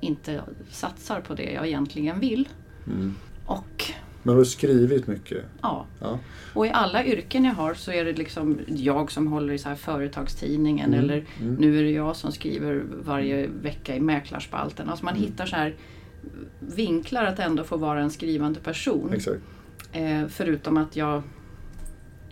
inte 0.00 0.42
satsar 0.68 1.20
på 1.20 1.34
det 1.34 1.52
jag 1.52 1.66
egentligen 1.66 2.20
vill. 2.20 2.48
Mm. 2.86 3.14
Och 3.46 3.92
Men 4.22 4.34
har 4.34 4.38
du 4.40 4.44
skrivit 4.44 5.06
mycket? 5.06 5.44
ja, 5.62 5.86
Ja. 6.00 6.18
och 6.54 6.66
i 6.66 6.70
alla 6.70 7.04
yrken 7.04 7.44
jag 7.44 7.54
har 7.54 7.74
så 7.74 7.92
är 7.92 8.04
det 8.04 8.12
liksom 8.12 8.58
jag 8.66 9.12
som 9.12 9.26
håller 9.26 9.52
i 9.54 9.58
så 9.58 9.68
här 9.68 9.76
företagstidningen 9.76 10.86
Mm. 10.94 11.00
eller 11.04 11.24
Mm. 11.40 11.54
nu 11.54 11.78
är 11.78 11.82
det 11.82 11.90
jag 11.90 12.16
som 12.16 12.32
skriver 12.32 12.82
varje 13.04 13.46
vecka 13.46 13.96
i 13.96 14.00
Mäklarspalten. 14.00 14.88
Alltså 14.88 15.04
man 15.04 15.14
Mm. 15.14 15.26
hittar 15.26 15.46
så 15.46 15.56
här 15.56 15.74
vinklar 16.60 17.24
att 17.24 17.38
ändå 17.38 17.64
få 17.64 17.76
vara 17.76 18.00
en 18.02 18.10
skrivande 18.10 18.60
person. 18.60 19.14
Eh, 19.92 20.26
förutom 20.28 20.76
att 20.76 20.96
jag, 20.96 21.22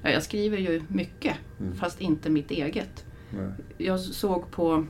ja, 0.03 0.11
jag 0.11 0.23
skriver 0.23 0.59
ju 0.59 0.83
mycket 0.89 1.37
Mm. 1.61 1.75
fast 1.77 2.01
inte 2.01 2.31
mitt 2.31 2.51
eget. 2.51 3.05
Nej. 3.31 3.49
Jag 3.79 4.01
såg 4.01 4.51
på 4.51 4.87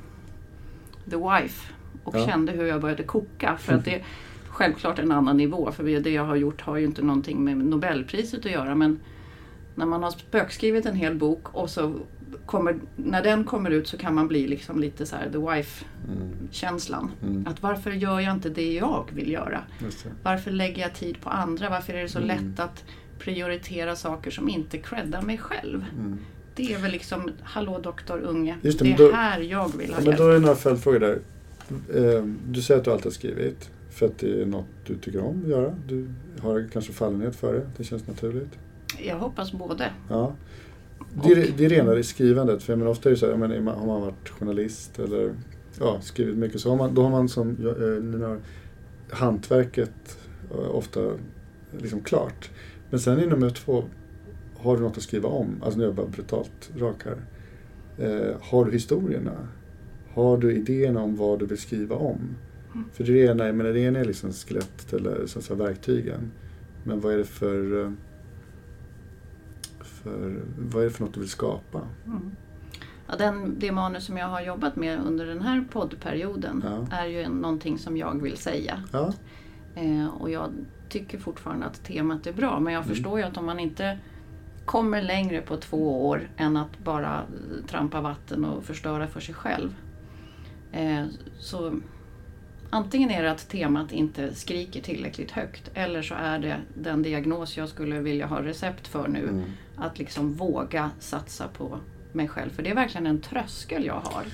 The 1.10 1.16
Wife 1.16 1.72
och 2.04 2.16
Ja. 2.16 2.26
kände 2.26 2.52
hur 2.52 2.64
jag 2.66 2.80
började 2.80 3.02
koka. 3.02 3.56
För 3.58 3.72
att 3.74 3.84
det 3.84 4.02
självklart 4.60 4.98
en 4.98 5.12
annan 5.12 5.36
nivå. 5.36 5.72
För 5.72 6.00
det 6.00 6.10
jag 6.10 6.24
har 6.24 6.36
gjort 6.36 6.60
har 6.60 6.76
ju 6.76 6.84
inte 6.86 7.02
någonting 7.02 7.44
med 7.44 7.56
Nobelpriset 7.56 8.46
att 8.46 8.52
göra. 8.52 8.74
Men 8.74 8.98
när 9.74 9.86
man 9.86 10.02
har 10.02 10.10
spökskrivit 10.10 10.86
en 10.86 10.94
hel 10.94 11.14
bok 11.14 11.54
och 11.54 11.70
så 11.70 11.94
kommer, 12.46 12.74
när 12.96 13.22
den 13.22 13.44
kommer 13.44 13.70
ut 13.70 13.88
så 13.88 13.96
kan 13.96 14.14
man 14.14 14.28
bli 14.28 14.48
liksom 14.48 14.80
lite 14.80 15.06
så 15.06 15.16
här 15.16 15.30
The 15.30 15.38
Wife-känslan. 15.38 17.10
Mm. 17.22 17.34
Mm. 17.36 17.46
Att 17.46 17.62
varför 17.62 17.90
gör 17.90 18.20
jag 18.20 18.34
inte 18.34 18.48
det 18.48 18.72
jag 18.72 19.04
vill 19.14 19.30
göra? 19.30 19.60
Varför 20.22 20.50
lägger 20.50 20.82
jag 20.82 20.94
tid 20.94 21.20
på 21.20 21.30
andra? 21.30 21.70
Varför 21.70 21.92
är 21.94 22.02
det 22.02 22.08
så 22.08 22.18
Mm. 22.18 22.28
lätt 22.28 22.60
att 22.60 22.84
prioritera 23.18 23.96
saker 23.96 24.30
som 24.30 24.48
inte 24.48 24.78
creddar 24.78 25.22
mig 25.22 25.38
själv? 25.38 25.84
Mm. 25.98 26.18
Det 26.54 26.74
är 26.74 26.78
väl 26.78 26.90
liksom, 26.92 27.30
hallå 27.42 27.78
doktor 27.78 28.18
Unge, 28.20 28.56
Just 28.62 28.78
det, 28.78 28.84
det, 28.84 28.88
men 28.90 28.98
då- 28.98 29.08
är 29.08 29.12
här 29.12 29.40
jag 29.40 29.72
vill 29.78 29.88
ha 29.90 29.94
Ja, 29.94 29.96
men 29.96 30.04
hjälp. 30.06 30.18
då 30.18 30.28
är 30.28 30.38
några 30.38 30.54
följdfrågor 30.54 30.98
där. 31.00 31.18
Eh, 31.94 32.24
Du 32.48 32.62
säger 32.62 32.78
att 32.78 32.84
du 32.84 32.90
alltid 32.90 33.06
har 33.06 33.10
skrivit 33.10 33.70
för 33.90 34.06
att 34.06 34.18
det 34.18 34.42
är 34.42 34.46
något 34.46 34.66
du 34.86 34.96
tycker 34.96 35.20
om 35.24 35.42
att 35.44 35.48
göra. 35.50 35.74
Du 35.88 36.08
har 36.40 36.68
kanske 36.72 36.92
fallenhet 36.92 37.36
för 37.36 37.54
det. 37.54 37.66
Det 37.76 37.84
känns 37.84 38.06
naturligt. 38.06 38.58
Jag 39.06 39.18
hoppas 39.18 39.52
både. 39.52 39.90
Ja. 40.08 40.32
Det, 41.24 41.32
är, 41.32 41.46
det 41.56 41.64
är 41.64 41.68
rena 41.68 41.94
i 41.98 42.02
skrivandet. 42.02 42.62
För 42.62 42.72
jag 42.72 42.78
menar, 42.78 42.90
ofta 42.90 43.08
är 43.08 43.10
det 43.10 43.16
så 43.18 43.26
här, 43.30 43.36
menar, 43.36 43.60
man- 43.60 43.78
har 43.78 43.86
man 43.86 44.00
varit 44.00 44.28
journalist 44.28 44.98
eller 44.98 45.34
ja, 45.80 46.00
skrivit 46.00 46.36
mycket 46.36 46.60
så 46.60 46.70
har 46.70 46.76
man, 46.76 46.94
då 46.94 47.02
har 47.02 47.10
man 47.10 47.28
som 47.28 47.56
ja, 47.62 47.68
eh, 47.70 48.36
hantverket 49.10 50.18
eh, 50.50 50.70
ofta 50.74 51.00
liksom 51.78 52.00
klart. 52.00 52.50
Men 52.90 53.00
sen 53.00 53.18
är 53.18 53.26
nummer 53.26 53.50
två, 53.50 53.84
har 54.56 54.76
du 54.76 54.82
något 54.82 54.96
att 54.96 55.02
skriva 55.02 55.28
om? 55.28 55.46
Alltså 55.62 55.78
nu 55.78 55.84
är 55.84 55.88
jag 55.88 55.96
bara 55.96 56.06
brutalt 56.06 56.70
rak 56.78 57.04
här. 57.04 57.16
Eh, 58.06 58.36
har 58.40 58.64
du 58.64 58.72
historierna? 58.72 59.48
Har 60.14 60.38
du 60.38 60.52
idéerna 60.56 61.02
om 61.02 61.16
vad 61.16 61.38
du 61.38 61.46
vill 61.46 61.58
skriva 61.58 61.96
om? 61.96 62.18
För 62.92 63.04
det 63.04 63.18
ena, 63.24 63.46
jag 63.46 63.54
menar, 63.54 63.70
det 63.70 63.80
ena 63.80 63.98
är 63.98 64.04
liksom 64.04 64.32
skelettet 64.32 64.92
eller 64.92 65.26
så 65.26 65.38
att 65.38 65.44
säga, 65.44 65.56
verktygen. 65.58 66.30
Men 66.84 67.00
vad 67.00 67.12
är 67.14 67.18
det 67.18 67.24
för, 67.24 67.92
för 69.80 70.40
vad 70.58 70.82
är 70.82 70.84
det 70.86 70.90
för 70.92 71.04
något 71.04 71.14
du 71.14 71.20
vill 71.20 71.28
skapa? 71.28 71.80
Mm. 72.06 72.30
Ja, 73.06 73.16
den, 73.16 73.56
det 73.58 73.72
manus 73.72 74.04
som 74.04 74.16
jag 74.16 74.26
har 74.26 74.40
jobbat 74.40 74.76
med 74.76 75.00
under 75.06 75.26
den 75.26 75.40
här 75.42 75.64
poddperioden 75.70 76.64
Ja. 76.66 76.96
är 76.96 77.06
ju 77.06 77.28
någonting 77.28 77.78
som 77.78 77.96
jag 77.96 78.22
vill 78.22 78.36
säga. 78.36 78.82
Ja, 78.92 79.12
Eh, 79.74 80.06
och 80.08 80.30
jag 80.30 80.50
tycker 80.88 81.18
fortfarande 81.18 81.66
att 81.66 81.84
temat 81.84 82.26
är 82.26 82.32
bra 82.32 82.60
men 82.60 82.72
jag 82.72 82.82
Mm. 82.84 82.94
förstår 82.94 83.18
ju 83.18 83.24
att 83.24 83.36
om 83.36 83.46
man 83.46 83.60
inte 83.60 83.98
kommer 84.64 85.02
längre 85.02 85.40
på 85.40 85.56
två 85.56 86.08
år 86.08 86.28
än 86.36 86.56
att 86.56 86.78
bara 86.84 87.22
trampa 87.68 88.00
vatten 88.00 88.44
och 88.44 88.64
förstöra 88.64 89.06
för 89.06 89.20
sig 89.20 89.34
själv. 89.34 89.74
Eh, 90.72 91.04
så 91.38 91.72
antingen 92.70 93.10
är 93.10 93.22
det 93.22 93.30
att 93.30 93.48
temat 93.48 93.92
inte 93.92 94.34
skriker 94.34 94.80
tillräckligt 94.80 95.30
högt 95.30 95.70
eller 95.74 96.02
så 96.02 96.14
är 96.14 96.38
det 96.38 96.56
den 96.74 97.02
diagnos 97.02 97.56
jag 97.56 97.68
skulle 97.68 98.00
vilja 98.00 98.26
ha 98.26 98.42
recept 98.42 98.86
för 98.86 99.08
nu. 99.08 99.22
Mm. 99.28 99.42
Att 99.76 99.98
liksom 99.98 100.34
våga 100.34 100.90
satsa 101.00 101.48
på 101.48 101.78
mig 102.12 102.28
själv. 102.28 102.50
För 102.50 102.62
det 102.62 102.70
är 102.70 102.74
verkligen 102.74 103.06
en 103.06 103.20
tröskel 103.20 103.84
jag 103.84 103.94
har. 104.04 104.24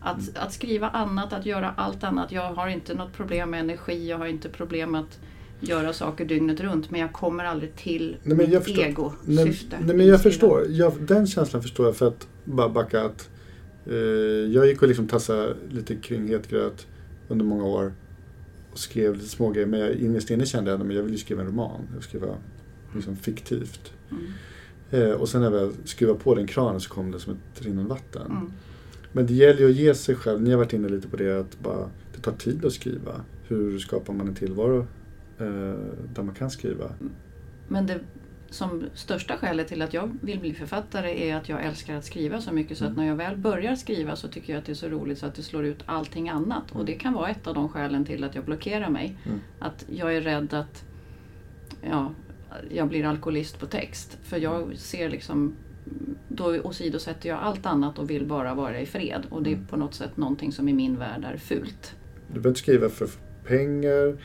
Att, 0.00 0.18
Mm. 0.20 0.34
att 0.34 0.52
skriva 0.52 0.88
annat, 0.88 1.32
att 1.32 1.46
göra 1.46 1.74
allt 1.76 2.04
annat. 2.04 2.32
Jag 2.32 2.52
har 2.54 2.68
inte 2.68 2.94
något 2.94 3.12
problem 3.12 3.50
med 3.50 3.60
energi, 3.60 4.08
jag 4.08 4.18
har 4.18 4.26
inte 4.26 4.48
problem 4.48 4.90
med 4.90 5.00
att 5.00 5.18
göra 5.60 5.92
saker 5.92 6.24
dygnet 6.24 6.60
runt. 6.60 6.90
Men 6.90 7.00
jag 7.00 7.12
kommer 7.12 7.44
aldrig 7.44 7.76
till 7.76 8.16
Nej, 8.22 8.36
men 8.36 8.50
jag 8.50 8.60
mitt 8.66 8.76
förstår. 8.76 9.12
nej, 9.26 9.38
ego-syfte. 9.44 9.76
nej 9.80 9.96
men 9.96 10.06
jag 10.06 10.22
förstår. 10.22 10.66
Jag, 10.68 10.92
den 11.00 11.26
känslan 11.26 11.62
förstår 11.62 11.86
jag 11.86 11.96
för 11.96 12.06
att 12.08 12.28
bara 12.44 12.68
backa 12.68 13.02
att 13.04 13.28
eh, 13.86 13.94
jag 14.54 14.66
gick 14.66 14.82
och 14.82 14.88
liksom 14.88 15.08
tassade 15.08 15.56
lite 15.70 15.96
kring 15.96 16.28
het 16.28 16.48
gröt 16.50 16.86
under 17.28 17.44
många 17.44 17.64
år 17.64 17.92
och 18.72 18.78
skrev 18.78 19.14
lite 19.14 19.28
små 19.28 19.50
grejer. 19.50 19.66
Men 19.66 19.80
jag 19.80 19.92
innerst 19.92 20.30
inne 20.30 20.46
kände 20.46 20.70
jag 20.70 20.80
att 20.80 20.94
jag 20.94 21.02
ville 21.02 21.18
skriva 21.18 21.40
en 21.40 21.46
roman. 21.46 21.80
Jag 21.86 21.90
ville 21.90 22.02
skriva 22.02 22.28
liksom 22.94 23.16
fiktivt. 23.16 23.92
Mm. 24.10 24.22
Eh, 24.90 25.10
och 25.10 25.28
sen 25.28 25.40
när 25.40 25.52
jag 25.52 25.72
skruvade 25.84 26.18
på 26.18 26.34
den 26.34 26.46
kranen 26.46 26.80
så 26.80 26.90
kom 26.90 27.10
det 27.10 27.20
som 27.20 27.32
ett 27.32 27.62
rinnande 27.62 27.90
vatten. 27.90 28.26
Mm. 28.30 28.52
Men 29.12 29.26
det 29.26 29.34
gäller 29.34 29.60
ju 29.60 29.70
att 29.70 29.76
ge 29.76 29.94
sig 29.94 30.14
själv, 30.14 30.42
ni 30.42 30.50
har 30.50 30.58
varit 30.58 30.72
inne 30.72 30.88
lite 30.88 31.08
på 31.08 31.16
det, 31.16 31.40
att 31.40 31.60
bara, 31.60 31.90
det 32.14 32.20
tar 32.20 32.32
tid 32.32 32.64
att 32.64 32.72
skriva. 32.72 33.20
Hur 33.48 33.78
skapar 33.78 34.14
man 34.14 34.28
en 34.28 34.34
tillvaro 34.34 34.78
eh, 35.38 35.46
där 36.14 36.22
man 36.22 36.34
kan 36.34 36.50
skriva? 36.50 36.90
Men 37.68 37.86
det 37.86 38.00
som 38.50 38.84
största 38.94 39.36
skälet 39.36 39.68
till 39.68 39.82
att 39.82 39.94
jag 39.94 40.10
vill 40.22 40.40
bli 40.40 40.54
författare 40.54 41.28
är 41.30 41.36
att 41.36 41.48
jag 41.48 41.64
älskar 41.64 41.94
att 41.96 42.04
skriva 42.04 42.40
så 42.40 42.52
mycket 42.52 42.78
så 42.78 42.84
Mm. 42.84 42.92
att 42.92 42.96
när 42.98 43.06
jag 43.06 43.16
väl 43.16 43.36
börjar 43.36 43.74
skriva 43.76 44.16
så 44.16 44.28
tycker 44.28 44.52
jag 44.52 44.60
att 44.60 44.66
det 44.66 44.72
är 44.72 44.74
så 44.74 44.88
roligt 44.88 45.18
så 45.18 45.26
att 45.26 45.34
det 45.34 45.42
slår 45.42 45.64
ut 45.64 45.82
allting 45.86 46.28
annat. 46.28 46.70
Och 46.72 46.84
det 46.84 46.92
kan 46.92 47.12
vara 47.12 47.28
ett 47.30 47.46
av 47.46 47.54
de 47.54 47.68
skälen 47.68 48.04
till 48.04 48.24
att 48.24 48.34
jag 48.34 48.44
blockerar 48.44 48.88
mig. 48.90 49.16
Mm. 49.26 49.40
Att 49.58 49.84
jag 49.90 50.16
är 50.16 50.20
rädd 50.20 50.54
att 50.54 50.84
ja, 51.82 52.10
jag 52.70 52.88
blir 52.88 53.04
alkoholist 53.04 53.58
på 53.60 53.66
text. 53.66 54.18
För 54.22 54.36
jag 54.38 54.76
ser 54.76 55.08
liksom 55.10 55.54
då 56.28 56.60
åsidosätter 56.60 57.28
jag 57.28 57.38
allt 57.38 57.66
annat 57.66 57.98
och 57.98 58.10
vill 58.10 58.26
bara 58.26 58.54
vara 58.54 58.80
i 58.80 58.86
fred. 58.86 59.26
Och 59.30 59.42
det 59.42 59.50
är 59.50 59.54
Mm. 59.54 59.66
på 59.66 59.76
något 59.76 59.94
sätt 59.94 60.16
någonting 60.16 60.52
som 60.52 60.68
i 60.68 60.72
min 60.72 60.98
värld 60.98 61.24
är 61.24 61.36
fult. 61.36 61.94
Du 62.26 62.32
behöver 62.32 62.48
inte 62.48 62.60
skriva 62.60 62.88
för 62.88 63.08
pengar 63.44 64.16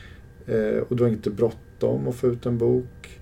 eh, 0.48 0.82
och 0.90 0.96
du 0.96 1.04
har 1.04 1.10
inte 1.10 1.30
bråttom 1.30 2.08
att 2.08 2.16
få 2.16 2.28
ut 2.28 2.46
en 2.46 2.58
bok. 2.58 3.20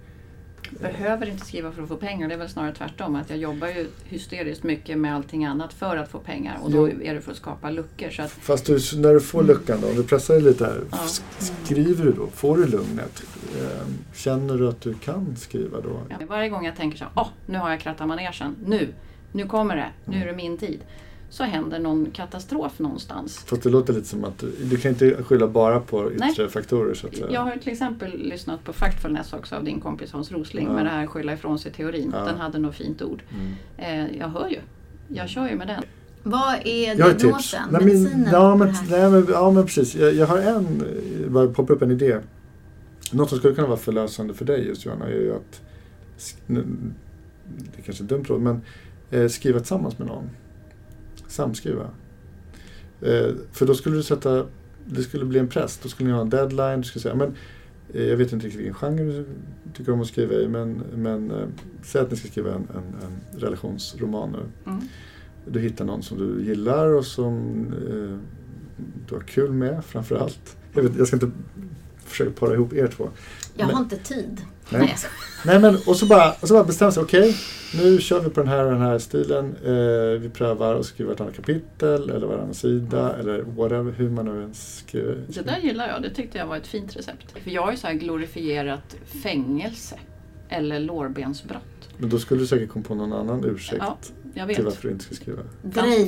Behöver 0.70 1.30
inte 1.30 1.46
skriva 1.46 1.72
för 1.72 1.84
att 1.84 1.88
få 1.90 1.96
pengar. 1.96 2.28
Det 2.28 2.34
är 2.34 2.38
väl 2.38 2.50
snarare 2.50 2.74
tvärtom. 2.76 3.16
Att 3.16 3.30
jag 3.30 3.40
jobbar 3.40 3.68
ju 3.68 3.88
hysteriskt 4.06 4.64
mycket 4.64 4.98
med 4.98 5.16
allting 5.16 5.46
annat 5.46 5.74
för 5.74 5.98
att 5.98 6.10
få 6.10 6.20
pengar. 6.20 6.58
Och 6.64 6.72
då 6.72 6.90
är 6.90 7.14
det 7.14 7.22
för 7.22 7.32
att 7.32 7.38
skapa 7.38 7.70
luckor. 7.70 8.10
Så 8.10 8.22
att, 8.22 8.32
Fast 8.32 8.66
du, 8.66 8.80
när 8.98 9.14
du 9.14 9.20
får 9.20 9.44
luckan 9.44 9.78
då, 9.82 9.88
om 9.90 9.96
du 9.96 10.04
pressar 10.04 10.34
dig 10.34 10.44
lite 10.44 10.66
här, 10.66 10.82
Ja. 10.92 10.98
skriver 11.40 12.06
du 12.06 12.12
då? 12.12 12.28
Får 12.28 12.58
du 12.58 12.66
lugnet? 12.66 13.24
Eh, 13.58 13.88
känner 14.16 14.58
du 14.58 14.68
att 14.70 14.82
du 14.82 14.94
kan 14.94 15.36
skriva 15.36 15.82
då? 15.82 16.02
ja, 16.10 16.16
varje 16.30 16.50
gång 16.50 16.66
jag 16.66 16.76
tänker 16.76 16.98
så 16.98 17.04
här, 17.04 17.14
åh, 17.16 17.28
nu 17.46 17.58
har 17.58 17.70
jag 17.70 17.80
krattat 17.80 18.08
manegen. 18.08 18.56
Nu, 18.66 18.88
nu 19.32 19.46
kommer 19.48 19.76
det. 19.76 19.90
Nu 20.06 20.22
är 20.22 20.26
det 20.26 20.34
min 20.36 20.58
tid. 20.58 20.80
Så 21.30 21.44
händer 21.44 21.80
någon 21.80 22.12
katastrof 22.12 22.80
någonstans. 22.80 23.38
Fast 23.38 23.64
det 23.64 23.70
låter 23.70 23.94
lite 23.94 24.08
som 24.08 24.24
att 24.24 24.38
du, 24.38 24.52
du 24.64 24.78
kan 24.78 24.92
inte 24.92 25.24
skylla 25.24 25.48
bara 25.48 25.80
på 25.80 26.12
yttre 26.14 26.50
faktorer 26.50 26.94
så 26.94 27.08
att 27.08 27.16
säga. 27.16 27.32
Jag 27.32 27.42
har 27.42 27.58
till 27.58 27.72
exempel 27.72 28.18
lyssnat 28.18 28.64
på 28.64 28.74
Factfulness 28.74 29.34
också 29.34 29.56
av 29.56 29.64
din 29.64 29.82
kompis 29.82 30.12
Hans 30.12 30.32
Rosling 30.32 30.68
Ja. 30.68 30.74
med 30.74 30.86
det 30.86 30.90
här 30.90 31.08
skylla 31.08 31.34
ifrån 31.34 31.60
sig 31.60 31.72
teorin. 31.72 32.12
Ja. 32.14 32.26
Den 32.26 32.38
hade 32.38 32.60
nog 32.60 32.74
fint 32.74 33.02
ord. 33.02 33.24
Mm. 33.30 34.10
Eh, 34.10 34.18
jag 34.18 34.28
hör 34.28 34.50
ju. 34.50 34.60
Jag 35.08 35.30
kör 35.30 35.50
ju 35.50 35.56
med 35.56 35.68
den. 35.68 35.84
Vad 36.24 36.56
är 36.66 36.96
diagnosen? 36.96 37.62
Nej, 37.72 37.82
men, 37.82 37.86
Medicinen 37.86 38.30
ja, 38.32 38.56
men, 38.56 38.74
nej, 38.90 39.12
men, 39.12 39.26
ja, 39.30 39.52
men 39.52 39.66
precis. 39.66 39.96
Jag, 39.96 40.14
jag 40.14 40.28
har 40.28 40.38
en, 40.38 40.84
bara 41.28 41.48
poppar 41.48 41.74
upp 41.74 41.82
en 41.82 41.92
idé. 41.92 42.20
Något 43.12 43.30
som 43.30 43.38
skulle 43.38 43.56
kunna 43.56 43.68
vara 43.68 43.78
förlösande 43.78 44.34
för 44.34 44.46
dig 44.46 44.68
just 44.68 44.86
Johanna 44.86 45.06
är 45.06 45.12
ju 45.12 45.36
att, 45.36 45.62
det 46.48 46.60
är 47.78 47.82
kanske 47.86 48.04
är 48.04 48.08
dumt 48.08 48.24
råd, 48.28 48.42
men 48.42 48.62
eh, 49.12 49.28
skriva 49.28 49.60
tillsammans 49.60 50.00
med 50.00 50.08
någon. 50.08 50.30
Samskriva. 51.30 51.90
Eh, 53.02 53.30
för 53.52 53.66
då 53.66 53.76
skulle 53.76 53.96
du 53.96 54.04
sätta, 54.04 54.46
det 54.86 55.04
skulle 55.04 55.26
bli 55.26 55.40
en 55.40 55.48
press. 55.48 55.80
Då 55.84 55.90
skulle 55.90 56.10
ni 56.10 56.16
ha 56.16 56.22
en 56.22 56.30
deadline. 56.30 56.82
Du 56.82 56.88
skulle 56.88 57.04
säga, 57.04 57.16
men, 57.16 57.34
eh, 57.94 58.04
jag 58.04 58.18
vet 58.18 58.34
inte 58.34 58.46
riktigt 58.46 58.60
vilken 58.60 58.76
genre 58.76 59.04
du 59.04 59.26
tycker 59.74 59.92
om 59.92 60.02
att 60.02 60.08
skriva 60.08 60.34
i, 60.34 60.48
men, 60.48 60.84
men 60.96 61.32
eh, 61.32 61.48
säg 61.84 62.02
att 62.02 62.12
ni 62.12 62.18
ska 62.18 62.28
skriva 62.28 62.50
en, 62.50 62.68
en, 62.76 62.84
en 63.04 63.40
relationsroman 63.40 64.32
nu. 64.32 64.72
Mm. 64.72 64.82
Du 65.46 65.60
hittar 65.60 65.86
någon 65.86 66.04
som 66.04 66.18
du 66.18 66.46
gillar 66.46 66.88
och 66.88 67.06
som 67.06 67.66
eh, 67.74 68.18
du 69.08 69.16
har 69.16 69.22
kul 69.22 69.52
med 69.52 69.86
framför 69.86 70.16
allt. 70.16 70.58
Jag, 70.74 70.84
vet, 70.84 70.98
jag 70.98 71.08
ska 71.08 71.16
inte 71.16 71.32
försöka 71.98 72.32
para 72.32 72.54
ihop 72.54 72.74
er 72.74 72.88
två. 72.88 73.10
Jag 73.60 73.68
Men- 73.68 73.76
har 73.76 73.84
inte 73.84 73.98
tid. 73.98 74.42
Nej. 74.70 74.82
Nej. 74.82 74.96
Nej 75.46 75.60
men 75.60 75.78
och 75.88 75.96
så 75.96 76.06
bara, 76.06 76.32
och 76.32 76.48
så 76.48 76.54
bara 76.54 76.64
bestämma 76.64 76.92
sig, 76.92 77.04
okej 77.04 77.36
nu 77.74 77.98
kör 78.02 78.20
vi 78.20 78.30
på 78.30 78.40
den 78.40 78.50
här 78.50 78.66
och 78.66 78.72
den 78.72 78.82
här 78.82 79.00
stilen. 79.00 79.56
Eh, 79.66 80.20
vi 80.22 80.30
prövar 80.34 80.76
och 80.76 80.86
skriver 80.86 81.14
ett 81.14 81.22
annat 81.22 81.36
kapitel 81.36 82.10
eller 82.10 82.28
varannan 82.28 82.54
sida 82.54 83.16
eller 83.20 83.42
whatever, 83.42 83.92
hur 83.92 84.10
man 84.10 84.26
nu 84.26 84.42
ens 84.42 84.78
skriver. 84.78 85.18
Det 85.28 85.42
där 85.42 85.58
gillar 85.58 85.88
jag. 85.88 86.02
Det 86.02 86.10
tyckte 86.10 86.38
jag 86.38 86.48
var 86.48 86.58
ett 86.58 86.68
fint 86.68 86.96
recept. 86.98 87.32
För 87.44 87.52
jag 87.52 87.62
har 87.62 87.72
ju 87.72 87.78
så 87.78 87.88
här 87.88 87.94
glorifierat 87.94 88.96
fängelse. 89.24 89.96
Eller 90.50 90.80
lårbensbrott. 90.80 91.90
Men 91.98 92.10
då 92.10 92.20
skulle 92.20 92.42
du 92.42 92.48
säkert 92.48 92.70
komma 92.70 92.86
på 92.88 92.96
någon 92.96 93.14
annan 93.14 93.46
ursäkt. 93.46 93.84
Ja. 93.86 93.98
Jag 94.34 94.48
till 94.48 94.56
vet. 94.58 94.66
varför 94.66 94.88
du 94.88 94.92
inte 94.94 95.06
ska 95.06 95.16
skriva. 95.16 95.42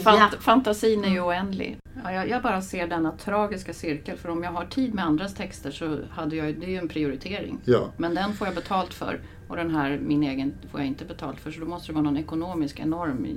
Fant, 0.03 0.33
fantasin 0.39 1.03
är 1.03 1.09
ju 1.09 1.21
oändlig. 1.21 1.77
Ja, 2.03 2.11
jag, 2.13 2.29
jag 2.29 2.41
bara 2.43 2.61
ser 2.61 2.87
denna 2.87 3.11
tragiska 3.11 3.73
cirkel. 3.73 4.17
För 4.17 4.29
om 4.29 4.43
jag 4.43 4.51
har 4.51 4.65
tid 4.65 4.93
med 4.93 5.05
andras 5.05 5.33
texter 5.33 5.71
så 5.71 5.97
hade 6.09 6.35
jag, 6.35 6.59
det 6.59 6.65
är 6.65 6.69
ju 6.69 6.77
en 6.77 6.87
prioritering. 6.87 7.57
Ja, 7.65 7.93
Men 7.97 8.15
den 8.15 8.33
får 8.33 8.47
jag 8.47 8.55
betalt 8.55 8.93
för. 8.93 9.19
Och 9.47 9.55
den 9.55 9.75
här, 9.75 9.99
min 10.03 10.23
egen, 10.23 10.53
får 10.71 10.79
jag 10.79 10.87
inte 10.87 11.05
betalt 11.05 11.39
för. 11.39 11.51
Så 11.51 11.59
då 11.59 11.65
måste 11.65 11.87
det 11.91 11.93
vara 11.93 12.03
någon 12.03 12.17
ekonomisk 12.17 12.79
enorm 12.79 13.27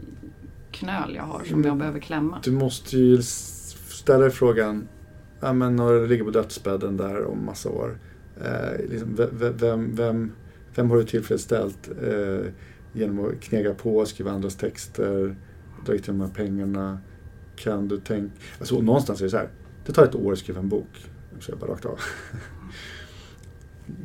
knöl 0.70 1.14
jag 1.16 1.22
har 1.22 1.44
som 1.44 1.60
Men- 1.60 1.68
jag 1.68 1.76
behöver 1.76 2.00
klämma. 2.00 2.38
du 2.44 2.50
måste 2.52 2.96
ju 2.98 3.22
ställa 3.22 4.18
dig 4.18 4.30
frågan, 4.30 4.88
ja 5.40 5.52
men 5.52 5.76
när 5.76 5.92
du 5.92 6.06
ligger 6.06 6.24
på 6.24 6.30
dödsbädden 6.30 6.96
där 6.96 7.24
om 7.24 7.44
massa 7.44 7.68
år. 7.70 7.98
Eh, 8.44 8.90
liksom, 8.90 9.14
ve- 9.14 9.28
ve- 9.32 9.50
vem, 9.56 9.94
vem, 9.96 10.32
vem 10.74 10.90
har 10.90 10.96
du 10.96 11.04
tillfredsställt 11.04 11.88
eh, 12.02 12.46
genom 12.94 13.24
att 13.24 13.40
knega 13.40 13.74
på, 13.74 14.06
skriva 14.06 14.30
andras 14.30 14.56
texter, 14.56 15.36
dra 15.86 15.92
hit 15.92 16.06
de 16.06 16.20
här 16.20 16.28
pengarna? 16.28 16.98
Kan 17.56 17.88
du 17.88 18.00
tänka... 18.00 18.34
Alltså 18.58 18.80
någonstans 18.80 19.20
är 19.20 19.24
det 19.24 19.30
så 19.30 19.36
här, 19.36 19.48
det 19.86 19.92
tar 19.92 20.04
ett 20.04 20.14
år 20.14 20.32
att 20.32 20.38
skriva 20.38 20.60
en 20.60 20.68
bok. 20.68 21.06
Jag 21.34 21.42
säger 21.42 21.58
bara 21.58 21.70
rakt 21.72 21.84
av. 21.84 21.98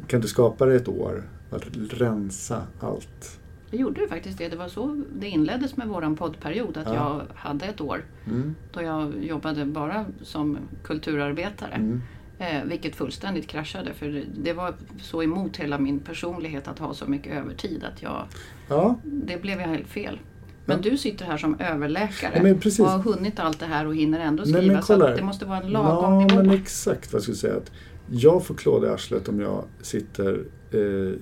kan 0.08 0.22
du 0.22 0.28
skapa 0.28 0.66
det 0.66 0.76
ett 0.76 0.88
år? 0.88 1.24
Att 1.52 1.64
rensa 1.90 2.62
allt? 2.80 3.40
Jag 3.72 3.82
gjorde 3.82 4.02
ju 4.02 4.08
faktiskt 4.08 4.38
det. 4.38 4.48
Det 4.50 4.56
var 4.58 4.68
så 4.68 5.04
det 5.20 5.28
inleddes 5.28 5.78
med 5.78 5.88
våran 5.88 6.16
poddperiod. 6.16 6.78
Att 6.78 6.88
Ja. 6.88 6.94
jag 6.94 7.38
hade 7.38 7.66
ett 7.66 7.82
år 7.82 8.06
Mm. 8.28 8.56
då 8.74 8.82
jag 8.82 9.24
jobbade 9.24 9.66
bara 9.66 10.06
som 10.22 10.58
kulturarbetare. 10.84 11.72
Mm. 11.74 12.02
Eh, 12.40 12.64
vilket 12.66 12.96
fullständigt 12.96 13.48
kraschade. 13.48 13.94
För 13.94 14.24
det- 14.38 14.54
var 14.54 14.74
så 15.02 15.24
emot 15.24 15.58
hela 15.58 15.78
min 15.80 16.00
personlighet 16.00 16.68
att 16.68 16.80
ha 16.80 16.94
så 16.94 17.06
mycket 17.06 17.34
övertid. 17.38 17.84
Att 17.84 18.02
jag, 18.02 18.26
Ja, 18.70 19.00
det 19.04 19.42
blev 19.42 19.60
jag 19.62 19.68
helt 19.68 19.88
fel. 19.88 20.20
Men 20.66 20.82
Ja. 20.84 20.90
du 20.92 20.98
sitter 20.98 21.26
här 21.26 21.38
som 21.38 21.60
överläkare 21.60 22.56
precis. 22.56 22.80
och 22.80 22.86
har 22.86 23.00
hunnit 23.00 23.40
allt 23.40 23.60
det 23.60 23.66
här 23.66 23.88
och 23.88 23.96
hinner 23.96 24.20
ändå 24.20 24.44
Nej, 24.44 24.54
skriva. 24.54 24.74
men 24.74 24.84
så 24.84 24.98
det 24.98 25.24
måste 25.24 25.46
vara 25.46 25.60
en 25.62 25.70
lagom 25.72 26.14
ja, 26.14 26.20
nivå. 26.28 26.36
men 26.44 26.50
exakt 26.50 27.14
vad 27.14 27.18
jag 27.18 27.24
skulle 27.24 27.38
säga. 27.38 27.58
Att 27.58 27.72
jag 28.10 28.46
får 28.46 28.56
klåda 28.56 28.88
i 28.88 28.90
arslet 28.90 29.30
om 29.30 29.40
jag 29.40 29.64
sitter 29.82 30.44
eh, 30.72 30.80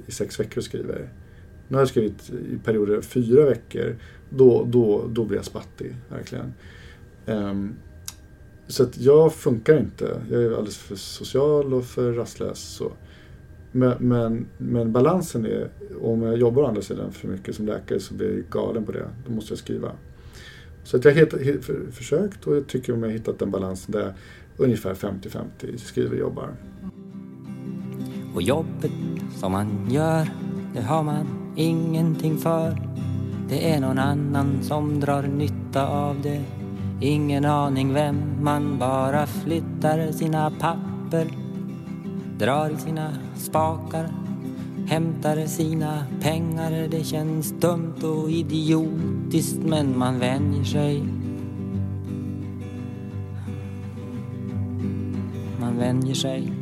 i 0.08 0.12
sex 0.12 0.40
veckor 0.40 0.58
och 0.58 0.64
skriver. 0.64 1.10
Nu 1.68 1.76
har 1.76 1.82
jag 1.82 1.90
skrivit 1.90 2.30
i 2.30 2.58
perioder 2.64 3.02
fyra 3.02 3.46
veckor. 3.46 3.96
Då, 4.30 4.66
då, 4.70 5.08
då 5.12 5.24
blir 5.26 5.38
jag 5.38 5.46
spattig, 5.46 5.96
verkligen. 6.10 6.54
Ehm, 7.26 7.74
så 8.68 8.84
att 8.84 8.98
jag 8.98 9.34
funkar 9.34 9.80
inte. 9.80 10.22
Jag 10.32 10.44
är 10.44 10.52
alldeles 10.52 10.78
för 10.78 10.96
social 10.96 11.74
och 11.74 11.86
för 11.86 12.14
rastlös. 12.14 12.60
Så. 12.60 12.92
Men, 13.72 13.96
men, 14.00 14.48
men 14.58 14.92
balansen 14.92 15.46
är, 15.46 15.70
om 16.02 16.22
jag 16.22 16.38
jobbar 16.38 16.64
å 16.64 16.66
andra 16.66 16.82
sidan 16.82 17.12
för 17.12 17.28
mycket 17.28 17.56
som 17.56 17.66
läkare 17.66 18.00
så 18.00 18.14
blir 18.14 18.34
jag 18.34 18.44
galen 18.50 18.86
på 18.86 18.92
det. 18.92 19.08
Då 19.28 19.32
måste 19.32 19.52
jag 19.52 19.60
skriva. 19.60 19.92
Så 20.84 20.98
att 20.98 21.06
jag 21.06 21.16
har 21.16 21.62
för, 21.62 21.92
försökt 21.92 22.48
och 22.48 22.56
jag 22.56 22.68
tycker 22.68 22.94
om 22.94 23.04
jag 23.04 23.10
har 23.10 23.14
hittat 23.14 23.40
den 23.40 23.52
balansen 23.52 23.92
där 23.92 24.02
jag 24.02 24.14
ungefär 24.58 24.94
50-50 24.94 25.78
skriver 25.78 26.12
och 26.12 26.20
jobbar. 26.20 26.56
Och 28.36 28.42
jobbet 28.42 28.92
som 29.36 29.52
man 29.52 29.88
gör, 29.92 30.28
det 30.74 30.82
har 30.82 31.04
man 31.04 31.54
ingenting 31.56 32.38
för. 32.38 32.78
Det 33.50 33.72
är 33.72 33.80
någon 33.80 34.00
annan 34.00 34.64
som 34.64 35.00
drar 35.00 35.24
nytta 35.24 35.88
av 35.88 36.22
det. 36.22 36.57
Ingen 37.02 37.46
aning 37.46 37.94
vem, 37.94 38.44
man 38.44 38.80
bara 38.80 39.28
flyttar 39.28 40.12
sina 40.12 40.52
papper. 40.52 41.28
Drar 42.40 42.70
i 42.70 42.78
sina 42.78 43.14
spakar, 43.36 44.10
hämtar 44.88 45.46
sina 45.46 46.06
pengar. 46.22 46.88
Det 46.92 47.04
känns 47.04 47.52
dumt 47.52 48.04
och 48.04 48.32
idiotiskt 48.32 49.60
men 49.64 49.98
man 49.98 50.20
vänjer 50.20 50.64
sig. 50.64 51.04
Man 55.60 55.78
vänjer 55.78 56.16
sig. 56.16 56.54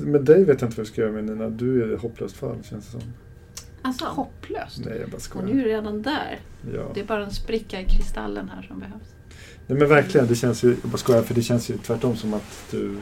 Med 0.00 0.24
dig 0.24 0.44
vet 0.44 0.60
jag 0.60 0.68
inte 0.68 0.76
vad 0.76 0.78
jag 0.78 0.86
ska 0.86 1.00
göra 1.00 1.12
med 1.12 1.24
Nina. 1.24 1.48
Du 1.50 1.82
är 1.82 1.98
hopplöst 1.98 2.36
fall 2.36 2.62
känns 2.62 2.84
det 2.84 3.00
som. 3.00 3.00
Alltså, 3.82 4.04
Hopplöst. 4.04 4.78
Nej, 4.84 4.98
jag 5.00 5.08
bara 5.10 5.16
Och 5.16 5.22
skojar. 5.22 5.46
nu 5.46 5.60
är 5.60 5.64
du 5.64 5.70
redan 5.70 6.02
där. 6.02 6.40
Ja. 6.74 6.90
Det 6.94 7.00
är 7.00 7.04
bara 7.04 7.24
en 7.24 7.30
spricka 7.30 7.80
i 7.80 7.84
kristallen 7.84 8.48
här 8.54 8.62
som 8.62 8.78
behövs. 8.78 9.14
Nej 9.66 9.78
men 9.78 9.88
verkligen, 9.88 10.26
det 10.26 10.34
känns 10.34 10.64
ju, 10.64 10.68
jag 10.68 10.90
bara 10.90 10.98
skojar 10.98 11.22
för 11.22 11.34
det 11.34 11.42
känns 11.42 11.70
ju 11.70 11.78
tvärtom 11.78 12.16
som 12.16 12.34
att 12.34 12.64
du 12.70 12.96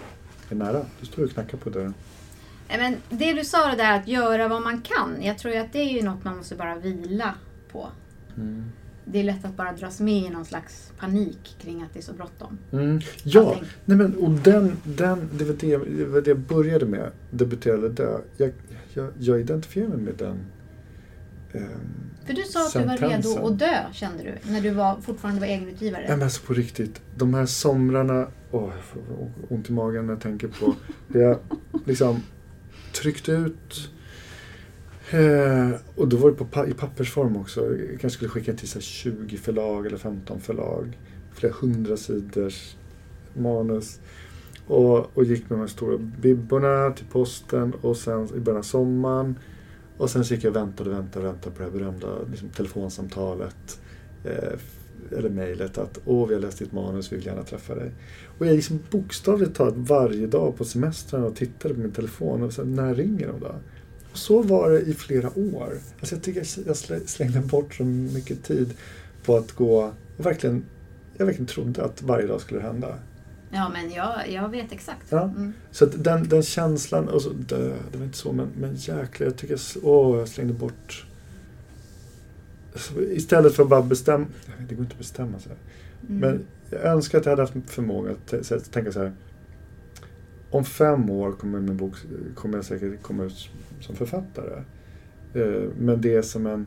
är 0.50 0.54
nära. 0.54 0.84
Du 1.00 1.06
står 1.06 1.24
och 1.24 1.30
knackar 1.30 1.58
på 1.58 1.70
dörren. 1.70 1.94
Nej, 2.68 2.78
men 2.78 3.18
det 3.18 3.32
du 3.32 3.44
sa 3.44 3.70
det 3.70 3.76
där 3.76 3.98
att 3.98 4.08
göra 4.08 4.48
vad 4.48 4.62
man 4.62 4.80
kan. 4.80 5.22
Jag 5.22 5.38
tror 5.38 5.54
ju 5.54 5.60
att 5.60 5.72
det 5.72 5.78
är 5.78 5.92
ju 5.92 6.02
något 6.02 6.24
man 6.24 6.36
måste 6.36 6.54
bara 6.54 6.74
vila 6.78 7.34
på. 7.72 7.88
Mm. 8.36 8.64
Det 9.04 9.18
är 9.20 9.24
lätt 9.24 9.44
att 9.44 9.56
bara 9.56 9.72
dras 9.72 10.00
med 10.00 10.22
i 10.22 10.28
någon 10.30 10.44
slags 10.44 10.92
panik 10.98 11.56
kring 11.60 11.82
att 11.82 11.92
det 11.92 11.98
är 11.98 12.02
så 12.02 12.12
bråttom. 12.12 12.58
Mm. 12.72 13.00
Ja, 13.22 13.48
Allting. 13.48 13.64
nej 13.84 13.96
men 13.96 14.14
och 14.16 14.30
den, 14.30 14.76
den 14.84 15.28
det, 15.32 15.44
var 15.44 15.54
det, 15.54 15.76
det 15.98 16.04
var 16.04 16.20
det 16.20 16.30
jag 16.30 16.38
började 16.38 16.86
med. 16.86 17.10
Debutera 17.30 17.74
eller 17.74 17.88
dö. 17.88 18.18
Jag, 18.36 18.52
jag, 18.94 19.10
jag 19.18 19.40
identifierar 19.40 19.88
mig 19.88 19.98
med 19.98 20.14
den. 20.18 20.38
Ehm, 21.52 21.70
För 22.26 22.32
du 22.32 22.42
sa 22.42 22.66
att 22.66 22.72
du 22.72 22.78
var 22.78 22.96
Sentensen. 22.96 23.32
redo 23.32 23.46
att 23.46 23.58
dö, 23.58 23.84
kände 23.92 24.22
du, 24.22 24.52
när 24.52 24.60
du 24.60 24.70
var, 24.70 25.00
fortfarande 25.00 25.40
var 25.40 25.46
egenutgivare. 25.46 26.02
Nej 26.02 26.10
men 26.16 26.22
alltså 26.22 26.46
på 26.46 26.52
riktigt. 26.54 27.00
De 27.16 27.34
här 27.34 27.46
somrarna, 27.46 28.28
åh, 28.50 28.70
jag 28.74 28.84
får 28.84 29.02
ont 29.48 29.68
i 29.70 29.72
magen 29.72 30.06
när 30.06 30.12
jag 30.12 30.22
tänker 30.22 30.48
på 30.48 30.74
det. 31.08 31.18
Jag 31.18 31.38
liksom 31.86 32.22
tryckte 32.92 33.32
ut 33.32 33.90
eh, 35.10 35.70
och 35.96 36.08
då 36.08 36.16
var 36.16 36.30
det 36.30 36.36
på, 36.36 36.66
i 36.66 36.72
pappersform 36.74 37.36
också. 37.36 37.60
Jag 37.76 38.00
kanske 38.00 38.10
skulle 38.10 38.30
skicka 38.30 38.52
till 38.52 38.68
så 38.68 38.78
här 38.78 38.82
20 38.82 39.36
förlag 39.36 39.86
eller 39.86 39.98
15 39.98 40.40
förlag. 40.40 40.98
Flera 41.32 41.52
hundra 41.60 41.96
sidors 41.96 42.76
manus. 43.34 44.00
Och, 44.66 45.16
och 45.16 45.24
gick 45.24 45.50
med 45.50 45.58
de 45.58 45.60
här 45.60 45.68
stora 45.68 45.98
bibborna 45.98 46.90
till 46.90 47.06
posten 47.06 47.72
och 47.80 47.96
sen 47.96 48.28
i 48.36 48.40
början 48.40 48.58
av 48.58 48.62
sommaren. 48.62 49.38
Och 49.98 50.10
sen 50.10 50.24
så 50.24 50.34
gick 50.34 50.44
jag 50.44 50.50
och 50.50 50.56
väntade 50.56 50.90
och 50.90 50.96
väntade 50.96 51.26
väntade 51.26 51.56
på 51.56 51.62
det 51.62 51.64
här 51.64 51.78
berömda 51.78 52.06
liksom, 52.30 52.48
telefonsamtalet. 52.48 53.80
Eh, 54.24 54.58
eller 55.18 55.30
mejlet 55.30 55.78
att 55.78 55.98
åh, 56.04 56.28
vi 56.28 56.34
har 56.34 56.40
läst 56.40 56.58
ditt 56.58 56.72
manus, 56.72 57.12
vi 57.12 57.16
vill 57.16 57.26
gärna 57.26 57.42
träffa 57.42 57.74
dig. 57.74 57.90
Och 58.38 58.46
jag 58.46 58.54
liksom 58.54 58.78
bokstavligt 58.90 59.54
talat 59.54 59.74
varje 59.76 60.26
dag 60.26 60.56
på 60.56 60.64
semestern 60.64 61.24
och 61.24 61.36
tittade 61.36 61.74
på 61.74 61.80
min 61.80 61.92
telefon 61.92 62.42
och 62.42 62.52
sa 62.52 62.64
när 62.64 62.94
ringer 62.94 63.26
de 63.26 63.40
då? 63.40 63.54
Och 64.12 64.18
så 64.18 64.42
var 64.42 64.70
det 64.70 64.80
i 64.80 64.94
flera 64.94 65.38
år. 65.38 65.72
Alltså 66.00 66.14
jag 66.14 66.22
tycker 66.22 66.46
jag 66.66 66.76
slängde 67.08 67.40
bort 67.40 67.74
så 67.74 67.84
mycket 67.84 68.44
tid 68.44 68.74
på 69.24 69.36
att 69.36 69.52
gå 69.52 69.92
jag 70.18 70.24
verkligen, 70.24 70.64
jag 71.16 71.26
verkligen 71.26 71.46
trodde 71.46 71.84
att 71.84 72.02
varje 72.02 72.26
dag 72.26 72.40
skulle 72.40 72.60
hända. 72.60 72.98
Ja, 73.50 73.68
men 73.68 73.90
jag, 73.90 74.30
jag 74.30 74.48
vet 74.48 74.72
exakt. 74.72 75.06
Ja. 75.10 75.22
Mm. 75.22 75.52
Så 75.70 75.86
den, 75.86 76.28
den 76.28 76.42
känslan, 76.42 77.08
och 77.08 77.22
så, 77.22 77.30
dö, 77.30 77.72
det 77.92 77.98
var 77.98 78.04
inte 78.04 78.18
så, 78.18 78.32
men, 78.32 78.48
men 78.60 78.74
jäklar, 78.74 79.26
jag 79.26 79.36
tycker 79.36 79.54
jag, 79.54 79.84
åh, 79.84 80.18
jag 80.18 80.28
slängde 80.28 80.52
bort 80.54 81.04
så 82.74 83.00
Istället 83.00 83.54
för 83.54 83.62
att 83.62 83.68
bara 83.68 83.82
bestämma, 83.82 84.26
jag 84.46 84.56
vet, 84.60 84.68
det 84.68 84.74
går 84.74 84.84
inte 84.84 84.92
att 84.92 84.98
bestämma 84.98 85.38
sig. 85.38 85.52
Mm. 86.08 86.20
Men 86.20 86.46
jag 86.70 86.84
önskar 86.84 87.18
att 87.18 87.24
jag 87.24 87.32
hade 87.32 87.42
haft 87.42 87.70
förmåga 87.70 88.10
att 88.10 88.72
tänka 88.72 88.92
så 88.92 89.00
här. 89.00 89.12
Om 90.50 90.64
fem 90.64 91.10
år 91.10 91.32
kommer 91.32 91.60
min 91.60 91.76
bok 91.76 91.94
kommer 92.34 92.58
jag 92.58 92.64
säkert 92.64 93.02
komma 93.02 93.24
ut 93.24 93.50
som 93.80 93.96
författare. 93.96 94.62
Eh, 95.34 95.62
Men 95.78 96.00
det 96.00 96.14
är 96.14 96.22
som 96.22 96.46
en 96.46 96.66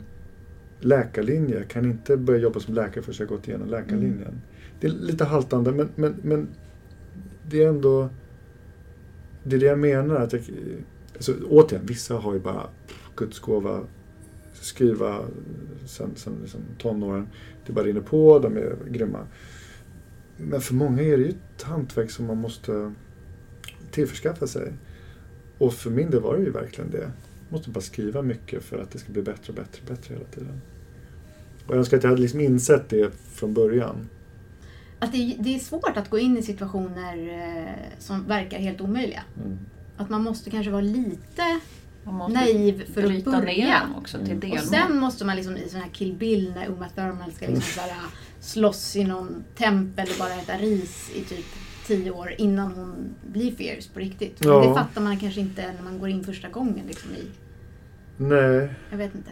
läkarlinje. 0.80 1.58
Jag 1.58 1.68
kan 1.68 1.86
inte 1.86 2.18
börja 2.18 2.40
jobba 2.40 2.60
som 2.60 2.74
läkare 2.74 3.04
förrän 3.04 3.16
jag 3.20 3.28
gått 3.28 3.48
igenom 3.48 3.68
läkarlinjen. 3.68 4.42
Det 4.80 4.88
är 4.88 4.92
lite 4.92 5.26
haltande 5.26 5.72
men, 5.72 5.90
men, 5.96 6.16
men 6.22 6.48
det 7.52 7.64
är 7.64 7.68
ändå 7.68 8.10
det 9.44 9.56
är 9.56 9.60
det 9.60 9.66
jag 9.66 9.80
menar. 9.80 10.16
Att 10.16 10.34
jag, 10.34 10.42
alltså, 11.16 11.36
återigen, 11.50 11.86
vissa 11.86 12.16
har 12.16 12.34
ju 12.34 12.40
bara 12.40 12.70
Guds 13.16 13.40
gåva 13.40 13.84
skriva 14.54 15.20
sen, 15.86 16.12
sen 16.16 16.34
liksom 16.42 16.62
tonåren. 16.78 17.28
Det 17.66 17.74
bara 17.74 17.86
rinner 17.86 18.02
på, 18.02 18.40
de 18.40 18.58
är 18.58 18.76
grymma. 18.90 19.28
Men 20.38 20.62
för 20.62 20.74
många 20.74 21.02
är 21.02 21.18
det 21.18 21.24
ju 21.24 21.30
ett 21.30 21.62
hantverk 21.62 22.12
som 22.12 22.26
man 22.26 22.38
måste 22.38 22.94
tillförskaffa 23.92 24.48
sig. 24.48 24.74
Och 25.58 25.74
för 25.74 25.90
min 25.90 26.10
del 26.10 26.22
var 26.22 26.38
det 26.38 26.44
ju 26.44 26.52
verkligen 26.52 26.92
det. 26.92 26.98
Jag 26.98 27.12
måste 27.50 27.70
bara 27.70 27.82
skriva 27.82 28.22
mycket 28.22 28.64
för 28.64 28.78
att 28.78 28.92
det 28.92 29.00
ska 29.00 29.12
bli 29.12 29.22
bättre 29.22 29.50
och 29.50 29.56
bättre 29.56 29.82
och 29.82 29.96
bättre 29.96 30.14
hela 30.14 30.26
tiden. 30.26 30.62
Och 31.66 31.72
jag 31.72 31.78
önskar 31.78 31.98
att 31.98 32.04
jag 32.04 32.10
hade 32.10 32.22
liksom 32.22 32.40
insett 32.40 32.90
det 32.90 33.14
från 33.14 33.54
början. 33.54 34.10
Att 35.02 35.12
det, 35.12 35.36
det 35.40 35.56
är 35.56 35.60
svårt 35.60 35.98
att 35.98 36.10
gå 36.10 36.20
in 36.20 36.38
i 36.38 36.42
situationer 36.42 37.30
eh, 37.68 37.74
som 38.00 38.28
verkar 38.28 38.60
helt 38.60 38.82
omöjliga. 38.82 39.24
Mm. 39.44 39.60
Att 39.98 40.10
man 40.10 40.24
måste 40.24 40.50
kanske 40.50 40.72
vara 40.72 40.82
lite 40.82 41.60
naiv 42.30 42.94
för 42.94 43.04
att 43.04 43.24
börja. 43.24 43.80
dem 43.80 43.96
också 43.96 44.18
till 44.18 44.32
Mm. 44.32 44.52
Och 44.52 44.60
sen 44.60 45.00
måste 45.00 45.26
man 45.26 45.36
liksom 45.36 45.58
i 45.58 45.70
sån 45.70 45.82
här 45.82 45.90
Kill 45.90 46.14
Bill 46.14 46.54
när 46.56 46.68
Uma 46.68 46.90
Thurman 46.90 47.32
ska 47.32 47.48
liksom 47.48 47.62
så 47.62 47.82
här, 47.82 47.92
slåss 48.40 48.96
i 48.96 49.04
någon 49.04 49.44
tempel 49.58 50.08
och 50.10 50.20
bara 50.20 50.34
äta 50.34 50.58
ris 50.58 51.12
i 51.16 51.22
typ 51.22 51.46
tio 51.88 52.12
år 52.12 52.34
innan 52.38 52.72
hon 52.72 53.16
blir 53.32 53.56
fierce 53.56 53.90
på 53.94 54.00
riktigt. 54.00 54.40
Men 54.40 54.50
Ja. 54.50 54.68
det 54.68 54.74
fattar 54.74 55.02
man 55.02 55.20
kanske 55.20 55.42
inte 55.42 55.74
när 55.74 55.82
man 55.84 56.00
går 56.00 56.10
in 56.10 56.24
första 56.24 56.50
gången. 56.50 56.86
Liksom, 56.88 57.12
i. 57.12 57.26
Nej, 58.18 58.70
Jag 58.90 58.98
vet 58.98 59.16
inte. 59.16 59.32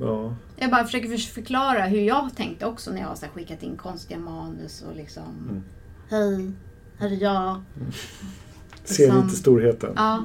Ja. 0.00 0.34
Jag 0.56 0.70
bara 0.70 0.84
försöker 0.84 1.08
för- 1.08 1.32
förklara 1.32 1.84
hur 1.86 2.00
jag 2.00 2.36
tänkte 2.36 2.66
också 2.66 2.90
när 2.90 3.00
jag 3.00 3.08
har 3.08 3.16
skickat 3.16 3.62
in 3.62 3.76
konstiga 3.76 4.18
manus 4.18 4.82
och 4.82 4.96
liksom 4.96 5.24
Mm. 5.50 5.62
Hej, 6.10 6.52
här 6.98 7.10
är 7.16 7.22
jag. 7.22 7.62
Ser 8.84 9.04
Liksom- 9.06 9.24
lite 9.24 9.36
storheten. 9.36 9.92
Ja. 9.96 10.24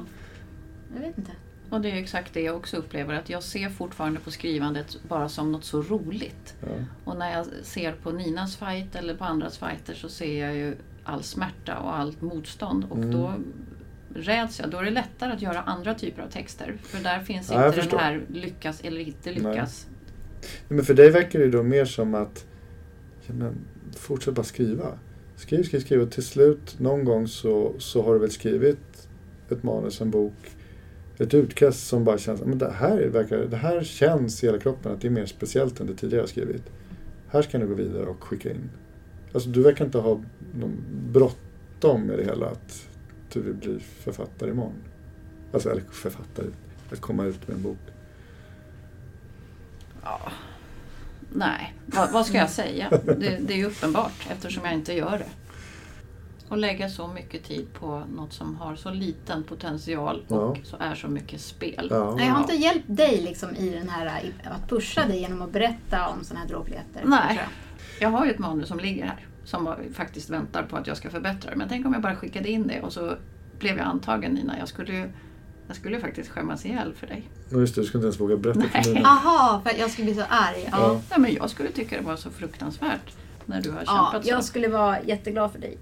Jag 0.94 1.00
vet 1.00 1.18
inte. 1.18 1.30
Och 1.70 1.80
det 1.80 1.90
är 1.90 1.96
exakt 1.96 2.34
det 2.34 2.40
jag 2.40 2.56
också 2.56 2.76
upplever, 2.76 3.14
att 3.14 3.30
jag 3.30 3.42
ser 3.42 3.68
fortfarande 3.70 4.20
på 4.20 4.30
skrivandet 4.30 4.96
bara 5.08 5.28
som 5.28 5.52
något 5.52 5.64
så 5.64 5.82
roligt. 5.82 6.54
Ja. 6.60 6.68
Och 7.04 7.16
när 7.16 7.32
jag 7.32 7.46
ser 7.62 7.92
på 7.92 8.10
Ninas 8.12 8.56
fight 8.56 8.94
eller 8.94 9.14
på 9.14 9.24
andras 9.24 9.58
fighter 9.58 9.94
så 9.94 10.08
ser 10.08 10.46
jag 10.46 10.54
ju 10.56 10.76
all 11.04 11.22
smärta 11.22 11.78
och 11.78 11.96
allt 11.96 12.20
motstånd. 12.22 12.84
Och 12.90 12.96
Mm. 12.96 13.10
då 13.10 13.34
räds 14.14 14.60
jag. 14.60 14.70
Då 14.70 14.78
är 14.78 14.84
det 14.84 14.90
lättare 14.90 15.32
att 15.32 15.42
göra 15.42 15.60
andra 15.60 15.94
typer 15.94 16.22
av 16.22 16.28
texter. 16.28 16.76
För 16.82 17.02
där 17.02 17.20
finns 17.20 17.50
Ja, 17.50 17.66
inte 17.66 17.80
den 17.80 17.98
här 17.98 18.20
lyckas 18.28 18.80
eller 18.80 19.00
inte 19.00 19.32
lyckas. 19.32 19.86
Men 20.68 20.84
för 20.84 20.94
dig 20.94 21.10
verkar 21.10 21.38
det 21.38 21.50
då 21.50 21.62
mer 21.62 21.84
som 21.84 22.14
att 22.14 22.46
ja, 23.26 23.34
men, 23.34 23.54
fortsätt 23.96 24.34
bara 24.34 24.44
skriva. 24.44 24.98
Skriv, 25.36 25.62
skriv, 25.62 25.80
skriv 25.80 26.02
och 26.02 26.10
till 26.10 26.22
slut 26.22 26.78
någon 26.78 27.04
gång 27.04 27.28
så, 27.28 27.74
så 27.78 28.02
har 28.02 28.12
du 28.14 28.20
väl 28.20 28.30
skrivit 28.30 29.08
ett 29.50 29.62
manus, 29.62 30.00
en 30.00 30.10
bok, 30.10 30.56
ett 31.18 31.34
utkast 31.34 31.86
som 31.86 32.04
bara 32.04 32.18
känns, 32.18 32.40
men 32.40 32.58
det 32.58 32.70
här, 32.70 33.06
verkar, 33.06 33.36
det 33.36 33.56
här 33.56 33.82
känns 33.82 34.44
i 34.44 34.46
hela 34.46 34.58
kroppen 34.58 34.92
att 34.92 35.00
det 35.00 35.08
är 35.08 35.10
mer 35.12 35.26
speciellt 35.26 35.80
än 35.80 35.86
det 35.86 35.94
tidigare 35.94 36.26
skrivit. 36.26 36.62
Här 37.28 37.42
ska 37.42 37.58
du 37.58 37.66
gå 37.66 37.74
vidare 37.74 38.06
och 38.06 38.24
skicka 38.24 38.50
in. 38.50 38.70
Alltså 39.32 39.48
du 39.48 39.62
verkar 39.62 39.84
inte 39.84 39.98
ha 39.98 40.20
någon 40.54 40.76
bråttom 41.12 42.02
med 42.02 42.18
det 42.18 42.24
hela 42.24 42.46
att 42.46 42.88
du 43.32 43.40
vill 43.40 43.54
bli 43.54 43.78
författare 43.80 44.50
imorgon. 44.50 44.74
Alltså, 45.52 45.70
eller 45.70 45.82
författare, 45.90 46.46
att 46.92 47.00
komma 47.00 47.24
ut 47.24 47.48
med 47.48 47.56
en 47.56 47.62
bok. 47.62 47.78
Nej, 51.34 51.74
vad, 51.86 52.12
vad 52.12 52.26
ska 52.26 52.38
jag 52.38 52.50
säga? 52.50 52.88
Det, 53.04 53.38
det 53.40 53.52
är 53.52 53.56
ju 53.56 53.64
uppenbart 53.66 54.26
eftersom 54.30 54.64
jag 54.64 54.74
inte 54.74 54.92
gör 54.92 55.18
det. 55.18 55.28
Och 56.48 56.56
lägga 56.58 56.88
så 56.88 57.08
mycket 57.08 57.44
tid 57.44 57.66
på 57.74 58.02
något 58.16 58.32
som 58.32 58.56
har 58.56 58.76
så 58.76 58.90
liten 58.90 59.44
potential 59.44 60.24
och 60.28 60.56
Ja. 60.58 60.64
så 60.64 60.76
är 60.80 60.94
så 60.94 61.08
mycket 61.08 61.40
spel. 61.40 61.88
Ja. 61.90 62.14
Nej, 62.16 62.26
jag 62.26 62.34
har 62.34 62.40
inte 62.40 62.54
hjälpt 62.54 62.84
dig 62.86 63.20
liksom 63.20 63.56
i 63.56 63.70
den 63.70 63.88
här, 63.88 64.32
att 64.44 64.68
pusha 64.68 65.06
dig 65.06 65.18
genom 65.20 65.42
att 65.42 65.52
berätta 65.52 66.08
om 66.08 66.24
sådana 66.24 66.40
här 66.40 66.48
dråpligheter. 66.48 67.02
Nej. 67.04 67.40
Jag 68.00 68.08
har 68.08 68.24
ju 68.26 68.30
ett 68.32 68.38
manus 68.38 68.68
som 68.68 68.78
ligger 68.80 69.04
här 69.04 69.26
som 69.44 69.74
faktiskt 69.94 70.30
väntar 70.30 70.62
på 70.62 70.76
att 70.76 70.86
jag 70.86 70.96
ska 70.96 71.10
förbättra 71.10 71.50
det. 71.50 71.56
Men 71.56 71.68
tänk 71.68 71.86
om 71.86 71.92
jag 71.92 72.02
bara 72.02 72.16
skickade 72.16 72.48
in 72.50 72.66
det 72.66 72.80
och 72.80 72.92
så 72.92 73.16
blev 73.58 73.76
jag 73.76 73.86
antagen 73.86 74.32
Nina. 74.32 74.58
Jag 74.58 74.68
skulle 74.68 74.92
ju 74.92 75.10
jag 75.66 75.76
skulle 75.76 75.96
ju 75.96 76.00
faktiskt 76.02 76.30
skämmas 76.30 76.66
ihjäl 76.66 76.94
för 76.94 77.06
dig. 77.06 77.30
Ja, 77.50 77.58
Just 77.58 77.74
det, 77.74 77.80
du 77.80 77.86
ska 77.86 77.98
inte 77.98 78.06
ens 78.06 78.20
våga 78.20 78.36
berätta 78.36 78.58
Nej. 78.74 78.84
för 78.84 78.94
Nina. 78.94 79.08
Aha, 79.08 79.60
för 79.64 79.70
att 79.70 79.78
jag 79.78 79.90
skulle 79.90 80.04
bli 80.04 80.14
så 80.14 80.22
arg. 80.28 80.68
Ja. 80.72 80.78
Ja. 80.80 81.00
Nej, 81.10 81.18
men 81.20 81.34
jag 81.34 81.50
skulle 81.50 81.70
tycka 81.70 81.96
det 81.96 82.02
var 82.06 82.16
så 82.16 82.30
fruktansvärt 82.30 83.12
när 83.46 83.62
du 83.62 83.70
har 83.70 83.82
Ja, 83.86 84.08
kämpat 84.12 84.26
jag 84.26 84.40
så. 84.42 84.46
skulle 84.48 84.68
vara 84.68 85.02
jätteglad 85.02 85.52
för 85.52 85.58
dig. 85.58 85.78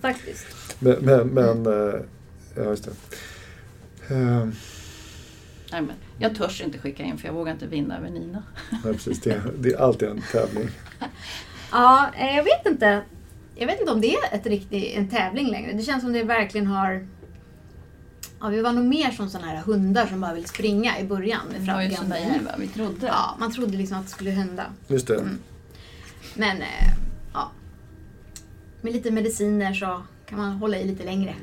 Faktiskt. 0.00 0.76
Men, 0.78 0.96
men, 1.00 1.28
men 1.28 1.66
eh, 1.66 1.94
ja 2.56 2.62
just 2.64 2.84
det. 2.84 2.90
Eh, 4.14 4.48
Nej, 5.72 5.80
men 5.82 5.92
jag 6.18 6.34
törs 6.36 6.60
inte 6.62 6.78
skicka 6.78 7.02
in 7.02 7.18
för 7.18 7.26
jag 7.28 7.34
vågar 7.34 7.52
inte 7.52 7.66
vinna 7.66 7.98
över 7.98 8.10
Nina. 8.10 8.42
nej, 8.70 8.92
precis, 8.94 9.20
det, 9.20 9.42
det 9.58 9.72
är 9.72 9.78
alltid 9.80 10.08
en 10.08 10.22
tävling. 10.32 10.68
Ja, 11.72 12.10
eh, 12.16 12.36
jag 12.36 12.44
vet 12.44 12.66
inte. 12.66 13.02
Jag 13.54 13.66
vet 13.66 13.80
inte 13.80 13.92
om 13.92 14.00
det 14.00 14.14
är 14.14 14.34
ett 14.34 14.46
riktigt, 14.46 14.96
en 14.96 15.08
tävling 15.08 15.46
längre. 15.46 15.72
Det 15.72 15.82
känns 15.82 16.02
som 16.02 16.12
det 16.12 16.22
verkligen 16.22 16.66
har... 16.66 17.06
Ja, 18.40 18.48
vi 18.48 18.60
var 18.60 18.72
nog 18.72 18.84
mer 18.84 19.10
som 19.10 19.28
sådana 19.28 19.46
här 19.46 19.62
hundar 19.62 20.06
som 20.06 20.20
bara 20.20 20.34
vill 20.34 20.48
springa 20.48 20.98
i 20.98 21.04
början 21.04 21.40
med 21.52 21.60
Vi 21.60 21.66
var 21.66 21.82
ju 21.82 21.90
så 21.90 22.04
naiva, 22.04 22.50
vi 22.58 22.68
trodde. 22.68 23.06
Ja, 23.06 23.36
man 23.38 23.52
trodde 23.52 23.76
liksom 23.76 23.98
att 23.98 24.04
det 24.04 24.10
skulle 24.10 24.30
hända. 24.30 24.64
Just 24.86 25.06
det. 25.06 25.14
Mm. 25.14 25.38
Men, 26.34 26.56
eh, 26.56 26.92
ja. 27.32 27.50
Med 28.80 28.92
lite 28.92 29.10
mediciner 29.10 29.74
så 29.74 30.02
kan 30.26 30.38
man 30.38 30.52
hålla 30.52 30.76
i 30.76 30.86
lite 30.86 31.04
längre. 31.04 31.34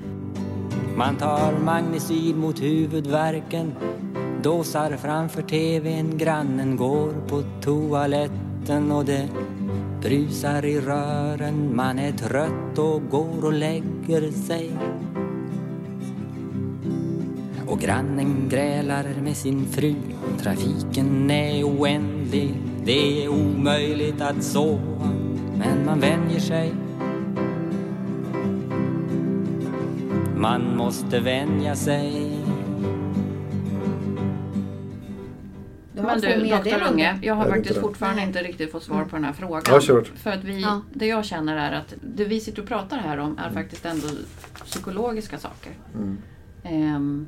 Man 0.96 1.18
tar 1.18 1.60
magnecyl 1.60 2.36
mot 2.36 2.62
huvudvärken 2.62 3.74
Dåsar 4.44 4.98
framför 4.98 5.42
TVn, 5.42 6.18
grannen 6.18 6.76
går 6.76 7.14
på 7.28 7.44
toaletten 7.62 8.92
och 8.92 9.06
det 9.06 9.30
brusar 10.02 10.66
i 10.66 10.80
rören 10.80 11.76
Man 11.76 12.00
är 12.00 12.12
trött 12.12 12.78
och 12.78 13.10
går 13.10 13.46
och 13.46 13.54
lägger 13.54 14.32
sig. 14.32 14.72
Och 17.68 17.80
grannen 17.80 18.50
grälar 18.50 19.06
med 19.24 19.38
sin 19.38 19.66
fru 19.66 19.96
Trafiken 20.42 21.32
är 21.32 21.64
oändlig 21.64 22.54
Det 22.86 23.24
är 23.24 23.28
omöjligt 23.28 24.22
att 24.22 24.44
sova 24.44 25.12
Men 25.58 25.86
man 25.86 26.00
vänjer 26.00 26.40
sig. 26.40 26.74
Man 30.36 30.78
måste 30.78 31.20
vänja 31.20 31.76
sig. 31.76 32.29
Men 36.02 36.22
du, 36.22 36.50
doktor. 36.50 36.92
Unge, 36.92 37.20
jag 37.22 37.36
har 37.36 37.46
Jag 37.46 37.56
faktiskt 37.56 37.80
fortfarande 37.80 38.22
inte 38.22 38.44
riktigt 38.44 38.72
fått 38.72 38.84
svar 38.84 39.04
på 39.04 39.16
den 39.16 39.26
här 39.26 39.34
frågan. 39.34 39.64
Ja, 39.68 39.80
kört. 39.82 40.08
För 40.08 40.32
att 40.32 40.44
vi, 40.44 40.62
Ja. 40.62 40.82
det 40.94 41.06
jag 41.08 41.26
känner 41.26 41.58
är 41.58 41.72
att 41.72 41.94
det 42.02 42.26
vi 42.26 42.40
sitter 42.40 42.62
och 42.62 42.68
pratar 42.68 42.98
här 42.98 43.18
om 43.18 43.38
är 43.38 43.50
faktiskt 43.50 43.86
ändå 43.86 44.08
psykologiska 44.66 45.38
saker. 45.38 45.72
Mm. 45.96 46.18
Ehm, 46.64 47.28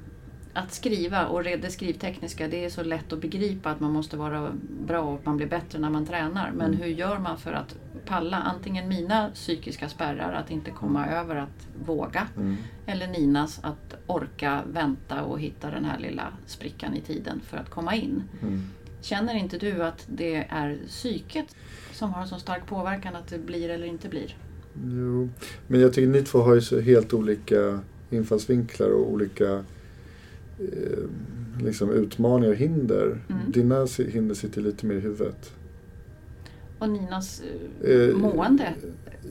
att 0.54 0.74
skriva 0.74 1.26
och 1.28 1.44
det 1.44 1.72
skrivtekniska, 1.72 2.48
det 2.48 2.66
är 2.66 2.70
så 2.70 2.84
lätt 2.84 3.14
att 3.14 3.22
begripa 3.22 3.70
att 3.72 3.80
man 3.80 3.92
måste 3.92 4.18
vara 4.18 4.52
bra 4.88 5.02
och 5.02 5.16
att 5.16 5.26
man 5.26 5.38
blir 5.38 5.48
bättre 5.48 5.80
när 5.80 5.90
man 5.90 6.06
tränar. 6.06 6.52
Men 6.52 6.74
hur 6.74 6.88
gör 6.88 7.20
man 7.20 7.38
för 7.38 7.54
att 7.54 7.76
palla 8.06 8.38
antingen 8.38 8.88
mina 8.90 9.30
psykiska 9.34 9.90
spärrar, 9.90 10.34
att 10.34 10.52
inte 10.52 10.72
komma 10.72 11.08
över 11.08 11.36
att 11.36 11.68
våga, 11.86 12.28
Mm. 12.38 12.58
eller 12.86 13.08
Ninas 13.08 13.60
att 13.64 13.96
orka 14.08 14.62
vänta 14.74 15.24
och 15.24 15.40
hitta 15.40 15.72
den 15.72 15.86
här 15.86 16.00
lilla 16.00 16.28
sprickan 16.46 16.94
i 16.96 17.02
tiden 17.02 17.42
för 17.44 17.58
att 17.58 17.70
komma 17.70 17.96
in. 17.96 18.24
Mm. 18.42 18.62
Känner 19.02 19.36
inte 19.36 19.58
du 19.58 19.84
att 19.84 20.06
det 20.08 20.36
är 20.50 20.78
psyket 20.88 21.56
som 21.92 22.14
har 22.14 22.22
en 22.22 22.28
så 22.28 22.40
stark 22.40 22.66
påverkan 22.66 23.16
att 23.16 23.28
det 23.28 23.38
blir 23.38 23.70
eller 23.70 23.86
inte 23.86 24.10
blir? 24.10 24.36
Jo. 24.86 25.30
Men 25.68 25.82
jag 25.82 25.94
tycker 25.94 26.08
ni 26.08 26.22
två 26.22 26.40
har 26.40 26.56
ju 26.56 26.62
så 26.62 26.80
helt 26.80 27.14
olika 27.14 27.80
infallsvinklar 28.10 28.90
och 28.90 29.12
olika 29.12 29.64
eh, 30.74 31.64
liksom 31.64 31.90
utmaningar 31.92 32.50
och 32.52 32.58
hinder. 32.58 33.20
Mm. 33.30 33.52
Dina 33.52 33.88
hinder 34.10 34.36
sitter 34.36 34.62
lite 34.62 34.86
mer 34.86 34.96
i 34.96 35.00
huvudet. 35.00 35.54
Och 36.80 36.90
Ninas 36.90 37.42
eh, 37.84 37.92
Eh, 37.92 38.16
mående? 38.16 38.74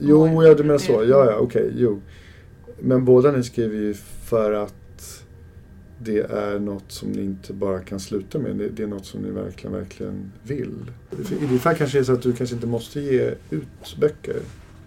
Jo, 0.01 0.27
Mår- 0.27 0.45
ja 0.47 0.55
du 0.55 0.63
menar 0.63 0.79
så. 0.79 0.93
Ja, 0.93 1.31
ja, 1.31 1.37
okej, 1.39 1.73
jo. 1.77 2.01
Men 2.81 3.05
båda 3.05 3.33
ni 3.33 3.43
skriver 3.43 3.77
ju 3.77 3.95
för 4.25 4.53
att 4.53 4.75
det 6.03 6.19
är 6.19 6.59
något 6.59 6.93
som 6.93 7.13
ni 7.13 7.23
inte 7.23 7.53
bara 7.53 7.81
kan 7.81 8.01
sluta 8.01 8.39
med. 8.39 8.71
Det, 8.75 8.83
är 8.83 8.87
något 8.87 9.07
som 9.07 9.21
ni 9.21 9.31
verkligen, 9.31 9.77
verkligen 9.77 10.33
vill. 10.43 10.75
I 11.43 11.47
ditt 11.47 11.61
fall 11.61 11.75
kanske 11.75 11.99
det 11.99 12.03
är 12.03 12.05
så 12.05 12.13
att 12.13 12.23
du 12.23 12.33
kanske 12.33 12.55
inte 12.55 12.67
måste 12.67 13.01
ge 13.01 13.35
ut 13.51 13.97
böcker. 14.01 14.37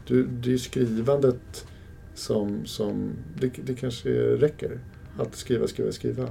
Du, 0.08 0.24
det 0.24 0.48
är 0.48 0.52
ju 0.52 0.58
skrivandet 0.58 1.66
som, 2.14 2.66
som 2.66 3.10
det, 3.40 3.52
det 3.66 3.74
kanske 3.76 4.10
räcker. 4.36 4.80
Att 5.18 5.36
skriva, 5.36 5.68
skriva, 5.68 5.92
skriva. 5.92 6.30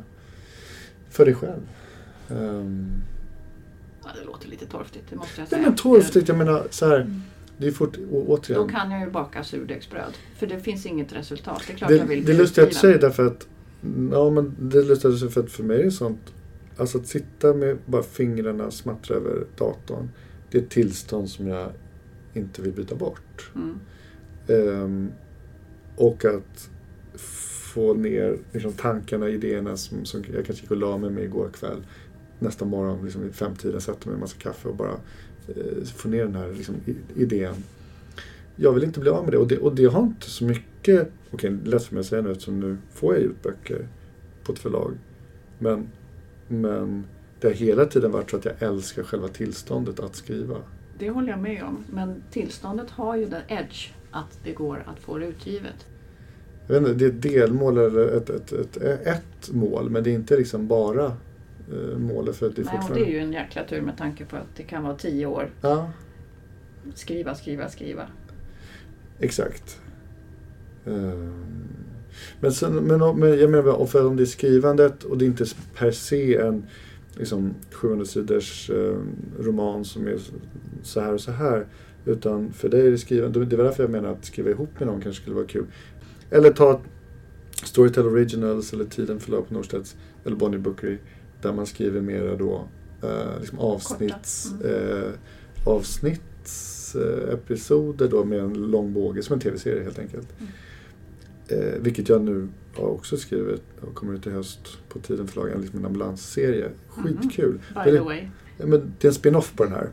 För 1.10 1.24
dig 1.24 1.34
själv. 1.34 1.68
Ehm, 2.30 2.92
Ja, 4.04 4.10
det 4.20 4.26
låter 4.26 4.48
lite 4.48 4.66
torftigt, 4.66 5.04
det 5.10 5.16
måste 5.16 5.32
jag 5.40 5.42
nej 5.42 5.48
säga. 5.50 5.62
men 5.62 5.76
torftigt, 5.76 6.28
jag 6.28 6.38
menar 6.38 6.66
så 6.70 6.86
här. 6.88 7.20
Det 7.58 7.66
är 7.66 7.70
fort, 7.72 7.98
å, 8.10 8.24
återigen. 8.28 8.62
Då 8.62 8.68
kan 8.68 8.90
jag 8.90 9.00
ju 9.00 9.10
baka 9.10 9.44
surdegsbröd. 9.44 10.12
För 10.36 10.46
det 10.46 10.60
finns 10.60 10.86
inget 10.86 11.12
resultat. 11.12 11.62
Det 11.66 11.72
är 11.72 11.76
klart 11.76 11.90
jag 11.90 12.00
Det, 12.00 12.04
vill 12.04 12.24
det 12.24 12.32
är 12.32 12.36
lustigt 12.36 12.64
att 12.64 12.70
du 12.70 12.76
säger 12.76 12.98
därför 12.98 13.26
att 13.26 13.46
Ja 14.12 14.30
men 14.30 14.54
det 14.60 14.78
är 14.78 14.82
lustigt 14.82 15.32
för 15.32 15.40
att 15.42 15.50
för 15.50 15.62
mig 15.62 15.82
är 15.82 15.90
sånt 15.90 16.32
Alltså 16.76 16.98
att 16.98 17.06
sitta 17.06 17.54
med 17.54 17.78
bara 17.86 18.02
fingrarna 18.02 18.70
smattra 18.70 19.16
över 19.16 19.46
datorn 19.58 20.10
Det 20.50 20.58
är 20.58 20.62
ett 20.62 20.70
tillstånd 20.70 21.30
som 21.30 21.46
jag 21.48 21.72
inte 22.34 22.62
vill 22.62 22.72
byta 22.72 22.94
bort. 22.94 23.50
Mm. 23.54 23.78
Ehm, 24.48 25.12
och 25.96 26.24
att 26.24 26.70
få 27.72 27.94
ner 27.94 28.38
liksom, 28.52 28.72
tankarna, 28.72 29.28
idéerna 29.28 29.76
som, 29.76 30.04
som 30.04 30.24
jag 30.34 30.46
kanske 30.46 30.62
gick 30.62 30.70
och 30.70 30.76
la 30.76 30.98
mig 30.98 31.10
med 31.10 31.24
igår 31.24 31.48
kväll. 31.48 31.82
Nästa 32.38 32.64
morgon 32.64 33.04
liksom, 33.04 33.22
vid 33.22 33.34
femtiden 33.34 33.80
sätter 33.80 34.06
mig 34.06 34.12
med 34.12 34.14
en 34.14 34.20
massa 34.20 34.36
kaffe 34.38 34.68
och 34.68 34.76
bara 34.76 34.96
eh, 35.48 35.84
få 35.84 36.08
ner 36.08 36.24
den 36.24 36.34
här 36.34 36.52
liksom, 36.52 36.74
idén. 37.16 37.54
Jag 38.56 38.72
vill 38.72 38.84
inte 38.84 39.00
bli 39.00 39.10
av 39.10 39.24
med 39.24 39.32
det 39.32 39.38
och 39.38 39.48
det, 39.48 39.58
och 39.58 39.74
det 39.74 39.84
har 39.84 40.02
inte 40.02 40.30
så 40.30 40.44
mycket, 40.44 41.10
okej 41.30 41.54
okay, 41.54 41.70
lätt 41.70 41.84
för 41.84 41.94
mig 41.94 42.00
att 42.00 42.06
säga 42.06 42.22
nu 42.22 42.30
eftersom 42.30 42.60
nu 42.60 42.76
får 42.92 43.14
jag 43.14 43.22
ut 43.22 43.42
böcker 43.42 43.88
på 44.44 44.52
ett 44.52 44.58
förlag. 44.58 44.92
Men, 45.58 45.88
men 46.48 47.04
det 47.40 47.46
har 47.46 47.54
hela 47.54 47.86
tiden 47.86 48.10
varit 48.10 48.30
så 48.30 48.36
att 48.36 48.44
jag 48.44 48.54
älskar 48.58 49.02
själva 49.02 49.28
tillståndet 49.28 50.00
att 50.00 50.16
skriva. 50.16 50.56
Det 50.98 51.10
håller 51.10 51.28
jag 51.28 51.40
med 51.40 51.62
om. 51.62 51.84
Men 51.90 52.22
tillståndet 52.30 52.90
har 52.90 53.16
ju 53.16 53.26
den 53.26 53.42
edge 53.48 53.90
att 54.10 54.38
det 54.44 54.52
går 54.52 54.84
att 54.86 54.98
få 54.98 55.18
det 55.18 55.26
utgivet 55.26 55.86
jag 56.74 56.80
vet 56.80 56.90
inte, 56.92 57.04
det 57.04 57.04
är 57.04 57.16
ett 57.16 57.22
delmål 57.22 57.78
eller 57.78 58.16
ett, 58.16 58.30
ett, 58.30 58.52
ett, 58.52 58.76
ett 59.06 59.50
mål 59.52 59.90
men 59.90 60.04
det 60.04 60.10
är 60.10 60.14
inte 60.14 60.36
liksom 60.36 60.66
bara 60.68 61.04
eh, 61.72 61.98
målet 61.98 62.36
för 62.36 62.46
att 62.46 62.56
det 62.56 62.62
är 62.62 62.64
Nej, 62.64 62.74
och 62.74 62.80
fortfarande... 62.80 63.04
det 63.04 63.10
är 63.10 63.14
ju 63.14 63.18
en 63.26 63.32
jäkla 63.32 63.64
tur 63.64 63.80
med 63.80 63.96
tanke 63.98 64.24
på 64.24 64.36
att 64.36 64.56
det 64.56 64.62
kan 64.62 64.82
vara 64.82 64.96
tio 64.96 65.26
år. 65.26 65.50
Ja, 65.60 65.90
Skriva, 66.94 67.34
skriva, 67.34 67.68
skriva. 67.68 68.06
exakt. 69.18 69.80
Ehm, 70.86 71.64
Men, 72.40 72.52
sen, 72.52 72.74
men, 72.74 73.18
men 73.18 73.38
jag 73.38 73.50
menar, 73.50 73.72
och 73.72 73.90
för 73.90 74.06
om 74.06 74.16
det 74.16 74.22
är 74.22 74.26
skrivandet 74.26 75.02
och 75.04 75.18
det 75.18 75.24
är 75.24 75.26
inte 75.26 75.44
per 75.78 75.90
se 75.90 76.36
en 76.36 76.66
liksom, 77.18 77.54
700 77.72 78.04
sidors 78.04 78.70
eh, 78.70 78.96
roman 79.40 79.84
som 79.84 80.06
är 80.06 80.18
så 80.82 81.00
här 81.00 81.12
och 81.14 81.20
så 81.20 81.32
här. 81.32 81.66
Utan 82.04 82.52
för 82.52 82.68
dig 82.68 82.86
är 82.86 82.90
det 82.90 82.98
skrivande. 82.98 83.44
Det 83.44 83.56
var 83.56 83.64
därför 83.64 83.82
jag 83.82 83.90
menar 83.90 84.08
att 84.12 84.24
skriva 84.24 84.50
ihop 84.50 84.70
med 84.78 84.88
någon 84.88 85.00
kanske 85.00 85.22
skulle 85.22 85.36
vara 85.36 85.46
kul. 85.46 85.66
Eller 86.32 86.50
ta 86.52 86.80
Storytel 87.64 88.06
Originals 88.06 88.72
eller 88.72 88.84
Tiden 88.84 89.20
förlag 89.20 89.48
på 89.48 89.54
Norstedts 89.54 89.96
eller 90.24 90.36
Bonnie 90.36 90.58
Bookery. 90.58 90.98
Där 91.42 91.52
man 91.52 91.66
skriver 91.66 92.00
mera 92.00 92.36
då 92.36 92.64
eh, 93.02 93.38
liksom 93.40 93.58
avsnitts, 93.58 94.52
eh, 94.64 95.10
avsnittsepisoder 95.66 98.08
då 98.08 98.24
med 98.24 98.38
en 98.38 98.52
lång 98.54 98.92
båge, 98.92 99.22
som 99.22 99.34
en 99.34 99.40
tv-serie 99.40 99.82
helt 99.82 99.98
enkelt. 99.98 100.28
Eh, 101.48 101.74
vilket 101.80 102.08
jag 102.08 102.22
nu 102.22 102.48
har 102.74 102.86
också 102.88 103.16
skrivit 103.16 103.62
och 103.80 103.94
kommer 103.94 104.14
ut 104.14 104.26
i 104.26 104.30
höst 104.30 104.60
på 104.88 104.98
Tiden 104.98 105.28
förlag, 105.28 105.50
en, 105.50 105.60
liksom 105.60 105.78
en 105.78 105.86
ambulansserie. 105.86 106.68
Skitkul. 106.88 107.52
By 107.52 107.58
Det 107.74 107.80
är- 107.90 107.94
the 107.96 108.00
way. 108.00 108.28
Men 108.58 108.70
det 108.70 109.04
är 109.04 109.08
en 109.08 109.14
spin-off 109.14 109.52
på 109.56 109.64
den 109.64 109.72
här. 109.72 109.88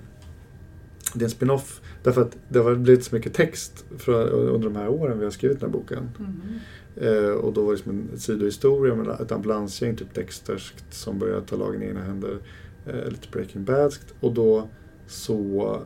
Det 1.13 1.21
är 1.21 1.23
en 1.23 1.29
spin-off 1.29 1.81
därför 2.03 2.21
att 2.21 2.37
det 2.49 2.59
har 2.59 2.75
blivit 2.75 3.03
så 3.03 3.15
mycket 3.15 3.33
text 3.33 3.85
för, 3.97 4.29
under 4.29 4.69
de 4.69 4.75
här 4.75 4.87
åren 4.87 5.19
vi 5.19 5.23
har 5.23 5.31
skrivit 5.31 5.59
den 5.59 5.69
här 5.69 5.79
boken. 5.79 6.09
Mhm. 6.17 6.59
Eh, 6.95 7.31
och 7.31 7.53
då 7.53 7.65
var 7.65 7.71
det 7.71 7.77
som 7.77 7.91
en 7.91 8.19
sidohistoria 8.19 8.95
med 8.95 9.07
ett 9.07 9.31
ambulansgäng, 9.31 9.95
typ 9.95 10.13
Dexterskt, 10.13 10.93
som 10.93 11.19
började 11.19 11.45
ta 11.45 11.55
lagen 11.55 11.83
i 11.83 11.85
egna 11.85 12.01
händer. 12.01 12.37
Eh, 12.85 13.09
lite 13.09 13.27
Breaking 13.31 13.63
Badskt. 13.63 14.13
Och 14.19 14.33
då 14.33 14.67
så 15.07 15.79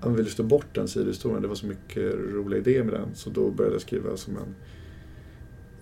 han 0.00 0.12
ville 0.12 0.24
lyfta 0.24 0.42
bort 0.42 0.74
den 0.74 0.88
sidohistorien. 0.88 1.42
Det 1.42 1.48
var 1.48 1.54
så 1.54 1.66
mycket 1.66 2.14
roliga 2.14 2.60
idéer 2.60 2.84
med 2.84 2.94
den. 2.94 3.14
Så 3.14 3.30
då 3.30 3.50
började 3.50 3.74
jag 3.74 3.82
skriva 3.82 4.16
som 4.16 4.36
en 4.36 4.54